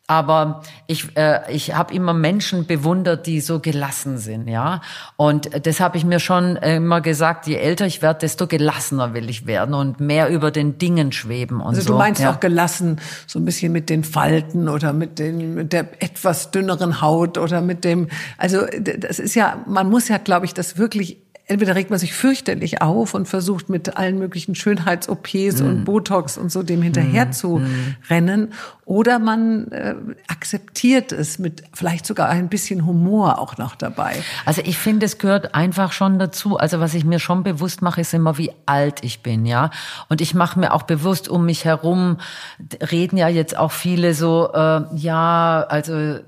Aber 0.07 0.63
ich, 0.89 1.17
äh, 1.17 1.41
ich 1.53 1.77
habe 1.77 1.95
immer 1.95 2.13
Menschen 2.13 2.67
bewundert, 2.67 3.29
die 3.29 3.41
so 3.41 3.61
gelassen 3.61 4.19
sind, 4.19 4.49
ja. 4.49 4.81
Und 5.15 5.65
das 5.65 5.79
habe 5.79 5.99
ich 5.99 6.05
mir 6.05 6.19
schon 6.19 6.57
immer 6.57 7.01
gesagt, 7.01 7.47
je 7.47 7.55
älter 7.55 7.87
ich 7.87 8.03
werde, 8.03 8.19
desto 8.19 8.49
gelassener 8.49 9.15
will 9.15 9.31
ich 9.31 9.47
werden 9.47 9.73
und 9.73 10.01
mehr 10.01 10.29
über 10.29 10.51
den 10.51 10.79
Dingen 10.79 11.13
schweben 11.13 11.61
und 11.61 11.69
also 11.69 11.83
so. 11.83 11.93
du 11.93 11.99
meinst 11.99 12.23
ja. 12.23 12.33
auch 12.33 12.41
gelassen, 12.41 13.01
so 13.29 13.39
ein 13.39 13.45
bisschen 13.45 13.71
mit 13.71 13.89
den 13.89 14.03
Falten 14.03 14.69
oder 14.69 14.93
mit, 14.93 15.21
den, 15.21 15.55
mit 15.55 15.73
der 15.73 16.03
etwas 16.03 16.51
dünneren 16.51 17.01
Haut 17.01 17.39
oder 17.39 17.61
mit 17.61 17.85
dem, 17.85 18.09
also 18.37 18.63
das 18.81 19.21
ist 19.21 19.37
ja, 19.37 19.63
man 19.69 19.89
muss 19.89 20.09
ja, 20.09 20.19
glaube 20.19 20.45
ich, 20.45 20.55
das 20.55 20.77
wirklich 20.77 21.20
entweder 21.51 21.75
regt 21.75 21.91
man 21.91 21.99
sich 21.99 22.15
fürchterlich 22.15 22.81
auf 22.81 23.15
und 23.15 23.27
versucht 23.27 23.69
mit 23.69 23.97
allen 23.97 24.19
möglichen 24.19 24.55
Schönheits-OPs 24.55 25.61
mm. 25.61 25.67
und 25.67 25.85
Botox 25.85 26.39
und 26.39 26.53
so 26.53 26.63
dem 26.63 26.81
hinterher 26.81 27.27
mm. 27.27 27.33
zu 27.33 27.59
mm. 27.59 27.97
rennen, 28.09 28.53
oder 28.91 29.21
man 29.21 29.71
äh, 29.71 29.95
akzeptiert 30.27 31.13
es 31.13 31.39
mit 31.39 31.63
vielleicht 31.73 32.05
sogar 32.07 32.29
ein 32.29 32.49
bisschen 32.49 32.87
Humor 32.87 33.39
auch 33.39 33.57
noch 33.57 33.77
dabei. 33.77 34.17
Also 34.45 34.63
ich 34.65 34.79
finde, 34.79 35.07
es 35.07 35.19
gehört 35.19 35.55
einfach 35.55 35.93
schon 35.93 36.19
dazu. 36.19 36.57
Also 36.57 36.81
was 36.81 36.95
ich 36.95 37.05
mir 37.05 37.21
schon 37.21 37.45
bewusst 37.45 37.83
mache, 37.83 38.01
ist 38.01 38.13
immer, 38.15 38.37
wie 38.37 38.51
alt 38.67 39.05
ich 39.05 39.23
bin, 39.23 39.47
ja. 39.47 39.71
Und 40.09 40.21
ich 40.21 40.35
mache 40.35 40.59
mir 40.59 40.75
auch 40.75 40.83
bewusst 40.83 41.29
um 41.29 41.47
mich 41.47 41.65
herum 41.65 42.17
reden 42.91 43.17
ja 43.17 43.29
jetzt 43.29 43.57
auch 43.57 43.71
viele 43.71 44.13
so, 44.15 44.51
äh, 44.53 44.83
ja, 44.97 45.65
also 45.69 46.19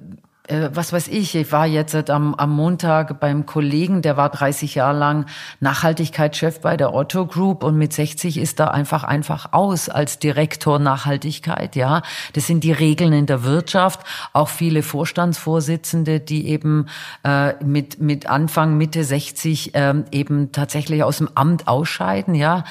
äh, 0.52 0.70
was 0.74 0.92
weiß 0.92 1.08
ich, 1.08 1.34
ich 1.34 1.50
war 1.50 1.66
jetzt 1.66 2.10
am, 2.10 2.34
am 2.34 2.50
Montag 2.50 3.20
beim 3.20 3.46
Kollegen, 3.46 4.02
der 4.02 4.16
war 4.16 4.28
30 4.28 4.74
Jahre 4.74 4.98
lang 4.98 5.26
Nachhaltigkeitschef 5.60 6.60
bei 6.60 6.76
der 6.76 6.94
Otto 6.94 7.26
Group 7.26 7.64
und 7.64 7.76
mit 7.76 7.92
60 7.92 8.38
ist 8.38 8.60
er 8.60 8.74
einfach 8.74 9.02
einfach 9.04 9.52
aus 9.52 9.88
als 9.88 10.18
Direktor 10.18 10.78
Nachhaltigkeit, 10.78 11.74
ja. 11.74 12.02
Das 12.34 12.46
sind 12.46 12.64
die 12.64 12.72
Regeln 12.72 13.12
in 13.12 13.26
der 13.26 13.44
Wirtschaft. 13.44 14.00
Auch 14.32 14.48
viele 14.48 14.82
Vorstandsvorsitzende, 14.82 16.20
die 16.20 16.48
eben 16.48 16.86
äh, 17.24 17.54
mit, 17.64 18.00
mit 18.00 18.26
Anfang, 18.26 18.76
Mitte 18.76 19.04
60 19.04 19.72
ähm, 19.74 20.04
eben 20.12 20.52
tatsächlich 20.52 21.02
aus 21.02 21.18
dem 21.18 21.30
Amt 21.34 21.66
ausscheiden, 21.66 22.34
ja. 22.34 22.64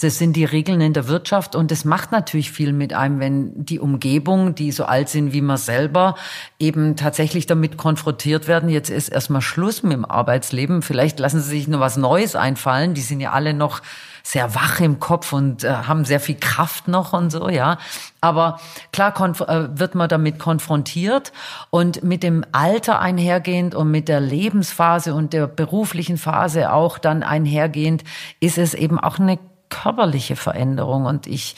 Das 0.00 0.18
sind 0.18 0.34
die 0.34 0.44
Regeln 0.44 0.80
in 0.80 0.92
der 0.92 1.08
Wirtschaft 1.08 1.56
und 1.56 1.70
das 1.70 1.84
macht 1.84 2.12
natürlich 2.12 2.52
viel 2.52 2.72
mit 2.72 2.94
einem, 2.94 3.20
wenn 3.20 3.64
die 3.64 3.80
Umgebung, 3.80 4.54
die 4.54 4.70
so 4.70 4.84
alt 4.84 5.08
sind 5.08 5.32
wie 5.32 5.40
man 5.40 5.56
selber, 5.56 6.14
eben 6.58 6.96
tatsächlich 6.96 7.27
tatsächlich 7.28 7.46
damit 7.46 7.76
konfrontiert 7.76 8.48
werden, 8.48 8.70
jetzt 8.70 8.88
ist 8.88 9.10
erstmal 9.10 9.42
Schluss 9.42 9.82
mit 9.82 9.92
dem 9.92 10.06
Arbeitsleben, 10.06 10.80
vielleicht 10.80 11.18
lassen 11.18 11.42
sie 11.42 11.50
sich 11.50 11.68
nur 11.68 11.78
was 11.78 11.98
Neues 11.98 12.36
einfallen, 12.36 12.94
die 12.94 13.02
sind 13.02 13.20
ja 13.20 13.32
alle 13.32 13.52
noch 13.52 13.82
sehr 14.22 14.54
wach 14.54 14.80
im 14.80 14.98
Kopf 14.98 15.34
und 15.34 15.62
äh, 15.62 15.68
haben 15.68 16.06
sehr 16.06 16.20
viel 16.20 16.36
Kraft 16.40 16.88
noch 16.88 17.12
und 17.12 17.30
so, 17.30 17.50
ja. 17.50 17.76
Aber 18.22 18.60
klar 18.94 19.12
äh, 19.20 19.78
wird 19.78 19.94
man 19.94 20.08
damit 20.08 20.38
konfrontiert 20.38 21.32
und 21.68 22.02
mit 22.02 22.22
dem 22.22 22.46
Alter 22.52 22.98
einhergehend 23.00 23.74
und 23.74 23.90
mit 23.90 24.08
der 24.08 24.20
Lebensphase 24.20 25.12
und 25.12 25.34
der 25.34 25.48
beruflichen 25.48 26.16
Phase 26.16 26.72
auch 26.72 26.96
dann 26.96 27.22
einhergehend 27.22 28.04
ist 28.40 28.56
es 28.56 28.72
eben 28.72 28.98
auch 28.98 29.18
eine 29.18 29.38
körperliche 29.68 30.36
Veränderung. 30.36 31.04
Und 31.04 31.26
ich, 31.26 31.56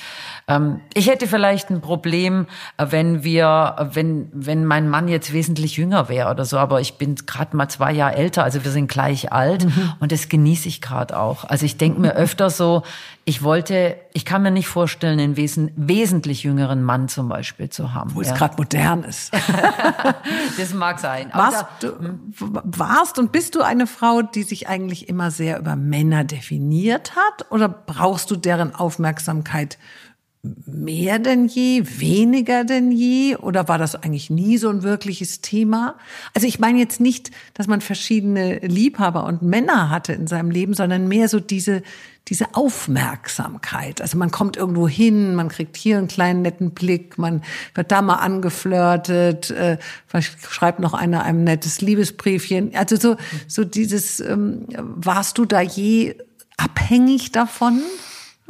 ich 0.94 1.08
hätte 1.08 1.26
vielleicht 1.26 1.70
ein 1.70 1.80
Problem, 1.80 2.46
äh, 2.76 2.86
wenn 2.90 3.22
wir, 3.22 3.76
äh, 3.78 3.94
wenn, 3.94 4.28
wenn 4.32 4.64
mein 4.64 4.88
Mann 4.88 5.08
jetzt 5.08 5.32
wesentlich 5.32 5.76
jünger 5.76 6.08
wäre 6.08 6.30
oder 6.30 6.44
so, 6.44 6.58
aber 6.58 6.80
ich 6.80 6.94
bin 6.94 7.14
gerade 7.14 7.56
mal 7.56 7.68
zwei 7.68 7.92
Jahre 7.92 8.16
älter, 8.16 8.44
also 8.44 8.64
wir 8.64 8.70
sind 8.70 8.88
gleich 8.88 9.32
alt 9.32 9.64
mhm. 9.64 9.92
und 10.00 10.12
das 10.12 10.28
genieße 10.28 10.68
ich 10.68 10.80
gerade 10.80 11.18
auch. 11.18 11.44
Also 11.44 11.66
ich 11.66 11.76
denke 11.76 12.00
mir 12.00 12.14
öfter 12.14 12.50
so, 12.50 12.82
ich 13.24 13.42
wollte, 13.42 13.96
ich 14.12 14.24
kann 14.24 14.42
mir 14.42 14.50
nicht 14.50 14.66
vorstellen, 14.66 15.20
einen 15.20 15.36
wesen, 15.36 15.70
wesentlich 15.76 16.42
jüngeren 16.42 16.82
Mann 16.82 17.08
zum 17.08 17.28
Beispiel 17.28 17.68
zu 17.68 17.94
haben. 17.94 18.14
Wo 18.14 18.22
ja. 18.22 18.32
es 18.32 18.36
gerade 18.36 18.56
modern 18.56 19.04
ist. 19.04 19.32
das 20.58 20.74
mag 20.74 20.98
sein. 20.98 21.30
Warst, 21.32 21.64
da, 21.80 21.88
du, 21.88 22.60
warst 22.64 23.18
und 23.18 23.30
bist 23.30 23.54
du 23.54 23.60
eine 23.60 23.86
Frau, 23.86 24.22
die 24.22 24.42
sich 24.42 24.68
eigentlich 24.68 25.08
immer 25.08 25.30
sehr 25.30 25.58
über 25.58 25.76
Männer 25.76 26.24
definiert 26.24 27.12
hat? 27.14 27.50
Oder 27.52 27.68
brauchst 27.68 28.30
du 28.30 28.36
deren 28.36 28.74
Aufmerksamkeit 28.74 29.78
mehr 30.42 31.18
denn 31.18 31.48
je, 31.48 31.84
weniger 31.98 32.64
denn 32.64 32.92
je 32.92 33.36
oder 33.36 33.68
war 33.68 33.76
das 33.76 33.94
eigentlich 33.94 34.30
nie 34.30 34.56
so 34.56 34.70
ein 34.70 34.82
wirkliches 34.82 35.42
Thema? 35.42 35.96
Also 36.34 36.46
ich 36.46 36.58
meine 36.58 36.78
jetzt 36.78 36.98
nicht, 36.98 37.30
dass 37.52 37.66
man 37.66 37.82
verschiedene 37.82 38.58
Liebhaber 38.60 39.24
und 39.24 39.42
Männer 39.42 39.90
hatte 39.90 40.14
in 40.14 40.26
seinem 40.26 40.50
Leben, 40.50 40.72
sondern 40.72 41.08
mehr 41.08 41.28
so 41.28 41.40
diese 41.40 41.82
diese 42.28 42.54
Aufmerksamkeit. 42.54 44.00
Also 44.00 44.16
man 44.16 44.30
kommt 44.30 44.56
irgendwo 44.56 44.86
hin, 44.86 45.34
man 45.34 45.48
kriegt 45.48 45.76
hier 45.76 45.98
einen 45.98 46.06
kleinen 46.06 46.42
netten 46.42 46.70
Blick, 46.70 47.18
man 47.18 47.42
wird 47.74 47.90
da 47.90 48.02
mal 48.02 48.16
angeflirtet, 48.16 49.50
äh, 49.50 49.78
schreibt 50.20 50.80
noch 50.80 50.94
einer 50.94 51.24
ein 51.24 51.44
nettes 51.44 51.80
Liebesbriefchen. 51.80 52.74
Also 52.74 52.96
so 52.96 53.16
so 53.46 53.64
dieses 53.64 54.20
ähm, 54.20 54.66
warst 54.78 55.38
du 55.38 55.44
da 55.44 55.60
je 55.60 56.14
abhängig 56.56 57.32
davon? 57.32 57.82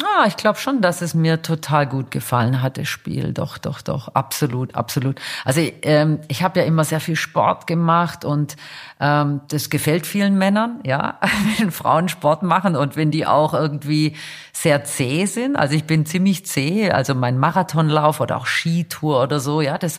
Ah, 0.03 0.25
ich 0.27 0.37
glaube 0.37 0.59
schon, 0.59 0.81
dass 0.81 1.03
es 1.03 1.15
mir 1.15 1.43
total 1.43 1.87
gut 1.87 2.11
gefallen 2.11 2.63
hat, 2.63 2.79
das 2.79 2.89
Spiel. 2.89 3.33
Doch, 3.33 3.59
doch, 3.59 3.83
doch, 3.83 4.09
absolut, 4.09 4.75
absolut. 4.75 5.21
Also 5.45 5.61
ähm, 5.83 6.21
ich 6.29 6.43
habe 6.43 6.61
ja 6.61 6.67
immer 6.67 6.85
sehr 6.85 7.01
viel 7.01 7.17
Sport 7.17 7.67
gemacht 7.67 8.25
und 8.25 8.57
ähm, 9.01 9.41
das 9.49 9.71
gefällt 9.71 10.07
vielen 10.07 10.39
Männern, 10.39 10.81
ja, 10.85 11.19
wenn 11.59 11.71
Frauen 11.71 12.09
Sport 12.09 12.43
machen 12.43 12.77
und 12.77 12.97
wenn 12.97 13.11
die 13.11 13.27
auch 13.27 13.55
irgendwie 13.55 14.17
sehr 14.53 14.85
zäh 14.85 15.27
sind. 15.27 15.57
Also 15.57 15.75
ich 15.75 15.85
bin 15.85 16.07
ziemlich 16.07 16.47
zäh, 16.47 16.91
also 16.91 17.15
mein 17.15 17.39
Marathonlauf 17.39 18.21
oder 18.21 18.37
auch 18.37 18.47
Skitour 18.47 19.23
oder 19.23 19.41
so, 19.41 19.61
ja, 19.61 19.79
das 19.79 19.99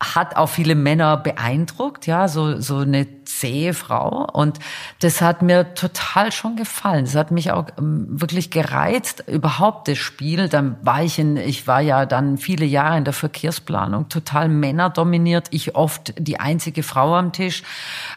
hat 0.00 0.36
auch 0.36 0.48
viele 0.48 0.76
Männer 0.76 1.16
beeindruckt, 1.16 2.06
ja, 2.06 2.28
so, 2.28 2.60
so 2.60 2.78
eine 2.78 3.24
zähe 3.24 3.74
Frau. 3.74 4.28
Und 4.32 4.60
das 5.00 5.20
hat 5.20 5.42
mir 5.42 5.74
total 5.74 6.30
schon 6.30 6.54
gefallen. 6.54 7.04
Das 7.04 7.16
hat 7.16 7.32
mich 7.32 7.50
auch 7.50 7.66
ähm, 7.78 8.06
wirklich 8.08 8.50
gereizt, 8.50 9.24
überhaupt 9.26 9.88
das 9.88 9.98
Spiel. 9.98 10.48
Dann 10.48 10.76
war 10.82 11.02
ich 11.02 11.18
in, 11.18 11.36
ich 11.36 11.66
war 11.66 11.80
ja 11.80 12.06
dann 12.06 12.38
viele 12.38 12.64
Jahre 12.64 12.96
in 12.96 13.04
der 13.04 13.12
Verkehrsplanung, 13.12 14.08
total 14.08 14.48
männerdominiert. 14.48 15.48
Ich 15.50 15.74
oft 15.74 16.14
die 16.16 16.38
einzige 16.38 16.84
Frau 16.84 17.16
am 17.16 17.32
Tisch. 17.32 17.64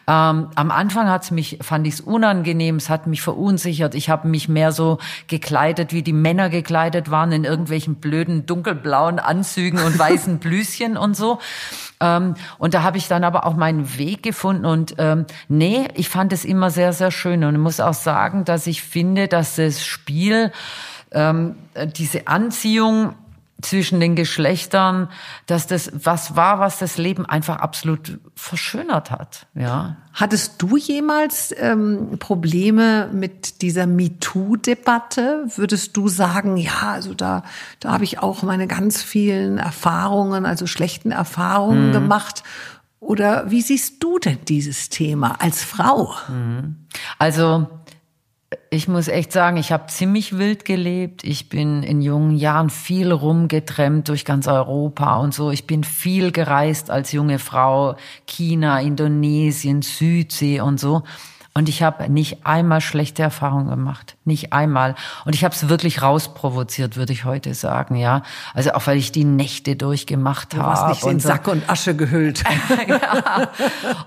Ähm, 0.06 0.50
am 0.54 0.70
Anfang 0.70 1.08
hat's 1.08 1.32
mich, 1.32 1.58
fand 1.62 1.86
ich 1.88 1.94
es 1.94 2.00
unangenehm, 2.00 2.76
es 2.76 2.90
hat 2.90 3.08
mich 3.08 3.22
verunsichert. 3.22 3.96
Ich 3.96 4.08
habe 4.08 4.28
mich 4.28 4.48
mehr 4.48 4.70
so 4.70 4.98
gekleidet, 5.26 5.92
wie 5.92 6.04
die 6.04 6.12
Männer 6.12 6.48
gekleidet 6.48 7.10
waren, 7.10 7.32
in 7.32 7.42
irgendwelchen 7.42 7.96
blöden 7.96 8.46
dunkelblauen 8.46 9.18
Anzügen 9.18 9.80
und 9.80 9.98
weißen 9.98 10.38
Blüschen 10.42 10.96
und 10.96 11.16
so. 11.16 11.40
Ähm, 12.00 12.34
und 12.58 12.74
da 12.74 12.82
habe 12.82 12.98
ich 12.98 13.08
dann 13.08 13.24
aber 13.24 13.46
auch 13.46 13.56
meinen 13.56 13.98
Weg 13.98 14.22
gefunden 14.22 14.64
und 14.64 14.94
ähm, 14.98 15.26
nee, 15.48 15.88
ich 15.94 16.08
fand 16.08 16.32
es 16.32 16.44
immer 16.44 16.70
sehr, 16.70 16.92
sehr 16.92 17.10
schön. 17.10 17.44
Und 17.44 17.58
muss 17.58 17.80
auch 17.80 17.94
sagen, 17.94 18.44
dass 18.44 18.66
ich 18.66 18.82
finde, 18.82 19.28
dass 19.28 19.56
das 19.56 19.84
Spiel 19.84 20.52
ähm, 21.12 21.56
diese 21.96 22.26
Anziehung 22.26 23.14
zwischen 23.62 24.00
den 24.00 24.16
Geschlechtern, 24.16 25.08
dass 25.46 25.66
das 25.66 25.90
was 25.94 26.36
war, 26.36 26.58
was 26.58 26.78
das 26.78 26.98
Leben 26.98 27.24
einfach 27.24 27.56
absolut 27.56 28.18
verschönert 28.34 29.10
hat. 29.10 29.46
Ja. 29.54 29.96
Hattest 30.12 30.60
du 30.60 30.76
jemals 30.76 31.54
ähm, 31.56 32.18
Probleme 32.18 33.08
mit 33.12 33.62
dieser 33.62 33.86
MeToo-Debatte? 33.86 35.46
Würdest 35.56 35.96
du 35.96 36.08
sagen, 36.08 36.56
ja, 36.56 36.92
also 36.92 37.14
da, 37.14 37.44
da 37.80 37.92
habe 37.92 38.04
ich 38.04 38.18
auch 38.18 38.42
meine 38.42 38.66
ganz 38.66 39.02
vielen 39.02 39.58
Erfahrungen, 39.58 40.44
also 40.44 40.66
schlechten 40.66 41.12
Erfahrungen 41.12 41.88
mhm. 41.88 41.92
gemacht. 41.92 42.42
Oder 43.00 43.50
wie 43.50 43.62
siehst 43.62 44.02
du 44.02 44.18
denn 44.18 44.38
dieses 44.46 44.88
Thema 44.88 45.40
als 45.40 45.64
Frau? 45.64 46.14
Mhm. 46.28 46.76
Also 47.18 47.68
ich 48.70 48.88
muss 48.88 49.08
echt 49.08 49.32
sagen, 49.32 49.56
ich 49.56 49.72
habe 49.72 49.86
ziemlich 49.86 50.38
wild 50.38 50.64
gelebt. 50.64 51.24
Ich 51.24 51.48
bin 51.48 51.82
in 51.82 52.02
jungen 52.02 52.36
Jahren 52.36 52.70
viel 52.70 53.12
rumgetrennt 53.12 54.08
durch 54.08 54.24
ganz 54.24 54.46
Europa 54.46 55.16
und 55.16 55.34
so. 55.34 55.50
Ich 55.50 55.66
bin 55.66 55.84
viel 55.84 56.32
gereist 56.32 56.90
als 56.90 57.12
junge 57.12 57.38
Frau. 57.38 57.96
China, 58.26 58.80
Indonesien, 58.80 59.82
Südsee 59.82 60.60
und 60.60 60.80
so. 60.80 61.02
Und 61.54 61.68
ich 61.68 61.82
habe 61.82 62.10
nicht 62.10 62.46
einmal 62.46 62.80
schlechte 62.80 63.22
Erfahrungen 63.22 63.68
gemacht. 63.68 64.16
Nicht 64.24 64.54
einmal. 64.54 64.94
Und 65.26 65.34
ich 65.34 65.44
habe 65.44 65.54
es 65.54 65.68
wirklich 65.68 66.00
rausprovoziert, 66.00 66.96
würde 66.96 67.12
ich 67.12 67.26
heute 67.26 67.52
sagen, 67.52 67.96
ja. 67.96 68.22
Also 68.54 68.72
auch 68.72 68.86
weil 68.86 68.96
ich 68.96 69.12
die 69.12 69.24
Nächte 69.24 69.76
durchgemacht 69.76 70.54
habe. 70.54 70.62
Du 70.62 70.68
warst 70.68 70.88
nicht 70.88 71.12
in 71.12 71.20
so. 71.20 71.28
Sack 71.28 71.48
und 71.48 71.68
Asche 71.68 71.94
gehüllt. 71.94 72.42
ja. 72.88 73.50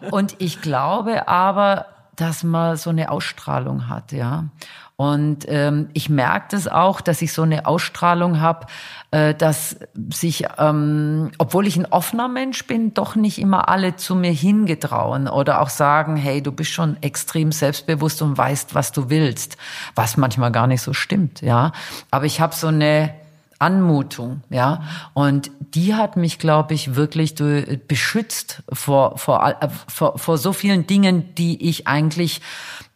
Und 0.09 0.35
ich 0.39 0.61
glaube 0.61 1.27
aber, 1.27 1.85
dass 2.15 2.43
man 2.43 2.77
so 2.77 2.89
eine 2.89 3.09
Ausstrahlung 3.11 3.89
hat, 3.89 4.11
ja. 4.11 4.45
Und 4.97 5.45
ähm, 5.49 5.89
ich 5.91 6.09
merke 6.09 6.47
das 6.51 6.69
auch, 6.69 7.01
dass 7.01 7.21
ich 7.21 7.33
so 7.33 7.41
eine 7.41 7.65
Ausstrahlung 7.65 8.39
habe, 8.39 8.67
äh, 9.11 9.33
dass 9.33 9.77
sich, 10.09 10.45
ähm, 10.57 11.31
obwohl 11.37 11.67
ich 11.67 11.75
ein 11.75 11.85
offener 11.85 12.29
Mensch 12.29 12.65
bin, 12.65 12.93
doch 12.93 13.17
nicht 13.17 13.39
immer 13.39 13.67
alle 13.67 13.97
zu 13.97 14.15
mir 14.15 14.31
hingetrauen 14.31 15.27
oder 15.27 15.59
auch 15.59 15.67
sagen, 15.67 16.15
hey, 16.15 16.41
du 16.41 16.53
bist 16.53 16.71
schon 16.71 16.95
extrem 17.01 17.51
selbstbewusst 17.51 18.21
und 18.21 18.37
weißt, 18.37 18.73
was 18.73 18.93
du 18.93 19.09
willst, 19.09 19.57
was 19.95 20.15
manchmal 20.15 20.53
gar 20.53 20.67
nicht 20.67 20.81
so 20.81 20.93
stimmt, 20.93 21.41
ja. 21.41 21.73
Aber 22.09 22.25
ich 22.25 22.39
habe 22.39 22.55
so 22.55 22.67
eine 22.67 23.13
Anmutung, 23.59 24.41
ja. 24.49 24.83
Und 25.13 25.51
die 25.59 25.95
hat 25.95 26.17
mich, 26.17 26.39
glaube 26.39 26.73
ich, 26.73 26.95
wirklich 26.95 27.35
beschützt 27.87 28.63
vor, 28.71 29.17
vor, 29.17 29.45
äh, 29.47 29.67
vor, 29.87 30.17
vor 30.17 30.37
so 30.37 30.53
vielen 30.53 30.87
Dingen, 30.87 31.33
die 31.35 31.69
ich 31.69 31.87
eigentlich 31.87 32.41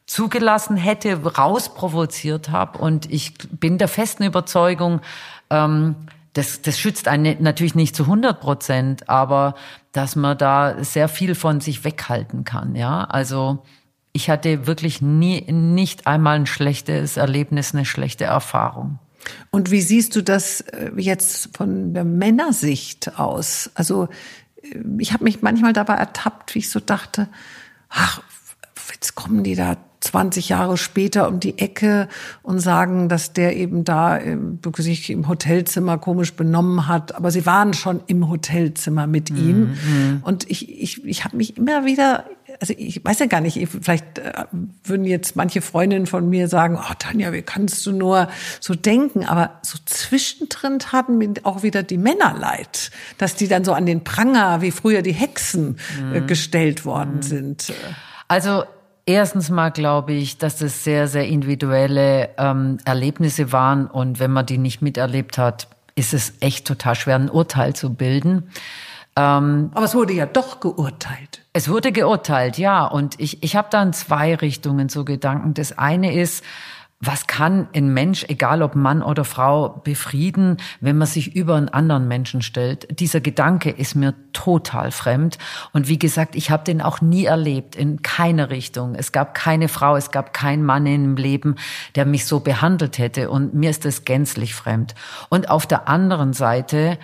zugelassen 0.05 0.75
hätte, 0.75 1.23
rausprovoziert 1.23 2.49
habe. 2.49 2.79
Und 2.79 3.11
ich 3.11 3.35
bin 3.51 3.77
der 3.77 3.87
festen 3.87 4.23
Überzeugung, 4.23 5.01
ähm, 5.49 5.95
das, 6.33 6.61
das 6.61 6.79
schützt 6.79 7.07
einen 7.07 7.41
natürlich 7.41 7.75
nicht 7.75 7.95
zu 7.95 8.03
100 8.03 8.39
Prozent, 8.39 9.09
aber 9.09 9.55
dass 9.91 10.15
man 10.15 10.37
da 10.37 10.83
sehr 10.83 11.09
viel 11.09 11.35
von 11.35 11.61
sich 11.61 11.83
weghalten 11.83 12.43
kann, 12.43 12.75
ja. 12.75 13.03
Also, 13.03 13.63
ich 14.11 14.29
hatte 14.29 14.65
wirklich 14.67 15.01
nie, 15.01 15.41
nicht 15.51 16.07
einmal 16.07 16.35
ein 16.35 16.45
schlechtes 16.45 17.17
Erlebnis, 17.17 17.73
eine 17.73 17.85
schlechte 17.85 18.25
Erfahrung. 18.25 18.99
Und 19.51 19.71
wie 19.71 19.81
siehst 19.81 20.15
du 20.15 20.23
das 20.23 20.61
äh, 20.61 20.91
jetzt 20.97 21.55
von 21.55 21.93
der 21.93 22.03
Männersicht 22.03 23.19
aus? 23.19 23.69
Also 23.75 24.09
äh, 24.61 24.79
ich 24.99 25.13
habe 25.13 25.23
mich 25.23 25.41
manchmal 25.41 25.73
dabei 25.73 25.95
ertappt, 25.95 26.55
wie 26.55 26.59
ich 26.59 26.69
so 26.69 26.79
dachte, 26.79 27.27
ach, 27.89 28.21
jetzt 28.93 29.15
kommen 29.15 29.43
die 29.43 29.55
da 29.55 29.77
20 30.01 30.49
Jahre 30.49 30.77
später 30.77 31.27
um 31.27 31.39
die 31.39 31.57
Ecke 31.57 32.07
und 32.41 32.59
sagen, 32.59 33.09
dass 33.09 33.33
der 33.33 33.55
eben 33.57 33.83
da 33.83 34.17
ähm, 34.17 34.59
sich 34.77 35.09
im 35.09 35.27
Hotelzimmer 35.27 35.97
komisch 35.97 36.33
benommen 36.33 36.87
hat. 36.87 37.15
Aber 37.15 37.31
sie 37.31 37.45
waren 37.45 37.73
schon 37.73 38.01
im 38.07 38.29
Hotelzimmer 38.29 39.07
mit 39.07 39.29
ihm. 39.29 39.71
Mhm. 39.71 40.19
Und 40.23 40.49
ich, 40.49 40.69
ich, 40.81 41.03
ich 41.05 41.25
habe 41.25 41.37
mich 41.37 41.57
immer 41.57 41.85
wieder 41.85 42.25
also 42.61 42.73
ich 42.77 43.03
weiß 43.03 43.19
ja 43.19 43.25
gar 43.27 43.41
nicht, 43.41 43.67
vielleicht 43.69 44.19
äh, 44.19 44.45
würden 44.83 45.05
jetzt 45.05 45.35
manche 45.35 45.61
Freundinnen 45.61 46.07
von 46.07 46.29
mir 46.29 46.47
sagen, 46.47 46.77
oh 46.77 46.93
Tanja, 46.97 47.31
wie 47.31 47.41
kannst 47.41 47.85
du 47.85 47.91
nur 47.91 48.27
so 48.59 48.75
denken? 48.75 49.25
Aber 49.25 49.59
so 49.61 49.77
zwischendrin 49.85 50.79
hatten 50.91 51.17
mir 51.17 51.33
auch 51.43 51.63
wieder 51.63 51.83
die 51.83 51.97
Männer 51.97 52.35
leid, 52.37 52.91
dass 53.17 53.35
die 53.35 53.47
dann 53.47 53.63
so 53.63 53.73
an 53.73 53.85
den 53.85 54.03
Pranger, 54.03 54.61
wie 54.61 54.71
früher 54.71 55.01
die 55.01 55.13
Hexen, 55.13 55.77
äh, 56.13 56.21
mhm. 56.21 56.27
gestellt 56.27 56.85
worden 56.85 57.17
mhm. 57.17 57.21
sind. 57.21 57.73
Also 58.27 58.63
Erstens 59.05 59.49
mal 59.49 59.71
glaube 59.71 60.13
ich, 60.13 60.37
dass 60.37 60.61
es 60.61 60.83
sehr, 60.83 61.07
sehr 61.07 61.27
individuelle 61.27 62.29
ähm, 62.37 62.77
Erlebnisse 62.85 63.51
waren 63.51 63.87
und 63.87 64.19
wenn 64.19 64.29
man 64.29 64.45
die 64.45 64.59
nicht 64.59 64.83
miterlebt 64.83 65.39
hat, 65.39 65.67
ist 65.95 66.13
es 66.13 66.33
echt 66.41 66.67
total 66.67 66.93
schwer, 66.93 67.15
ein 67.15 67.27
Urteil 67.27 67.75
zu 67.75 67.91
bilden. 67.91 68.51
Ähm, 69.15 69.71
Aber 69.73 69.85
es 69.85 69.95
wurde 69.95 70.13
ja 70.13 70.27
doch 70.27 70.59
geurteilt. 70.59 71.38
Es 71.51 71.67
wurde 71.67 71.91
geurteilt, 71.91 72.57
ja. 72.57 72.85
Und 72.85 73.19
ich, 73.19 73.43
ich 73.43 73.55
habe 73.55 73.69
da 73.71 73.81
in 73.81 73.93
zwei 73.93 74.35
Richtungen 74.35 74.89
so 74.89 75.03
Gedanken. 75.03 75.53
Das 75.55 75.77
eine 75.77 76.13
ist, 76.13 76.43
was 77.01 77.27
kann 77.27 77.69
ein 77.73 77.93
Mensch, 77.93 78.25
egal 78.27 78.61
ob 78.61 78.75
Mann 78.75 79.01
oder 79.01 79.23
Frau, 79.23 79.69
befrieden, 79.69 80.57
wenn 80.81 80.97
man 80.97 81.07
sich 81.07 81.33
über 81.33 81.55
einen 81.55 81.69
anderen 81.69 82.09
Menschen 82.09 82.41
stellt? 82.41 82.99
Dieser 82.99 83.21
Gedanke 83.21 83.69
ist 83.69 83.95
mir 83.95 84.15
total 84.33 84.91
fremd. 84.91 85.37
Und 85.71 85.87
wie 85.87 85.97
gesagt, 85.97 86.35
ich 86.35 86.51
habe 86.51 86.65
den 86.65 86.81
auch 86.81 86.99
nie 86.99 87.23
erlebt, 87.23 87.77
in 87.77 88.01
keiner 88.01 88.49
Richtung. 88.49 88.95
Es 88.95 89.13
gab 89.13 89.33
keine 89.33 89.69
Frau, 89.69 89.95
es 89.95 90.11
gab 90.11 90.33
keinen 90.33 90.65
Mann 90.65 90.85
im 90.85 91.15
Leben, 91.15 91.55
der 91.95 92.05
mich 92.05 92.25
so 92.25 92.41
behandelt 92.41 92.97
hätte. 92.97 93.29
Und 93.29 93.53
mir 93.53 93.69
ist 93.69 93.85
das 93.85 94.03
gänzlich 94.03 94.53
fremd. 94.53 94.93
Und 95.29 95.49
auf 95.49 95.65
der 95.65 95.87
anderen 95.87 96.33
Seite 96.33 96.99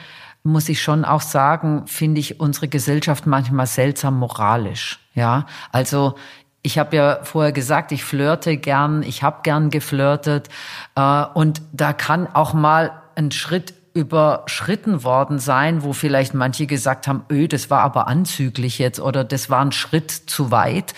muss 0.45 0.69
ich 0.69 0.81
schon 0.81 1.03
auch 1.05 1.21
sagen, 1.21 1.87
finde 1.87 2.19
ich 2.21 2.39
unsere 2.39 2.67
Gesellschaft 2.67 3.25
manchmal 3.25 3.65
seltsam 3.65 4.19
moralisch. 4.19 4.99
Ja, 5.15 5.47
also 5.71 6.15
ich 6.61 6.77
habe 6.77 6.95
ja 6.95 7.19
vorher 7.23 7.51
gesagt, 7.51 7.91
ich 7.91 8.03
flirte 8.03 8.57
gern, 8.57 9.03
ich 9.03 9.23
habe 9.23 9.39
gern 9.43 9.69
geflirtet 9.69 10.49
äh, 10.95 11.25
und 11.33 11.61
da 11.73 11.93
kann 11.93 12.27
auch 12.27 12.53
mal 12.53 13.01
ein 13.15 13.31
Schritt 13.31 13.73
überschritten 13.93 15.03
worden 15.03 15.39
sein, 15.39 15.83
wo 15.83 15.93
vielleicht 15.93 16.33
manche 16.33 16.67
gesagt 16.67 17.07
haben, 17.07 17.23
öh, 17.31 17.47
das 17.47 17.69
war 17.69 17.81
aber 17.81 18.07
anzüglich 18.07 18.77
jetzt 18.77 18.99
oder 18.99 19.23
das 19.23 19.49
war 19.49 19.61
ein 19.61 19.71
Schritt 19.71 20.11
zu 20.11 20.51
weit. 20.51 20.93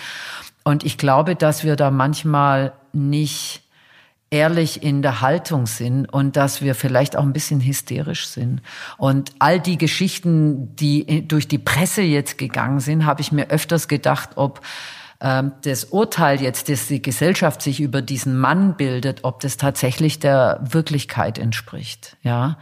Und 0.64 0.84
ich 0.84 0.98
glaube, 0.98 1.36
dass 1.36 1.64
wir 1.64 1.76
da 1.76 1.90
manchmal 1.90 2.72
nicht 2.92 3.62
ehrlich 4.30 4.82
in 4.82 5.02
der 5.02 5.20
Haltung 5.20 5.66
sind 5.66 6.06
und 6.06 6.36
dass 6.36 6.60
wir 6.60 6.74
vielleicht 6.74 7.16
auch 7.16 7.22
ein 7.22 7.32
bisschen 7.32 7.60
hysterisch 7.60 8.26
sind. 8.26 8.60
Und 8.98 9.32
all 9.38 9.58
die 9.58 9.78
Geschichten, 9.78 10.76
die 10.76 11.26
durch 11.26 11.48
die 11.48 11.58
Presse 11.58 12.02
jetzt 12.02 12.36
gegangen 12.36 12.80
sind, 12.80 13.06
habe 13.06 13.20
ich 13.20 13.32
mir 13.32 13.48
öfters 13.50 13.88
gedacht, 13.88 14.30
ob 14.36 14.60
ähm, 15.20 15.52
das 15.62 15.84
Urteil 15.86 16.40
jetzt, 16.40 16.68
dass 16.68 16.88
die 16.88 17.02
Gesellschaft 17.02 17.62
sich 17.62 17.80
über 17.80 18.02
diesen 18.02 18.38
Mann 18.38 18.76
bildet, 18.76 19.20
ob 19.24 19.40
das 19.40 19.56
tatsächlich 19.56 20.18
der 20.18 20.60
Wirklichkeit 20.62 21.38
entspricht. 21.38 22.16
Ja, 22.22 22.58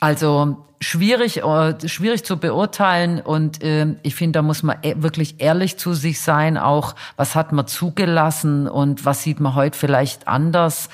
also 0.00 0.66
schwierig, 0.80 1.42
äh, 1.42 1.88
schwierig 1.88 2.24
zu 2.24 2.38
beurteilen 2.38 3.20
und 3.20 3.62
äh, 3.62 3.96
ich 4.02 4.14
finde, 4.14 4.38
da 4.38 4.42
muss 4.42 4.62
man 4.62 4.78
e 4.82 4.94
wirklich 4.98 5.36
ehrlich 5.38 5.78
zu 5.78 5.94
sich 5.94 6.20
sein. 6.20 6.58
Auch 6.58 6.94
was 7.16 7.34
hat 7.34 7.52
man 7.52 7.66
zugelassen 7.66 8.68
und 8.68 9.04
was 9.04 9.22
sieht 9.22 9.40
man 9.40 9.54
heute 9.54 9.78
vielleicht 9.78 10.28
anders. 10.28 10.88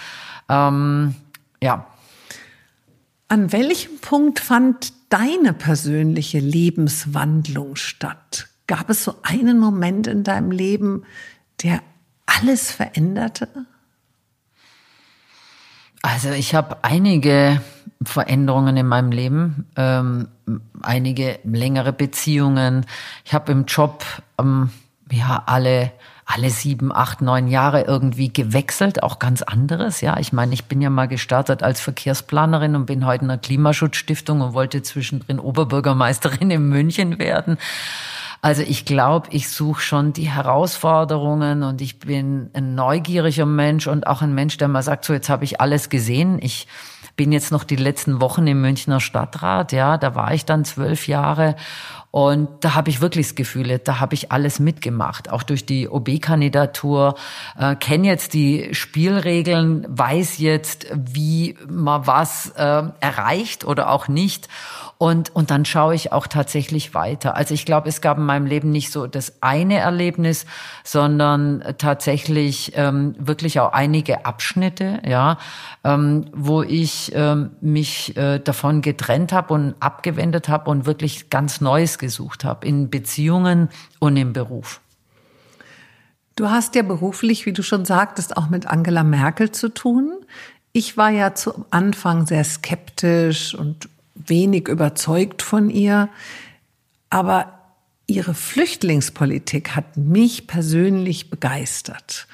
Ähm, 0.49 1.15
ja. 1.61 1.87
An 3.29 3.51
welchem 3.53 3.99
Punkt 3.99 4.41
fand 4.41 4.93
deine 5.09 5.53
persönliche 5.53 6.39
Lebenswandlung 6.39 7.77
statt? 7.77 8.49
Gab 8.67 8.91
es 8.91 9.05
so 9.05 9.17
einen 9.23 9.59
Moment 9.59 10.07
in 10.07 10.23
deinem 10.23 10.51
Leben, 10.51 11.05
der 11.63 11.81
alles 12.27 12.71
veränderte? 12.71 13.49
Also 16.03 16.31
ich 16.31 16.55
habe 16.55 16.79
einige 16.83 17.61
Veränderungen 18.03 18.77
in 18.77 18.87
meinem 18.87 19.13
Leben, 19.13 19.67
ähm, 19.77 20.29
einige 20.83 21.39
längere 21.45 21.93
Beziehungen. 21.93 22.85
Ich 23.25 23.33
habe 23.33 23.53
im 23.53 23.65
Job 23.67 24.05
ähm, 24.39 24.71
ja 25.11 25.45
alle 25.47 25.93
alle 26.25 26.51
sieben, 26.51 26.95
acht, 26.95 27.21
neun 27.21 27.49
Jahre 27.49 27.83
irgendwie 27.83 28.33
gewechselt, 28.33 29.03
auch 29.03 29.19
ganz 29.19 29.43
anderes. 29.43 30.01
Ja, 30.01 30.19
ich 30.19 30.33
meine, 30.33 30.55
ich 30.55 30.65
bin 30.65 30.81
ja 30.81 30.89
mal 30.89 31.07
gestartet 31.07 31.63
als 31.63 31.81
Verkehrsplanerin 31.81 32.75
und 32.77 32.87
bin 32.87 33.05
heute 33.05 33.25
in 33.25 33.31
einer 33.31 33.39
Klimaschutzstiftung 33.39 34.41
und 34.41 34.55
wollte 34.55 34.83
zwischendrin 34.83 35.39
Oberbürgermeisterin 35.39 36.51
in 36.51 36.69
München 36.69 37.19
werden. 37.19 37.59
Also 38.45 38.63
ich 38.63 38.85
glaube, 38.85 39.29
ich 39.31 39.49
suche 39.49 39.81
schon 39.81 40.13
die 40.13 40.29
Herausforderungen 40.29 41.63
und 41.63 41.81
ich 41.81 42.01
bin 42.01 42.51
ein 42.55 42.75
neugieriger 42.75 43.47
Mensch 43.47 43.87
und 43.87 44.09
auch 44.09 44.21
ein 44.21 44.35
Mensch, 44.35 44.57
der 44.57 44.67
mal 44.67 44.83
sagt, 44.83 45.05
so 45.05 45.13
jetzt 45.13 45.29
habe 45.29 45.45
ich 45.45 45.61
alles 45.61 45.91
gesehen. 45.91 46.41
Ich 46.43 46.67
bin 47.15 47.31
jetzt 47.31 47.53
noch 47.53 47.63
die 47.63 47.77
letzten 47.77 48.21
Wochen 48.21 48.45
im 48.49 48.61
Münchner 48.61 48.99
Stadtrat, 48.99 49.71
ja, 49.71 49.97
da 49.97 50.17
war 50.17 50.35
ich 50.35 50.45
dann 50.45 50.65
zwölf 50.65 51.07
Jahre 51.07 51.55
und 52.13 52.51
da 52.61 52.75
habe 52.75 52.91
ich 52.91 53.01
wirklich 53.01 53.29
das 53.29 53.35
Gefühl, 53.37 53.79
da 53.79 53.99
habe 53.99 54.13
ich 54.15 54.31
alles 54.31 54.61
mitgemacht, 54.61 55.31
auch 55.31 55.43
durch 55.43 55.65
die 55.65 55.89
OB-Kandidatur, 55.89 57.15
äh, 57.59 57.75
kenne 57.75 58.07
jetzt 58.07 58.35
die 58.35 58.75
Spielregeln, 58.75 59.87
weiß 59.89 60.37
jetzt, 60.37 60.89
wie 60.95 61.57
man 61.67 62.07
was 62.07 62.51
äh, 62.51 62.83
erreicht 63.01 63.65
oder 63.65 63.91
auch 63.91 64.09
nicht. 64.09 64.49
Und, 64.99 65.35
und 65.35 65.51
dann 65.51 65.65
schaue 65.65 65.97
ich 65.97 66.13
auch 66.13 66.29
tatsächlich 66.29 66.95
weiter. 66.95 67.35
Also 67.35 67.55
ich 67.55 67.65
glaube, 67.65 67.89
es 67.89 68.01
gab 68.01 68.19
in 68.19 68.25
meinem 68.25 68.47
Leben 68.47 68.71
nicht 68.71 68.93
so 68.93 69.09
das 69.09 69.39
eine 69.41 69.79
Erlebnis, 69.79 70.47
sondern 70.85 71.65
tatsächlich 71.77 72.75
ähm, 72.77 73.17
wirklich 73.19 73.59
auch 73.59 73.73
einige 73.73 74.27
Abschnitte, 74.27 75.01
ja, 75.05 75.39
ähm, 75.83 76.27
wo 76.33 76.63
ich 76.63 77.11
ähm, 77.17 77.51
mich 77.61 78.17
äh, 78.17 78.39
davon 78.39 78.81
getrennt 78.81 79.33
habe 79.33 79.55
und 79.55 79.75
abgewendet 79.81 80.49
habe 80.49 80.71
und 80.71 80.87
wirklich 80.87 81.31
ganz 81.31 81.61
Neues 81.61 81.99
gesucht 82.03 82.45
habe 82.45 82.67
in 82.67 82.91
Beziehungen 82.91 83.71
und 84.01 84.19
im 84.19 84.35
Beruf. 84.35 84.83
Du 86.37 86.51
hast 86.51 86.75
ja 86.75 86.83
beruflich, 86.83 87.47
wie 87.47 87.53
du 87.53 87.63
schon 87.63 87.85
sagtest, 87.85 88.37
auch 88.37 88.51
mit 88.51 88.67
Angela 88.67 89.05
Merkel 89.05 89.53
zu 89.53 89.69
tun. 89.69 90.13
Ich 90.73 90.97
war 90.97 91.11
ja 91.11 91.35
zu 91.35 91.65
Anfang 91.71 92.27
sehr 92.27 92.45
skeptisch 92.45 93.55
und 93.55 93.89
wenig 94.15 94.69
überzeugt 94.69 95.43
von 95.43 95.71
ihr. 95.71 96.09
Aber 97.11 97.59
ihre 98.07 98.35
Flüchtlingspolitik 98.35 99.77
hat 99.77 99.97
mich 99.97 100.47
persönlich 100.47 101.31
begeistert. 101.31 102.27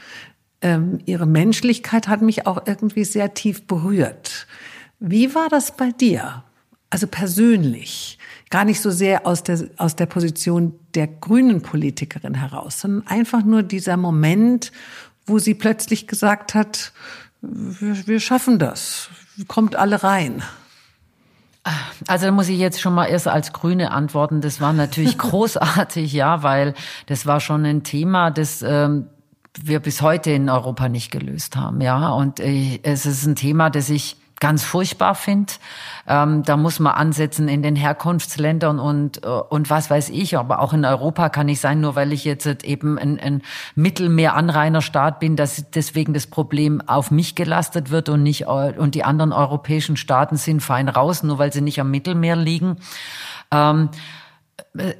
Ähm, 0.60 1.00
ihre 1.04 1.26
Menschlichkeit 1.26 2.08
hat 2.08 2.22
mich 2.22 2.46
auch 2.46 2.66
irgendwie 2.66 3.04
sehr 3.04 3.34
tief 3.34 3.66
berührt. 3.66 4.46
Wie 4.98 5.34
war 5.34 5.48
das 5.48 5.76
bei 5.76 5.90
dir? 5.92 6.44
Also 6.90 7.06
persönlich, 7.06 8.18
gar 8.50 8.64
nicht 8.64 8.80
so 8.80 8.90
sehr 8.90 9.26
aus 9.26 9.42
der, 9.42 9.68
aus 9.76 9.96
der 9.96 10.06
Position 10.06 10.78
der 10.94 11.06
grünen 11.06 11.62
Politikerin 11.62 12.34
heraus, 12.34 12.80
sondern 12.80 13.06
einfach 13.06 13.44
nur 13.44 13.62
dieser 13.62 13.96
Moment, 13.96 14.72
wo 15.26 15.38
sie 15.38 15.54
plötzlich 15.54 16.06
gesagt 16.06 16.54
hat, 16.54 16.92
wir, 17.40 18.06
wir 18.06 18.20
schaffen 18.20 18.58
das, 18.58 19.10
kommt 19.46 19.76
alle 19.76 20.02
rein. 20.02 20.42
Also 22.06 22.26
da 22.26 22.32
muss 22.32 22.48
ich 22.48 22.58
jetzt 22.58 22.80
schon 22.80 22.94
mal 22.94 23.06
erst 23.06 23.28
als 23.28 23.52
Grüne 23.52 23.90
antworten. 23.90 24.40
Das 24.40 24.60
war 24.60 24.72
natürlich 24.72 25.18
großartig, 25.18 26.12
ja, 26.12 26.42
weil 26.42 26.74
das 27.06 27.26
war 27.26 27.40
schon 27.40 27.64
ein 27.66 27.82
Thema, 27.82 28.30
das 28.30 28.62
ähm, 28.62 29.06
wir 29.60 29.80
bis 29.80 30.02
heute 30.02 30.30
in 30.30 30.48
Europa 30.48 30.88
nicht 30.88 31.10
gelöst 31.10 31.56
haben, 31.56 31.80
ja. 31.80 32.10
Und 32.10 32.40
äh, 32.40 32.80
es 32.82 33.06
ist 33.06 33.26
ein 33.26 33.36
Thema, 33.36 33.70
das 33.70 33.90
ich 33.90 34.16
ganz 34.40 34.64
furchtbar 34.64 35.14
finde. 35.14 35.54
Ähm, 36.06 36.42
da 36.42 36.56
muss 36.56 36.78
man 36.78 36.94
ansetzen 36.94 37.48
in 37.48 37.62
den 37.62 37.76
Herkunftsländern 37.76 38.78
und, 38.78 39.24
äh, 39.24 39.28
und 39.28 39.70
was 39.70 39.90
weiß 39.90 40.10
ich. 40.10 40.36
Aber 40.36 40.60
auch 40.60 40.72
in 40.72 40.84
Europa 40.84 41.28
kann 41.28 41.48
ich 41.48 41.60
sein, 41.60 41.80
nur 41.80 41.96
weil 41.96 42.12
ich 42.12 42.24
jetzt 42.24 42.46
eben 42.64 42.98
ein, 42.98 43.18
ein 43.18 43.42
Mittelmeeranrainerstaat 43.74 45.20
bin, 45.20 45.36
dass 45.36 45.70
deswegen 45.70 46.14
das 46.14 46.26
Problem 46.26 46.80
auf 46.86 47.10
mich 47.10 47.34
gelastet 47.34 47.90
wird 47.90 48.08
und 48.08 48.22
nicht, 48.22 48.46
und 48.46 48.94
die 48.94 49.04
anderen 49.04 49.32
europäischen 49.32 49.96
Staaten 49.96 50.36
sind 50.36 50.60
fein 50.62 50.88
raus, 50.88 51.22
nur 51.22 51.38
weil 51.38 51.52
sie 51.52 51.60
nicht 51.60 51.80
am 51.80 51.90
Mittelmeer 51.90 52.36
liegen. 52.36 52.76
Ähm, 53.50 53.90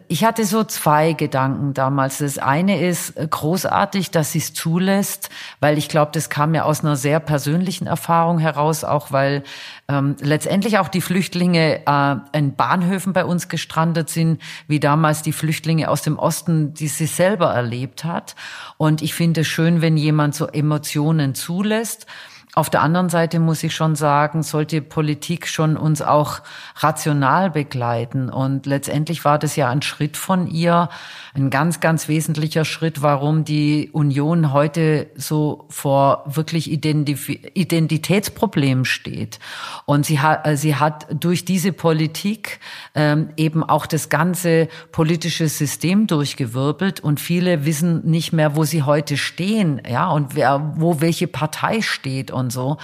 ich 0.09 0.25
hatte 0.25 0.45
so 0.45 0.65
zwei 0.65 1.13
Gedanken 1.13 1.75
damals. 1.75 2.19
Das 2.19 2.39
eine 2.39 2.81
ist 2.81 3.17
äh, 3.17 3.27
großartig, 3.29 4.11
dass 4.11 4.33
sie 4.33 4.39
es 4.39 4.55
zulässt, 4.55 5.31
weil 5.61 5.79
ich 5.79 5.89
glaube, 5.89 6.11
das 6.13 6.31
kam 6.31 6.55
ja 6.55 6.65
aus 6.65 6.81
einer 6.81 6.97
sehr 6.97 7.21
persönlichen 7.21 7.87
Erfahrung 7.87 8.39
heraus, 8.39 8.85
auch 8.85 9.13
weil 9.13 9.43
ähm, 9.89 10.17
letztendlich 10.21 10.79
auch 10.79 10.89
die 10.89 11.01
Flüchtlinge 11.01 11.87
äh, 11.87 12.17
in 12.37 12.55
Bahnhöfen 12.55 13.13
bei 13.13 13.25
uns 13.25 13.49
gestrandet 13.49 14.11
sind, 14.11 14.41
wie 14.69 14.81
damals 14.81 15.23
die 15.23 15.33
Flüchtlinge 15.33 15.91
aus 15.91 16.03
dem 16.03 16.19
Osten, 16.19 16.75
die 16.75 16.89
sie 16.89 17.07
selber 17.07 17.53
erlebt 17.53 18.05
hat. 18.05 18.37
Und 18.77 19.03
ich 19.03 19.15
finde 19.15 19.43
es 19.43 19.49
schön, 19.49 19.81
wenn 19.81 19.97
jemand 19.97 20.35
so 20.35 20.47
Emotionen 20.47 21.35
zulässt. 21.35 22.07
Auf 22.55 22.71
der 22.71 22.83
anderen 22.83 23.09
Seite 23.09 23.39
muss 23.39 23.63
ich 23.63 23.75
schon 23.75 23.95
sagen, 23.95 24.43
sollte 24.43 24.81
Politik 24.81 25.47
schon 25.47 25.77
uns 25.77 26.03
auch 26.03 26.41
rational 26.77 27.51
begleiten. 27.51 28.31
Und 28.31 28.67
letztendlich 28.67 29.25
war 29.25 29.39
das 29.39 29.55
ja 29.55 29.69
ein 29.69 29.83
Schritt 29.83 30.17
von 30.17 30.47
ihr, 30.47 30.89
ein 31.35 31.51
ganz, 31.51 31.81
ganz 31.81 32.09
wesentlicher 32.09 32.65
Schritt, 32.65 33.03
warum 33.03 33.45
die 33.45 33.91
Union 33.93 34.53
heute 34.53 35.09
so 35.15 35.67
vor 35.69 36.25
wirklich 36.27 36.71
Identif 36.71 37.29
Identitätsproblemen 37.29 38.85
steht. 38.85 39.39
Und 39.85 40.07
sie 40.07 40.21
hat, 40.21 40.47
äh, 40.47 40.57
sie 40.57 40.75
hat 40.75 41.07
durch 41.11 41.45
diese 41.45 41.73
Politik 41.73 42.61
ähm, 42.95 43.31
eben 43.37 43.63
auch 43.63 43.87
das 43.87 44.09
ganze 44.09 44.69
politische 44.91 45.49
System 45.49 46.07
durchgewirbelt 46.07 47.01
und 47.01 47.21
viele 47.21 47.65
wissen 47.67 48.05
nicht 48.05 48.33
mehr, 48.33 48.57
wo 48.57 48.65
sie 48.65 48.83
heute 48.83 49.17
stehen, 49.17 49.81
ja, 49.89 50.11
und 50.11 50.35
wer, 50.35 50.73
wo 50.77 51.01
welche 51.01 51.27
Partei 51.29 51.83
steht 51.83 52.31
und 52.39 52.51
so. 52.51 52.79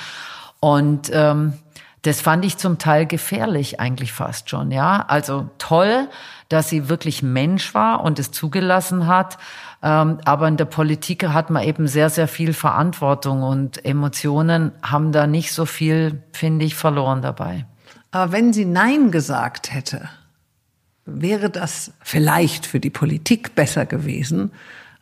Und 0.60 1.10
ähm, 1.12 1.54
das 2.02 2.20
fand 2.20 2.44
ich 2.44 2.58
zum 2.58 2.78
Teil 2.78 3.06
gefährlich 3.06 3.80
eigentlich 3.80 4.12
fast 4.12 4.50
schon, 4.50 4.70
ja. 4.70 5.06
Also 5.08 5.48
toll, 5.56 6.08
dass 6.50 6.68
sie 6.68 6.90
wirklich 6.90 7.22
Mensch 7.22 7.74
war 7.74 8.04
und 8.04 8.18
es 8.18 8.30
zugelassen 8.30 9.06
hat. 9.06 9.38
Ähm, 9.82 10.18
aber 10.24 10.48
in 10.48 10.58
der 10.58 10.66
Politik 10.66 11.26
hat 11.26 11.48
man 11.48 11.62
eben 11.62 11.88
sehr, 11.88 12.10
sehr 12.10 12.28
viel 12.28 12.52
Verantwortung 12.52 13.42
und 13.42 13.84
Emotionen 13.84 14.72
haben 14.82 15.12
da 15.12 15.26
nicht 15.26 15.52
so 15.52 15.64
viel, 15.64 16.22
finde 16.32 16.66
ich, 16.66 16.74
verloren 16.74 17.22
dabei. 17.22 17.64
Aber 18.10 18.32
wenn 18.32 18.52
sie 18.52 18.66
Nein 18.66 19.10
gesagt 19.10 19.72
hätte, 19.72 20.08
wäre 21.06 21.50
das 21.50 21.92
vielleicht 22.02 22.66
für 22.66 22.80
die 22.80 22.90
Politik 22.90 23.54
besser 23.54 23.86
gewesen, 23.86 24.52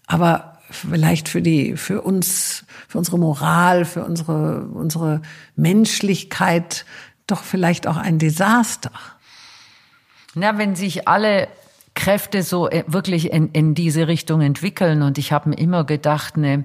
aber 0.07 0.52
vielleicht 0.73 1.29
für 1.29 1.43
die, 1.43 1.77
für 1.77 2.03
uns, 2.03 2.65
für 2.89 2.99
unsere 2.99 3.19
Moral, 3.19 3.85
für 3.85 4.05
unsere, 4.05 4.67
unsere 4.67 5.23
Menschlichkeit 5.57 6.85
doch 7.27 7.43
vielleicht 7.43 7.87
auch 7.87 7.97
ein 7.97 8.19
Desaster. 8.19 8.91
Na, 10.35 10.59
wenn 10.59 10.75
sich 10.75 11.09
alle 11.09 11.49
Kräfte 11.95 12.43
so 12.43 12.69
äh, 12.69 12.85
wirklich 12.87 13.33
in, 13.33 13.51
in 13.53 13.75
diese 13.75 14.09
Richtung 14.09 14.41
entwickeln 14.41 15.03
und 15.03 15.19
ich 15.19 15.33
habe 15.33 15.51
mir 15.51 15.59
immer 15.59 15.85
gedacht, 15.85 16.37
ne, 16.37 16.65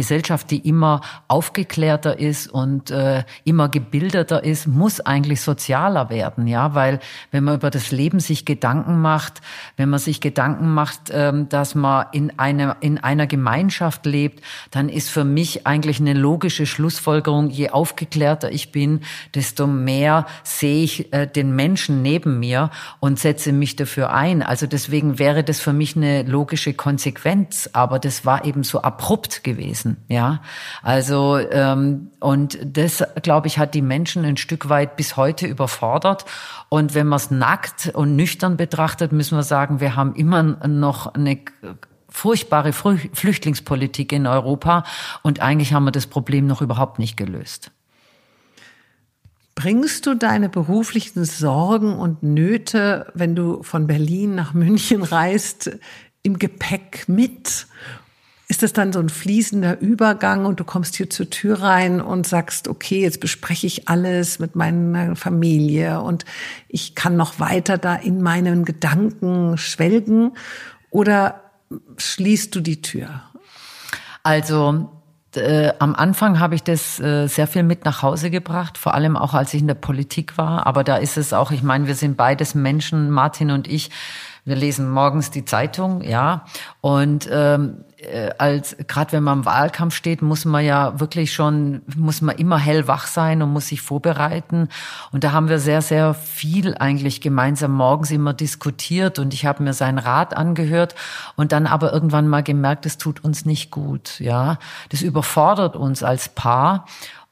Gesellschaft, 0.00 0.50
die 0.50 0.66
immer 0.66 1.02
aufgeklärter 1.28 2.18
ist 2.18 2.48
und 2.48 2.90
äh, 2.90 3.22
immer 3.44 3.68
gebildeter 3.68 4.42
ist, 4.42 4.66
muss 4.66 4.98
eigentlich 4.98 5.42
sozialer 5.42 6.08
werden, 6.08 6.46
ja, 6.46 6.74
weil 6.74 7.00
wenn 7.32 7.44
man 7.44 7.56
über 7.56 7.68
das 7.68 7.90
Leben 7.90 8.18
sich 8.18 8.46
Gedanken 8.46 9.02
macht, 9.02 9.42
wenn 9.76 9.90
man 9.90 9.98
sich 9.98 10.22
Gedanken 10.22 10.72
macht, 10.72 11.10
ähm, 11.12 11.50
dass 11.50 11.74
man 11.74 12.06
in 12.12 12.38
einer 12.38 12.78
in 12.80 12.96
einer 12.96 13.26
Gemeinschaft 13.26 14.06
lebt, 14.06 14.42
dann 14.70 14.88
ist 14.88 15.10
für 15.10 15.24
mich 15.24 15.66
eigentlich 15.66 16.00
eine 16.00 16.14
logische 16.14 16.64
Schlussfolgerung: 16.64 17.50
Je 17.50 17.68
aufgeklärter 17.68 18.50
ich 18.50 18.72
bin, 18.72 19.00
desto 19.34 19.66
mehr 19.66 20.24
sehe 20.44 20.82
ich 20.82 21.12
äh, 21.12 21.26
den 21.26 21.54
Menschen 21.54 22.00
neben 22.00 22.40
mir 22.40 22.70
und 23.00 23.18
setze 23.18 23.52
mich 23.52 23.76
dafür 23.76 24.14
ein. 24.14 24.42
Also 24.42 24.66
deswegen 24.66 25.18
wäre 25.18 25.44
das 25.44 25.60
für 25.60 25.74
mich 25.74 25.94
eine 25.94 26.22
logische 26.22 26.72
Konsequenz, 26.72 27.68
aber 27.74 27.98
das 27.98 28.24
war 28.24 28.46
eben 28.46 28.62
so 28.62 28.80
abrupt 28.80 29.44
gewesen 29.44 29.89
gewesen. 29.90 30.04
Ja, 30.08 30.42
also 30.82 31.38
ähm, 31.38 32.10
und 32.20 32.58
das, 32.62 33.04
glaube 33.22 33.46
ich, 33.46 33.58
hat 33.58 33.74
die 33.74 33.82
Menschen 33.82 34.24
ein 34.24 34.36
Stück 34.36 34.68
weit 34.68 34.96
bis 34.96 35.16
heute 35.16 35.46
überfordert. 35.46 36.24
Und 36.68 36.94
wenn 36.94 37.06
man 37.06 37.16
es 37.16 37.30
nackt 37.30 37.90
und 37.94 38.16
nüchtern 38.16 38.56
betrachtet, 38.56 39.12
müssen 39.12 39.36
wir 39.36 39.42
sagen, 39.42 39.80
wir 39.80 39.96
haben 39.96 40.14
immer 40.14 40.42
noch 40.42 41.14
eine 41.14 41.38
furchtbare 42.08 42.72
Flüchtlingspolitik 42.72 44.12
in 44.12 44.26
Europa 44.26 44.84
und 45.22 45.40
eigentlich 45.40 45.72
haben 45.72 45.84
wir 45.84 45.92
das 45.92 46.08
Problem 46.08 46.46
noch 46.46 46.60
überhaupt 46.60 46.98
nicht 46.98 47.16
gelöst. 47.16 47.70
Bringst 49.54 50.06
du 50.06 50.14
deine 50.14 50.48
beruflichen 50.48 51.24
Sorgen 51.24 51.94
und 51.94 52.22
Nöte, 52.22 53.12
wenn 53.14 53.36
du 53.36 53.62
von 53.62 53.86
Berlin 53.86 54.34
nach 54.34 54.54
München 54.54 55.02
reist, 55.02 55.70
im 56.22 56.38
Gepäck 56.38 57.08
mit? 57.08 57.66
Ist 58.50 58.64
das 58.64 58.72
dann 58.72 58.92
so 58.92 58.98
ein 58.98 59.08
fließender 59.08 59.80
Übergang 59.80 60.44
und 60.44 60.58
du 60.58 60.64
kommst 60.64 60.96
hier 60.96 61.08
zur 61.08 61.30
Tür 61.30 61.62
rein 61.62 62.00
und 62.00 62.26
sagst, 62.26 62.66
okay, 62.66 63.00
jetzt 63.00 63.20
bespreche 63.20 63.68
ich 63.68 63.88
alles 63.88 64.40
mit 64.40 64.56
meiner 64.56 65.14
Familie 65.14 66.00
und 66.00 66.24
ich 66.66 66.96
kann 66.96 67.14
noch 67.14 67.38
weiter 67.38 67.78
da 67.78 67.94
in 67.94 68.20
meinen 68.20 68.64
Gedanken 68.64 69.56
schwelgen 69.56 70.32
oder 70.90 71.42
schließt 71.96 72.52
du 72.52 72.60
die 72.60 72.82
Tür? 72.82 73.22
Also 74.24 74.90
äh, 75.36 75.72
am 75.78 75.94
Anfang 75.94 76.40
habe 76.40 76.56
ich 76.56 76.64
das 76.64 76.98
äh, 76.98 77.28
sehr 77.28 77.46
viel 77.46 77.62
mit 77.62 77.84
nach 77.84 78.02
Hause 78.02 78.30
gebracht, 78.30 78.78
vor 78.78 78.94
allem 78.94 79.16
auch 79.16 79.32
als 79.32 79.54
ich 79.54 79.60
in 79.60 79.68
der 79.68 79.74
Politik 79.74 80.36
war. 80.38 80.66
Aber 80.66 80.82
da 80.82 80.96
ist 80.96 81.16
es 81.16 81.32
auch, 81.32 81.52
ich 81.52 81.62
meine, 81.62 81.86
wir 81.86 81.94
sind 81.94 82.16
beides 82.16 82.56
Menschen, 82.56 83.10
Martin 83.10 83.52
und 83.52 83.68
ich. 83.68 83.90
Wir 84.44 84.56
lesen 84.56 84.90
morgens 84.90 85.30
die 85.30 85.44
Zeitung, 85.44 86.02
ja, 86.02 86.44
und 86.80 87.28
ähm, 87.30 87.84
äh, 88.00 88.30
als 88.38 88.76
gerade 88.86 89.12
wenn 89.12 89.22
man 89.22 89.40
im 89.40 89.44
Wahlkampf 89.44 89.94
steht, 89.94 90.22
muss 90.22 90.44
man 90.44 90.64
ja 90.64 90.98
wirklich 90.98 91.32
schon, 91.32 91.82
muss 91.96 92.22
man 92.22 92.36
immer 92.36 92.58
hellwach 92.58 93.06
sein 93.06 93.42
und 93.42 93.52
muss 93.52 93.68
sich 93.68 93.82
vorbereiten. 93.82 94.68
Und 95.12 95.24
da 95.24 95.32
haben 95.32 95.48
wir 95.48 95.58
sehr, 95.58 95.82
sehr 95.82 96.14
viel 96.14 96.74
eigentlich 96.78 97.20
gemeinsam 97.20 97.72
morgens 97.72 98.10
immer 98.10 98.32
diskutiert 98.32 99.18
und 99.18 99.34
ich 99.34 99.44
habe 99.44 99.62
mir 99.62 99.74
seinen 99.74 99.98
Rat 99.98 100.36
angehört 100.36 100.94
und 101.36 101.52
dann 101.52 101.66
aber 101.66 101.92
irgendwann 101.92 102.28
mal 102.28 102.42
gemerkt, 102.42 102.86
es 102.86 102.98
tut 102.98 103.22
uns 103.22 103.44
nicht 103.44 103.70
gut, 103.70 104.18
ja. 104.20 104.58
Das 104.88 105.02
überfordert 105.02 105.76
uns 105.76 106.02
als 106.02 106.30
Paar. 106.30 106.86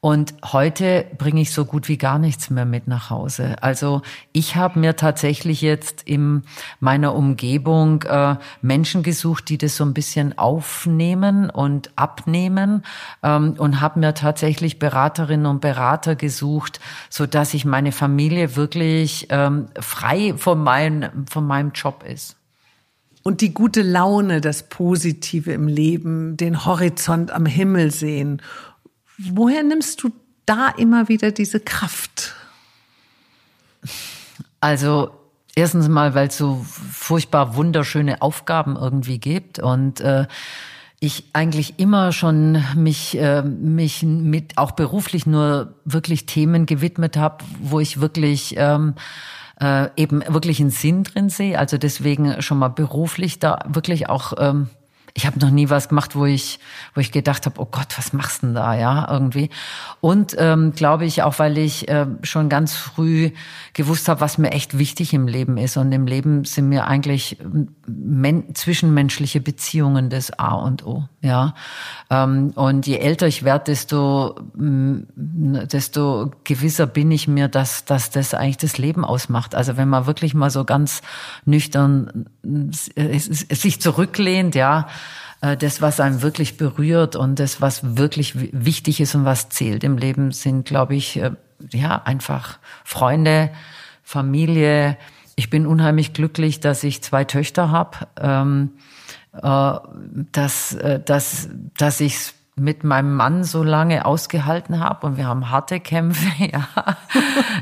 Und 0.08 0.32
heute 0.42 1.04
bringe 1.18 1.42
ich 1.42 1.52
so 1.52 1.66
gut 1.66 1.86
wie 1.90 1.98
gar 1.98 2.18
nichts 2.18 2.48
mehr 2.48 2.64
mit 2.64 2.88
nach 2.88 3.10
Hause. 3.10 3.56
Also 3.60 4.00
ich 4.32 4.56
habe 4.56 4.78
mir 4.78 4.96
tatsächlich 4.96 5.60
jetzt 5.60 6.00
in 6.00 6.44
meiner 6.80 7.14
Umgebung 7.14 8.04
äh, 8.04 8.36
Menschen 8.62 9.02
gesucht, 9.02 9.50
die 9.50 9.58
das 9.58 9.76
so 9.76 9.84
ein 9.84 9.92
bisschen 9.92 10.38
aufnehmen 10.38 11.50
und 11.50 11.90
abnehmen 11.96 12.84
ähm, 13.22 13.56
und 13.58 13.82
habe 13.82 14.00
mir 14.00 14.14
tatsächlich 14.14 14.78
Beraterinnen 14.78 15.44
und 15.44 15.60
Berater 15.60 16.16
gesucht, 16.16 16.80
so 17.10 17.26
dass 17.26 17.52
ich 17.52 17.66
meine 17.66 17.92
Familie 17.92 18.56
wirklich 18.56 19.26
ähm, 19.28 19.66
frei 19.78 20.32
von, 20.38 20.64
mein, 20.64 21.26
von 21.28 21.46
meinem 21.46 21.72
Job 21.72 22.02
ist. 22.02 22.38
Und 23.24 23.42
die 23.42 23.52
gute 23.52 23.82
Laune, 23.82 24.40
das 24.40 24.70
Positive 24.70 25.52
im 25.52 25.68
Leben, 25.68 26.38
den 26.38 26.64
Horizont 26.64 27.30
am 27.30 27.44
Himmel 27.44 27.90
sehen 27.90 28.40
Woher 29.18 29.62
nimmst 29.62 30.02
du 30.02 30.10
da 30.46 30.68
immer 30.68 31.08
wieder 31.08 31.32
diese 31.32 31.60
Kraft? 31.60 32.34
Also 34.60 35.10
erstens 35.54 35.88
mal, 35.88 36.14
weil 36.14 36.28
es 36.28 36.38
so 36.38 36.64
furchtbar 36.64 37.56
wunderschöne 37.56 38.22
Aufgaben 38.22 38.76
irgendwie 38.76 39.18
gibt 39.18 39.58
und 39.58 40.00
äh, 40.00 40.26
ich 41.00 41.26
eigentlich 41.32 41.78
immer 41.78 42.12
schon 42.12 42.62
mich 42.74 43.16
äh, 43.18 43.42
mich 43.42 44.02
mit 44.02 44.58
auch 44.58 44.72
beruflich 44.72 45.26
nur 45.26 45.74
wirklich 45.84 46.26
Themen 46.26 46.66
gewidmet 46.66 47.16
habe, 47.16 47.44
wo 47.60 47.78
ich 47.78 48.00
wirklich 48.00 48.54
ähm, 48.56 48.94
äh, 49.60 49.90
eben 49.96 50.22
wirklich 50.26 50.60
einen 50.60 50.70
Sinn 50.70 51.04
drin 51.04 51.28
sehe. 51.28 51.58
Also 51.58 51.78
deswegen 51.78 52.42
schon 52.42 52.58
mal 52.58 52.68
beruflich 52.68 53.38
da 53.38 53.64
wirklich 53.68 54.08
auch 54.08 54.32
ähm, 54.38 54.70
ich 55.18 55.26
habe 55.26 55.40
noch 55.40 55.50
nie 55.50 55.68
was 55.68 55.88
gemacht, 55.88 56.14
wo 56.14 56.26
ich, 56.26 56.60
wo 56.94 57.00
ich 57.00 57.10
gedacht 57.10 57.44
habe, 57.44 57.60
oh 57.60 57.66
Gott, 57.68 57.98
was 57.98 58.12
machst 58.12 58.44
denn 58.44 58.54
da, 58.54 58.74
ja, 58.74 59.10
irgendwie. 59.10 59.50
Und 60.00 60.36
ähm, 60.38 60.72
glaube 60.76 61.06
ich 61.06 61.24
auch, 61.24 61.40
weil 61.40 61.58
ich 61.58 61.88
äh, 61.88 62.06
schon 62.22 62.48
ganz 62.48 62.76
früh 62.76 63.32
gewusst 63.72 64.08
habe, 64.08 64.20
was 64.20 64.38
mir 64.38 64.52
echt 64.52 64.78
wichtig 64.78 65.12
im 65.14 65.26
Leben 65.26 65.56
ist. 65.56 65.76
Und 65.76 65.90
im 65.90 66.06
Leben 66.06 66.44
sind 66.44 66.68
mir 66.68 66.86
eigentlich 66.86 67.40
ähm, 67.40 67.74
men 67.88 68.54
zwischenmenschliche 68.54 69.40
Beziehungen 69.40 70.08
das 70.08 70.38
A 70.38 70.52
und 70.52 70.86
O, 70.86 71.08
ja. 71.20 71.54
Ähm, 72.10 72.52
und 72.54 72.86
je 72.86 72.98
älter 72.98 73.26
ich 73.26 73.42
werde, 73.42 73.64
desto, 73.64 74.36
desto 74.54 76.30
gewisser 76.44 76.86
bin 76.86 77.10
ich 77.10 77.26
mir, 77.26 77.48
dass, 77.48 77.84
dass 77.84 78.10
das 78.10 78.34
eigentlich 78.34 78.58
das 78.58 78.78
Leben 78.78 79.04
ausmacht. 79.04 79.56
Also 79.56 79.76
wenn 79.76 79.88
man 79.88 80.06
wirklich 80.06 80.34
mal 80.34 80.50
so 80.50 80.64
ganz 80.64 81.02
nüchtern 81.44 82.26
äh, 82.94 83.18
sich 83.18 83.80
zurücklehnt, 83.80 84.54
ja, 84.54 84.86
das, 85.40 85.80
was 85.80 86.00
einem 86.00 86.22
wirklich 86.22 86.56
berührt 86.56 87.14
und 87.14 87.38
das, 87.38 87.60
was 87.60 87.96
wirklich 87.96 88.34
wichtig 88.34 89.00
ist 89.00 89.14
und 89.14 89.24
was 89.24 89.48
zählt 89.48 89.84
im 89.84 89.96
Leben, 89.96 90.32
sind, 90.32 90.66
glaube 90.66 90.96
ich, 90.96 91.18
äh, 91.20 91.30
ja, 91.72 92.02
einfach 92.04 92.58
Freunde, 92.84 93.50
Familie. 94.02 94.96
Ich 95.36 95.50
bin 95.50 95.66
unheimlich 95.66 96.12
glücklich, 96.12 96.60
dass 96.60 96.82
ich 96.82 97.02
zwei 97.02 97.24
Töchter 97.24 97.70
habe, 97.70 98.08
ähm, 98.20 98.70
äh, 99.32 99.72
dass, 100.32 100.74
äh, 100.74 101.00
dass, 101.00 101.48
dass 101.76 102.00
ich 102.00 102.34
mit 102.56 102.82
meinem 102.82 103.14
Mann 103.14 103.44
so 103.44 103.62
lange 103.62 104.04
ausgehalten 104.04 104.80
habe 104.80 105.06
und 105.06 105.16
wir 105.16 105.26
haben 105.26 105.50
harte 105.50 105.80
Kämpfe. 105.80 106.26
Ja. 106.38 106.66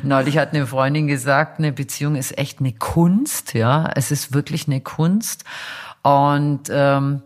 Neulich 0.02 0.38
hat 0.38 0.54
eine 0.54 0.66
Freundin 0.66 1.06
gesagt, 1.06 1.58
eine 1.58 1.72
Beziehung 1.72 2.14
ist 2.14 2.38
echt 2.38 2.60
eine 2.60 2.72
Kunst. 2.72 3.52
Ja, 3.52 3.90
es 3.94 4.10
ist 4.10 4.32
wirklich 4.32 4.66
eine 4.66 4.80
Kunst 4.80 5.44
und 6.02 6.62
ähm, 6.70 7.22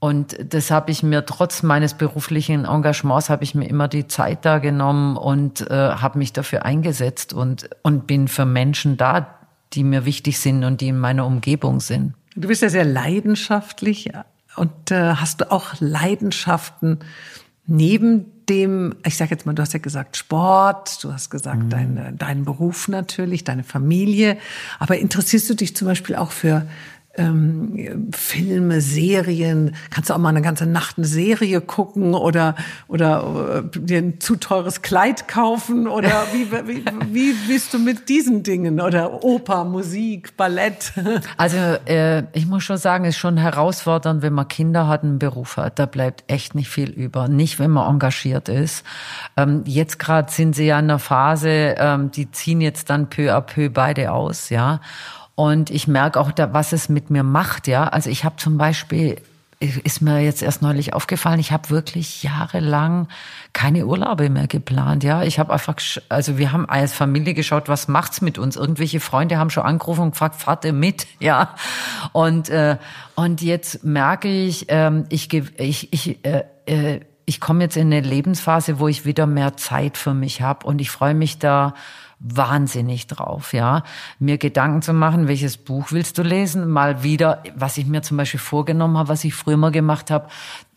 und 0.00 0.36
das 0.54 0.70
habe 0.70 0.90
ich 0.90 1.02
mir 1.02 1.26
trotz 1.26 1.62
meines 1.62 1.92
beruflichen 1.92 2.64
Engagements 2.64 3.28
habe 3.28 3.44
ich 3.44 3.54
mir 3.54 3.68
immer 3.68 3.86
die 3.86 4.08
Zeit 4.08 4.46
da 4.46 4.58
genommen 4.58 5.18
und 5.18 5.70
äh, 5.70 5.74
habe 5.74 6.18
mich 6.18 6.32
dafür 6.32 6.64
eingesetzt 6.64 7.34
und 7.34 7.68
und 7.82 8.06
bin 8.06 8.26
für 8.26 8.46
Menschen 8.46 8.96
da, 8.96 9.38
die 9.74 9.84
mir 9.84 10.06
wichtig 10.06 10.38
sind 10.38 10.64
und 10.64 10.80
die 10.80 10.88
in 10.88 10.98
meiner 10.98 11.26
Umgebung 11.26 11.80
sind. 11.80 12.14
Du 12.34 12.48
bist 12.48 12.62
ja 12.62 12.70
sehr 12.70 12.86
leidenschaftlich 12.86 14.10
und 14.56 14.90
äh, 14.90 15.14
hast 15.14 15.42
du 15.42 15.52
auch 15.52 15.74
Leidenschaften 15.80 17.00
neben 17.66 18.24
dem, 18.48 18.96
ich 19.06 19.16
sage 19.16 19.30
jetzt 19.30 19.46
mal, 19.46 19.54
du 19.54 19.62
hast 19.62 19.74
ja 19.74 19.78
gesagt 19.78 20.16
Sport, 20.16 21.04
du 21.04 21.12
hast 21.12 21.30
gesagt 21.30 21.64
mhm. 21.64 21.70
dein, 21.70 22.18
deinen 22.18 22.44
Beruf 22.44 22.88
natürlich, 22.88 23.44
deine 23.44 23.64
Familie, 23.64 24.38
aber 24.78 24.98
interessierst 24.98 25.48
du 25.50 25.54
dich 25.54 25.76
zum 25.76 25.86
Beispiel 25.86 26.16
auch 26.16 26.32
für 26.32 26.66
ähm, 27.16 28.10
Filme, 28.12 28.80
Serien? 28.80 29.74
Kannst 29.90 30.10
du 30.10 30.14
auch 30.14 30.18
mal 30.18 30.28
eine 30.28 30.42
ganze 30.42 30.66
Nacht 30.66 30.96
eine 30.96 31.06
Serie 31.06 31.60
gucken 31.60 32.14
oder, 32.14 32.54
oder 32.86 33.62
äh, 33.74 33.78
dir 33.78 33.98
ein 33.98 34.20
zu 34.20 34.36
teures 34.36 34.82
Kleid 34.82 35.26
kaufen? 35.26 35.88
Oder 35.88 36.26
wie, 36.32 36.50
wie, 36.52 36.84
wie 37.12 37.32
bist 37.48 37.74
du 37.74 37.78
mit 37.78 38.08
diesen 38.08 38.42
Dingen? 38.42 38.80
Oder 38.80 39.24
Oper, 39.24 39.64
Musik, 39.64 40.36
Ballett? 40.36 40.92
Also 41.36 41.56
äh, 41.86 42.24
ich 42.32 42.46
muss 42.46 42.64
schon 42.64 42.76
sagen, 42.76 43.04
es 43.04 43.14
ist 43.14 43.20
schon 43.20 43.36
herausfordernd, 43.36 44.22
wenn 44.22 44.32
man 44.32 44.48
Kinder 44.48 44.88
hat, 44.88 45.02
einen 45.02 45.18
Beruf 45.18 45.56
hat. 45.56 45.78
Da 45.78 45.86
bleibt 45.86 46.24
echt 46.26 46.54
nicht 46.54 46.68
viel 46.68 46.90
über. 46.90 47.28
Nicht, 47.28 47.58
wenn 47.58 47.70
man 47.70 47.88
engagiert 47.88 48.48
ist. 48.48 48.84
Ähm, 49.36 49.62
jetzt 49.66 49.98
gerade 49.98 50.30
sind 50.30 50.54
sie 50.54 50.66
ja 50.66 50.78
in 50.78 50.86
einer 50.86 50.98
Phase, 50.98 51.48
ähm, 51.78 52.10
die 52.10 52.30
ziehen 52.30 52.60
jetzt 52.60 52.90
dann 52.90 53.08
peu 53.08 53.32
à 53.34 53.40
peu 53.40 53.70
beide 53.70 54.12
aus, 54.12 54.50
ja. 54.50 54.80
Und 55.40 55.70
ich 55.70 55.88
merke 55.88 56.20
auch, 56.20 56.32
da, 56.32 56.52
was 56.52 56.74
es 56.74 56.90
mit 56.90 57.08
mir 57.08 57.22
macht, 57.22 57.66
ja. 57.66 57.84
Also 57.84 58.10
ich 58.10 58.26
habe 58.26 58.36
zum 58.36 58.58
Beispiel, 58.58 59.16
ist 59.58 60.02
mir 60.02 60.20
jetzt 60.20 60.42
erst 60.42 60.60
neulich 60.60 60.92
aufgefallen, 60.92 61.40
ich 61.40 61.50
habe 61.50 61.70
wirklich 61.70 62.22
jahrelang 62.22 63.08
keine 63.54 63.86
Urlaube 63.86 64.28
mehr 64.28 64.48
geplant, 64.48 65.02
ja. 65.02 65.22
Ich 65.22 65.38
habe 65.38 65.50
einfach, 65.50 65.76
also 66.10 66.36
wir 66.36 66.52
haben 66.52 66.68
als 66.68 66.92
Familie 66.92 67.32
geschaut, 67.32 67.70
was 67.70 67.88
macht's 67.88 68.20
mit 68.20 68.36
uns? 68.36 68.56
Irgendwelche 68.56 69.00
Freunde 69.00 69.38
haben 69.38 69.48
schon 69.48 69.62
angerufen 69.62 70.02
und 70.02 70.10
gefragt, 70.10 70.36
fahrt 70.36 70.66
ihr 70.66 70.74
mit, 70.74 71.06
ja. 71.20 71.54
Und 72.12 72.50
äh, 72.50 72.76
und 73.14 73.40
jetzt 73.40 73.82
merke 73.82 74.28
ich, 74.28 74.66
ähm, 74.68 75.06
ich 75.08 75.32
ich 75.32 75.90
ich 75.90 76.22
äh, 76.22 76.44
äh, 76.66 77.00
ich 77.24 77.40
komme 77.40 77.64
jetzt 77.64 77.78
in 77.78 77.86
eine 77.86 78.02
Lebensphase, 78.02 78.78
wo 78.78 78.88
ich 78.88 79.06
wieder 79.06 79.24
mehr 79.24 79.56
Zeit 79.56 79.96
für 79.96 80.12
mich 80.12 80.42
habe 80.42 80.66
und 80.66 80.82
ich 80.82 80.90
freue 80.90 81.14
mich 81.14 81.38
da 81.38 81.72
wahnsinnig 82.20 83.06
drauf, 83.06 83.54
ja. 83.54 83.82
Mir 84.18 84.36
Gedanken 84.36 84.82
zu 84.82 84.92
machen, 84.92 85.26
welches 85.26 85.56
Buch 85.56 85.90
willst 85.90 86.18
du 86.18 86.22
lesen? 86.22 86.68
Mal 86.68 87.02
wieder, 87.02 87.42
was 87.56 87.78
ich 87.78 87.86
mir 87.86 88.02
zum 88.02 88.18
Beispiel 88.18 88.38
vorgenommen 88.38 88.98
habe, 88.98 89.08
was 89.08 89.24
ich 89.24 89.34
früher 89.34 89.56
mal 89.56 89.72
gemacht 89.72 90.10
habe, 90.10 90.28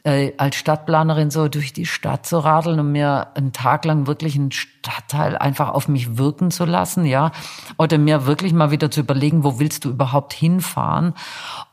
äh, 0.06 0.32
als 0.38 0.56
Stadtplanerin 0.56 1.32
so 1.32 1.50
durch 1.50 1.74
die 1.74 1.86
Stadt 1.86 2.26
zu 2.26 2.40
radeln 2.40 2.80
und 2.80 2.92
mir 2.94 3.28
einen 3.36 3.52
Tag 3.52 3.84
lang 3.84 4.08
wirklich 4.08 4.36
einen 4.36 4.52
Stadtteil 4.52 5.38
einfach 5.38 5.70
auf 5.70 5.90
mich 5.90 6.18
wirken 6.18 6.50
zu 6.50 6.64
lassen, 6.64 7.06
ja. 7.06 7.32
Oder 7.78 7.98
mir 7.98 8.26
wirklich 8.26 8.54
mal 8.54 8.72
wieder 8.72 8.90
zu 8.90 9.02
überlegen, 9.02 9.44
wo 9.44 9.60
willst 9.60 9.84
du 9.84 9.90
überhaupt 9.90 10.32
hinfahren? 10.34 11.14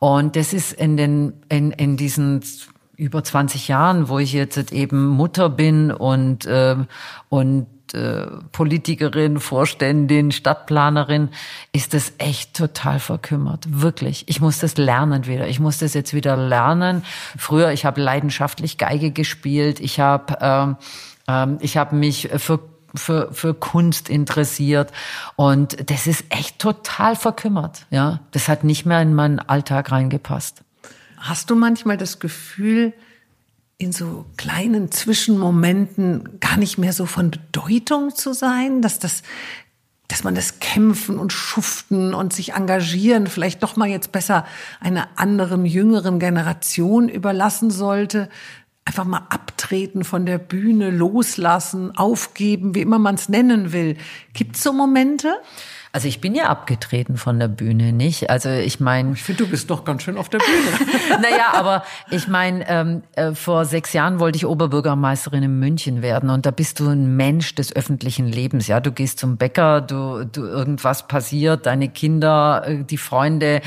Und 0.00 0.34
das 0.34 0.52
ist 0.52 0.72
in 0.72 0.96
den, 0.96 1.32
in, 1.48 1.70
in 1.70 1.96
diesen 1.96 2.42
über 2.96 3.24
20 3.24 3.68
Jahren, 3.68 4.08
wo 4.08 4.18
ich 4.18 4.32
jetzt 4.32 4.72
eben 4.72 5.06
Mutter 5.06 5.48
bin 5.48 5.90
und, 5.90 6.44
äh, 6.44 6.76
und 7.30 7.66
äh, 7.94 8.26
Politikerin, 8.52 9.40
Vorständin, 9.40 10.32
Stadtplanerin, 10.32 11.30
ist 11.72 11.94
das 11.94 12.12
echt 12.18 12.54
total 12.54 13.00
verkümmert. 13.00 13.64
Wirklich. 13.68 14.24
Ich 14.28 14.40
muss 14.40 14.58
das 14.58 14.76
lernen 14.76 15.26
wieder. 15.26 15.48
Ich 15.48 15.60
muss 15.60 15.78
das 15.78 15.94
jetzt 15.94 16.14
wieder 16.14 16.36
lernen. 16.36 17.04
Früher, 17.36 17.72
ich 17.72 17.84
habe 17.84 18.00
leidenschaftlich 18.00 18.78
Geige 18.78 19.10
gespielt. 19.10 19.80
Ich 19.80 20.00
habe 20.00 20.38
ähm, 20.40 20.76
ähm, 21.28 21.58
ich 21.60 21.76
habe 21.76 21.96
mich 21.96 22.28
für 22.36 22.60
für, 22.94 23.32
für 23.32 23.54
Kunst 23.54 24.08
interessiert. 24.08 24.90
Und 25.36 25.90
das 25.90 26.08
ist 26.08 26.24
echt 26.28 26.58
total 26.58 27.14
verkümmert. 27.14 27.86
Ja, 27.90 28.18
das 28.32 28.48
hat 28.48 28.64
nicht 28.64 28.84
mehr 28.84 29.00
in 29.00 29.14
meinen 29.14 29.38
Alltag 29.38 29.92
reingepasst. 29.92 30.62
Hast 31.16 31.50
du 31.50 31.54
manchmal 31.54 31.96
das 31.96 32.18
Gefühl, 32.18 32.92
in 33.80 33.92
so 33.92 34.26
kleinen 34.36 34.92
Zwischenmomenten 34.92 36.38
gar 36.38 36.58
nicht 36.58 36.76
mehr 36.76 36.92
so 36.92 37.06
von 37.06 37.30
Bedeutung 37.30 38.14
zu 38.14 38.34
sein, 38.34 38.82
dass 38.82 38.98
das 38.98 39.22
dass 40.06 40.24
man 40.24 40.34
das 40.34 40.58
Kämpfen 40.58 41.20
und 41.20 41.32
Schuften 41.32 42.14
und 42.14 42.32
sich 42.32 42.54
engagieren 42.54 43.28
vielleicht 43.28 43.62
doch 43.62 43.76
mal 43.76 43.88
jetzt 43.88 44.10
besser 44.10 44.44
einer 44.80 45.08
anderen, 45.14 45.64
jüngeren 45.64 46.18
Generation 46.18 47.08
überlassen 47.08 47.70
sollte. 47.70 48.28
Einfach 48.84 49.04
mal 49.04 49.28
abtreten 49.30 50.02
von 50.02 50.26
der 50.26 50.38
Bühne, 50.38 50.90
loslassen, 50.90 51.96
aufgeben, 51.96 52.74
wie 52.74 52.80
immer 52.80 52.98
man 52.98 53.14
es 53.14 53.28
nennen 53.28 53.72
will. 53.72 53.96
Gibt 54.32 54.56
es 54.56 54.64
so 54.64 54.72
Momente? 54.72 55.32
Also 55.92 56.06
ich 56.06 56.20
bin 56.20 56.36
ja 56.36 56.44
abgetreten 56.44 57.16
von 57.16 57.40
der 57.40 57.48
Bühne, 57.48 57.92
nicht? 57.92 58.30
Also 58.30 58.48
ich 58.48 58.78
meine. 58.78 59.12
Ich 59.14 59.24
finde, 59.24 59.44
du 59.44 59.50
bist 59.50 59.70
doch 59.70 59.84
ganz 59.84 60.04
schön 60.04 60.16
auf 60.16 60.28
der 60.28 60.38
Bühne. 60.38 61.20
naja, 61.20 61.52
aber 61.54 61.82
ich 62.10 62.28
meine, 62.28 62.68
ähm, 62.68 63.02
äh, 63.16 63.32
vor 63.32 63.64
sechs 63.64 63.92
Jahren 63.92 64.20
wollte 64.20 64.36
ich 64.36 64.46
Oberbürgermeisterin 64.46 65.42
in 65.42 65.58
München 65.58 66.00
werden 66.00 66.30
und 66.30 66.46
da 66.46 66.52
bist 66.52 66.78
du 66.78 66.88
ein 66.88 67.16
Mensch 67.16 67.56
des 67.56 67.74
öffentlichen 67.74 68.28
Lebens. 68.28 68.68
Ja, 68.68 68.78
du 68.78 68.92
gehst 68.92 69.18
zum 69.18 69.36
Bäcker, 69.36 69.80
du, 69.80 70.24
du 70.24 70.44
irgendwas 70.44 71.08
passiert, 71.08 71.66
deine 71.66 71.88
Kinder, 71.88 72.62
äh, 72.66 72.84
die 72.84 72.98
Freunde, 72.98 73.60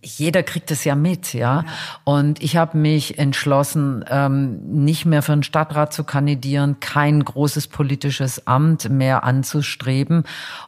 jeder 0.00 0.44
kriegt 0.44 0.70
es 0.70 0.84
ja 0.84 0.94
mit, 0.94 1.34
ja. 1.34 1.64
Und 2.04 2.40
ich 2.40 2.56
habe 2.56 2.78
mich 2.78 3.18
entschlossen, 3.18 4.04
ähm, 4.08 4.60
nicht 4.84 5.06
mehr 5.06 5.22
für 5.22 5.32
den 5.32 5.42
Stadtrat 5.42 5.92
zu 5.92 6.04
kandidieren, 6.04 6.78
kein 6.78 7.24
großes 7.24 7.66
politisches 7.66 8.46
Amt 8.46 8.90
mehr 8.90 9.24
anzustreben. 9.24 10.22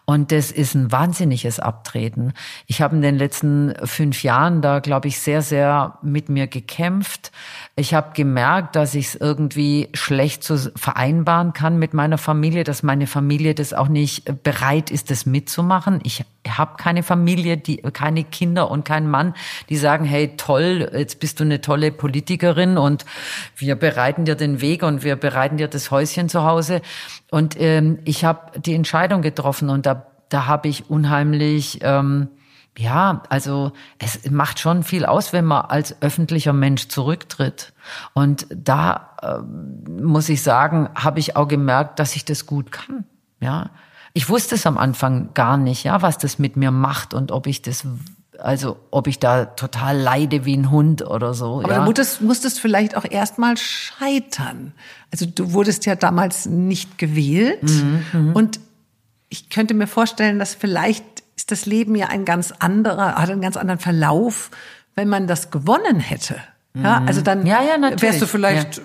Und 0.05 0.33
das 0.33 0.51
ist 0.51 0.75
ein 0.75 0.91
wahnsinniges 0.91 1.61
Abtreten. 1.61 2.33
Ich 2.67 2.83
habe 2.83 2.97
in 2.97 3.03
den 3.03 3.17
letzten 3.17 3.75
fünf 3.85 4.25
Jahren 4.25 4.63
da, 4.63 4.81
glaube 4.81 5.07
ich, 5.07 5.21
sehr, 5.21 5.43
sehr 5.43 5.99
mit 6.03 6.29
mir 6.29 6.49
gekämpft. 6.49 7.31
Ich 7.77 7.93
habe 7.93 8.13
gemerkt, 8.15 8.77
dass 8.77 8.95
ich 8.95 9.07
es 9.07 9.15
irgendwie 9.17 9.89
schlecht 9.95 10.45
zu 10.45 10.57
vereinbaren 10.77 11.53
kann 11.53 11.77
mit 11.77 11.93
meiner 11.93 12.19
Familie, 12.19 12.63
dass 12.63 12.85
meine 12.85 13.09
Familie 13.09 13.55
das 13.55 13.73
auch 13.73 13.89
nicht 13.89 14.45
bereit 14.45 14.93
ist, 14.93 15.11
das 15.11 15.27
mitzumachen. 15.27 15.99
Ich 16.05 16.25
habe 16.49 16.77
keine 16.77 17.03
Familie, 17.03 17.57
die 17.57 17.79
keine 17.79 18.23
Kinder 18.23 18.71
und 18.71 18.85
keinen 18.85 19.11
Mann, 19.11 19.35
die 19.71 19.77
sagen, 19.77 20.05
hey 20.05 20.37
toll, 20.37 20.89
jetzt 20.93 21.19
bist 21.19 21.41
du 21.41 21.45
eine 21.45 21.61
tolle 21.61 21.91
Politikerin 21.91 22.79
und 22.79 23.05
wir 23.57 23.75
bereiten 23.75 24.25
dir 24.25 24.37
den 24.37 24.61
Weg 24.61 24.85
und 24.85 25.03
wir 25.03 25.17
bereiten 25.17 25.57
dir 25.57 25.67
das 25.67 25.91
Häuschen 25.91 26.29
zu 26.29 26.45
Hause. 26.45 26.81
Und 27.33 27.61
ähm, 27.61 27.99
ich 28.05 28.25
habe 28.25 28.61
die 28.61 28.75
Entscheidung 28.75 29.21
getroffen 29.21 29.69
und 29.69 29.85
da 29.85 30.07
da 30.29 30.47
habe 30.47 30.69
ich 30.69 30.91
unheimlich 30.91 31.79
ähm, 31.83 32.29
ja, 32.77 33.23
also 33.29 33.73
es 33.99 34.31
macht 34.31 34.59
schon 34.59 34.83
viel 34.83 35.07
aus, 35.07 35.33
wenn 35.33 35.45
man 35.45 35.67
als 35.67 36.01
öffentlicher 36.03 36.53
Mensch 36.53 36.89
zurücktritt. 36.89 37.73
Und 38.15 38.47
da 38.51 39.17
äh, 39.23 39.91
muss 39.91 40.29
ich 40.29 40.43
sagen, 40.43 40.89
habe 40.95 41.21
ich 41.21 41.37
auch 41.37 41.47
gemerkt, 41.47 41.99
dass 42.01 42.17
ich 42.17 42.25
das 42.25 42.47
gut 42.47 42.73
kann. 42.73 43.05
Ja, 43.41 43.71
ich 44.13 44.29
wusste 44.29 44.55
es 44.55 44.67
am 44.67 44.79
Anfang 44.79 45.35
gar 45.35 45.57
nicht, 45.57 45.85
ja, 45.85 46.03
was 46.03 46.19
das 46.19 46.39
mit 46.39 46.57
mir 46.57 46.71
macht 46.71 47.15
und 47.15 47.33
ob 47.33 47.47
ich 47.47 47.63
das 47.63 47.87
also 48.39 48.77
ob 48.91 49.07
ich 49.07 49.21
da 49.21 49.45
total 49.45 49.97
leide 49.97 50.45
wie 50.45 50.57
ein 50.57 50.71
Hund 50.71 51.03
oder 51.03 51.35
so. 51.35 51.61
Aber 51.61 51.71
ja. 51.71 51.79
du 51.79 51.85
musstest, 51.85 52.21
musstest 52.21 52.61
vielleicht 52.61 52.97
auch 52.97 53.05
erstmal 53.09 53.57
scheitern. 53.57 54.73
Also 55.13 55.27
du 55.27 55.53
wurdest 55.53 55.87
ja 55.87 55.95
damals 55.95 56.47
nicht 56.47 56.99
gewählt. 56.99 57.63
Mhm, 57.63 58.05
mhm. 58.13 58.33
und 58.33 58.61
ich 59.29 59.51
könnte 59.51 59.75
mir 59.75 59.87
vorstellen, 59.87 60.39
dass 60.39 60.55
vielleicht 60.55 61.14
ist 61.37 61.51
das 61.51 61.67
Leben 61.67 61.95
ja 61.95 62.09
ein 62.09 62.25
ganz 62.25 62.53
anderer, 62.59 63.17
hat 63.17 63.31
einen 63.31 63.41
ganz 63.41 63.57
anderen 63.57 63.81
Verlauf, 63.81 64.51
wenn 64.95 65.09
man 65.09 65.27
das 65.27 65.51
gewonnen 65.51 66.01
hätte. 66.01 66.37
Ja, 66.77 67.03
also 67.07 67.21
dann 67.21 67.47
ja, 67.47 67.63
ja, 67.63 68.01
wärst 68.01 68.21
du 68.21 68.27
vielleicht 68.27 68.79
ja 68.79 68.83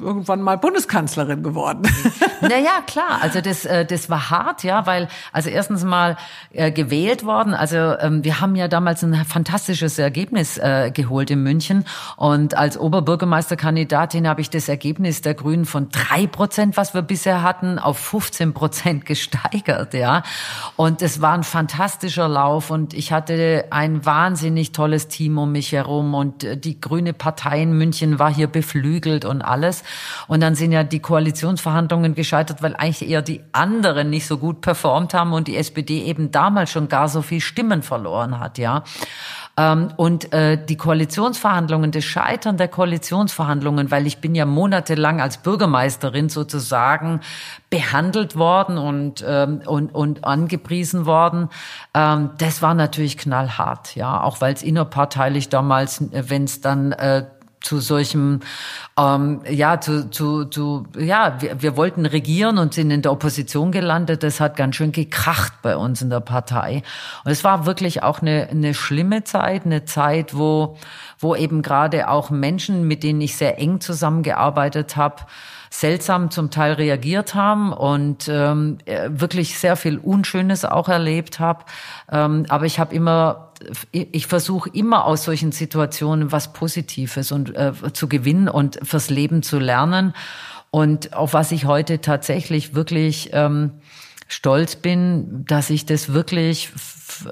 irgendwann 0.00 0.42
mal 0.42 0.58
Bundeskanzlerin 0.58 1.42
geworden. 1.42 1.82
Naja, 2.40 2.82
klar. 2.86 3.20
Also 3.22 3.40
das, 3.40 3.64
äh, 3.64 3.86
das 3.86 4.10
war 4.10 4.28
hart, 4.28 4.64
ja, 4.64 4.84
weil 4.86 5.08
also 5.32 5.48
erstens 5.48 5.82
mal 5.82 6.16
äh, 6.52 6.70
gewählt 6.70 7.24
worden. 7.24 7.54
Also 7.54 7.76
ähm, 7.76 8.22
wir 8.22 8.40
haben 8.40 8.54
ja 8.54 8.68
damals 8.68 9.02
ein 9.02 9.14
fantastisches 9.24 9.98
Ergebnis 9.98 10.58
äh, 10.58 10.90
geholt 10.92 11.30
in 11.30 11.42
München 11.42 11.86
und 12.16 12.54
als 12.54 12.76
Oberbürgermeisterkandidatin 12.78 14.28
habe 14.28 14.42
ich 14.42 14.50
das 14.50 14.68
Ergebnis 14.68 15.22
der 15.22 15.32
Grünen 15.32 15.64
von 15.64 15.88
drei 15.88 16.26
Prozent, 16.26 16.76
was 16.76 16.92
wir 16.92 17.00
bisher 17.00 17.42
hatten, 17.42 17.78
auf 17.78 17.98
15 17.98 18.52
Prozent 18.52 19.06
gesteigert, 19.06 19.94
ja. 19.94 20.22
Und 20.76 21.00
es 21.00 21.22
war 21.22 21.32
ein 21.32 21.44
fantastischer 21.44 22.28
Lauf 22.28 22.70
und 22.70 22.92
ich 22.92 23.10
hatte 23.10 23.66
ein 23.70 24.04
wahnsinnig 24.04 24.72
tolles 24.72 25.08
Team 25.08 25.38
um 25.38 25.52
mich 25.52 25.72
herum 25.72 26.12
und 26.14 26.46
die 26.64 26.78
Grüne 26.78 27.14
Partei 27.14 27.62
in 27.62 27.72
München 27.72 28.18
war 28.18 28.32
hier 28.32 28.48
beflügelt 28.48 29.23
und 29.24 29.42
alles. 29.42 29.82
Und 30.28 30.42
dann 30.42 30.54
sind 30.54 30.72
ja 30.72 30.84
die 30.84 31.00
Koalitionsverhandlungen 31.00 32.14
gescheitert, 32.14 32.62
weil 32.62 32.74
eigentlich 32.76 33.08
eher 33.08 33.22
die 33.22 33.42
anderen 33.52 34.10
nicht 34.10 34.26
so 34.26 34.38
gut 34.38 34.60
performt 34.60 35.14
haben 35.14 35.32
und 35.32 35.48
die 35.48 35.56
SPD 35.56 36.02
eben 36.04 36.30
damals 36.30 36.70
schon 36.70 36.88
gar 36.88 37.08
so 37.08 37.22
viel 37.22 37.40
Stimmen 37.40 37.82
verloren 37.82 38.40
hat, 38.40 38.58
ja. 38.58 38.84
Ähm, 39.56 39.92
und 39.96 40.32
äh, 40.32 40.58
die 40.64 40.76
Koalitionsverhandlungen, 40.76 41.92
das 41.92 42.04
Scheitern 42.04 42.56
der 42.56 42.66
Koalitionsverhandlungen, 42.66 43.90
weil 43.90 44.06
ich 44.06 44.18
bin 44.18 44.34
ja 44.34 44.46
monatelang 44.46 45.20
als 45.20 45.38
Bürgermeisterin 45.38 46.28
sozusagen 46.28 47.20
behandelt 47.70 48.36
worden 48.36 48.78
und 48.78 49.24
ähm, 49.26 49.60
und 49.64 49.94
und 49.94 50.24
angepriesen 50.24 51.06
worden. 51.06 51.50
Ähm, 51.94 52.30
das 52.38 52.62
war 52.62 52.74
natürlich 52.74 53.16
knallhart, 53.16 53.94
ja, 53.94 54.20
auch 54.22 54.40
weil 54.40 54.54
es 54.54 54.62
innerparteilich 54.62 55.50
damals, 55.50 56.02
wenn 56.10 56.44
es 56.44 56.60
dann 56.60 56.90
äh, 56.90 57.24
zu 57.64 57.80
solchem, 57.80 58.40
ähm, 58.98 59.40
ja, 59.48 59.80
zu, 59.80 60.10
zu, 60.10 60.44
zu 60.44 60.86
ja, 60.96 61.40
wir, 61.40 61.62
wir 61.62 61.76
wollten 61.76 62.06
regieren 62.06 62.58
und 62.58 62.74
sind 62.74 62.90
in 62.90 63.02
der 63.02 63.10
Opposition 63.10 63.72
gelandet. 63.72 64.22
Das 64.22 64.38
hat 64.38 64.56
ganz 64.56 64.76
schön 64.76 64.92
gekracht 64.92 65.54
bei 65.62 65.76
uns 65.76 66.02
in 66.02 66.10
der 66.10 66.20
Partei. 66.20 66.82
Und 67.24 67.32
es 67.32 67.42
war 67.42 67.66
wirklich 67.66 68.02
auch 68.02 68.20
eine, 68.20 68.48
eine 68.50 68.74
schlimme 68.74 69.24
Zeit, 69.24 69.64
eine 69.64 69.84
Zeit, 69.84 70.36
wo, 70.36 70.76
wo 71.18 71.34
eben 71.34 71.62
gerade 71.62 72.08
auch 72.08 72.30
Menschen, 72.30 72.86
mit 72.86 73.02
denen 73.02 73.20
ich 73.20 73.36
sehr 73.36 73.58
eng 73.58 73.80
zusammengearbeitet 73.80 74.96
habe, 74.96 75.22
seltsam 75.70 76.30
zum 76.30 76.50
Teil 76.50 76.74
reagiert 76.74 77.34
haben 77.34 77.72
und 77.72 78.28
ähm, 78.28 78.78
äh, 78.84 79.08
wirklich 79.10 79.58
sehr 79.58 79.74
viel 79.74 79.98
Unschönes 79.98 80.64
auch 80.64 80.88
erlebt 80.88 81.40
habe. 81.40 81.64
Ähm, 82.12 82.46
aber 82.48 82.66
ich 82.66 82.78
habe 82.78 82.94
immer 82.94 83.50
ich 83.92 84.26
versuche 84.26 84.70
immer 84.70 85.04
aus 85.04 85.24
solchen 85.24 85.52
Situationen 85.52 86.32
was 86.32 86.52
Positives 86.52 87.32
und 87.32 87.54
äh, 87.54 87.72
zu 87.92 88.08
gewinnen 88.08 88.48
und 88.48 88.78
fürs 88.82 89.10
Leben 89.10 89.42
zu 89.42 89.58
lernen. 89.58 90.14
Und 90.70 91.12
auf 91.12 91.34
was 91.34 91.52
ich 91.52 91.66
heute 91.66 92.00
tatsächlich 92.00 92.74
wirklich 92.74 93.30
ähm, 93.32 93.72
stolz 94.28 94.76
bin, 94.76 95.44
dass 95.46 95.70
ich 95.70 95.86
das 95.86 96.12
wirklich, 96.12 96.70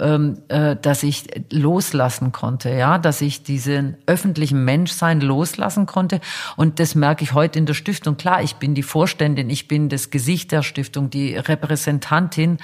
ähm, 0.00 0.38
äh, 0.48 0.76
dass 0.76 1.02
ich 1.02 1.24
loslassen 1.50 2.32
konnte, 2.32 2.70
ja, 2.70 2.98
dass 2.98 3.20
ich 3.20 3.42
diesen 3.42 3.96
öffentlichen 4.06 4.64
Menschsein 4.64 5.20
loslassen 5.20 5.86
konnte. 5.86 6.20
Und 6.56 6.78
das 6.78 6.94
merke 6.94 7.24
ich 7.24 7.32
heute 7.32 7.58
in 7.58 7.66
der 7.66 7.74
Stiftung. 7.74 8.16
Klar, 8.16 8.42
ich 8.42 8.56
bin 8.56 8.74
die 8.74 8.82
Vorständin, 8.82 9.50
ich 9.50 9.68
bin 9.68 9.88
das 9.88 10.10
Gesicht 10.10 10.52
der 10.52 10.62
Stiftung, 10.62 11.10
die 11.10 11.34
Repräsentantin, 11.34 12.58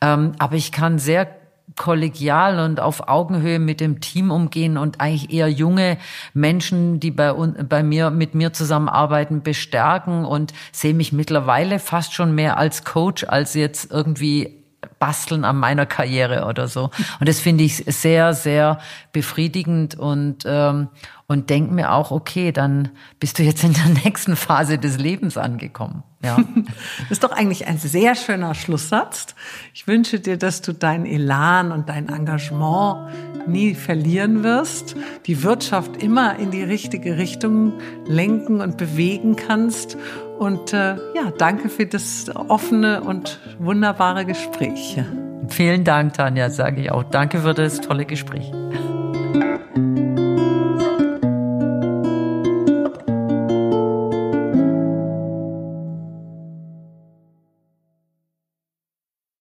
ähm, 0.00 0.32
aber 0.38 0.54
ich 0.54 0.72
kann 0.72 0.98
sehr 0.98 1.39
kollegial 1.76 2.58
und 2.58 2.80
auf 2.80 3.08
Augenhöhe 3.08 3.58
mit 3.58 3.80
dem 3.80 4.00
Team 4.00 4.30
umgehen 4.30 4.76
und 4.76 5.00
eigentlich 5.00 5.32
eher 5.32 5.48
junge 5.48 5.98
Menschen, 6.34 7.00
die 7.00 7.10
bei, 7.10 7.32
bei 7.32 7.82
mir, 7.82 8.10
mit 8.10 8.34
mir 8.34 8.52
zusammenarbeiten, 8.52 9.42
bestärken 9.42 10.24
und 10.24 10.52
sehe 10.72 10.94
mich 10.94 11.12
mittlerweile 11.12 11.78
fast 11.78 12.14
schon 12.14 12.34
mehr 12.34 12.58
als 12.58 12.84
Coach 12.84 13.24
als 13.24 13.54
jetzt 13.54 13.90
irgendwie 13.90 14.60
basteln 14.98 15.44
an 15.44 15.56
meiner 15.56 15.86
Karriere 15.86 16.46
oder 16.46 16.68
so. 16.68 16.90
Und 17.18 17.28
das 17.28 17.40
finde 17.40 17.64
ich 17.64 17.76
sehr, 17.86 18.34
sehr 18.34 18.78
befriedigend 19.12 19.94
und, 19.98 20.44
ähm, 20.46 20.88
und 21.26 21.50
denke 21.50 21.72
mir 21.72 21.92
auch, 21.92 22.10
okay, 22.10 22.52
dann 22.52 22.90
bist 23.18 23.38
du 23.38 23.42
jetzt 23.42 23.64
in 23.64 23.72
der 23.72 23.84
nächsten 24.04 24.36
Phase 24.36 24.78
des 24.78 24.98
Lebens 24.98 25.36
angekommen. 25.36 26.02
Ja. 26.22 26.36
Das 26.36 27.10
ist 27.10 27.24
doch 27.24 27.32
eigentlich 27.32 27.66
ein 27.66 27.78
sehr 27.78 28.14
schöner 28.14 28.54
Schlusssatz. 28.54 29.34
Ich 29.72 29.86
wünsche 29.86 30.20
dir, 30.20 30.36
dass 30.36 30.60
du 30.60 30.72
dein 30.74 31.06
Elan 31.06 31.72
und 31.72 31.88
dein 31.88 32.08
Engagement 32.08 33.08
nie 33.46 33.74
verlieren 33.74 34.42
wirst, 34.42 34.96
die 35.26 35.42
Wirtschaft 35.42 36.02
immer 36.02 36.38
in 36.38 36.50
die 36.50 36.62
richtige 36.62 37.16
Richtung 37.16 37.72
lenken 38.06 38.60
und 38.60 38.76
bewegen 38.76 39.36
kannst. 39.36 39.96
Und 40.38 40.72
äh, 40.72 40.96
ja, 41.14 41.30
danke 41.36 41.68
für 41.68 41.86
das 41.86 42.30
offene 42.34 43.02
und 43.02 43.40
wunderbare 43.58 44.24
Gespräch. 44.26 44.98
Vielen 45.48 45.84
Dank, 45.84 46.14
Tanja, 46.14 46.50
sage 46.50 46.82
ich 46.82 46.92
auch. 46.92 47.02
Danke 47.04 47.40
für 47.40 47.54
das 47.54 47.80
tolle 47.80 48.04
Gespräch. 48.04 48.52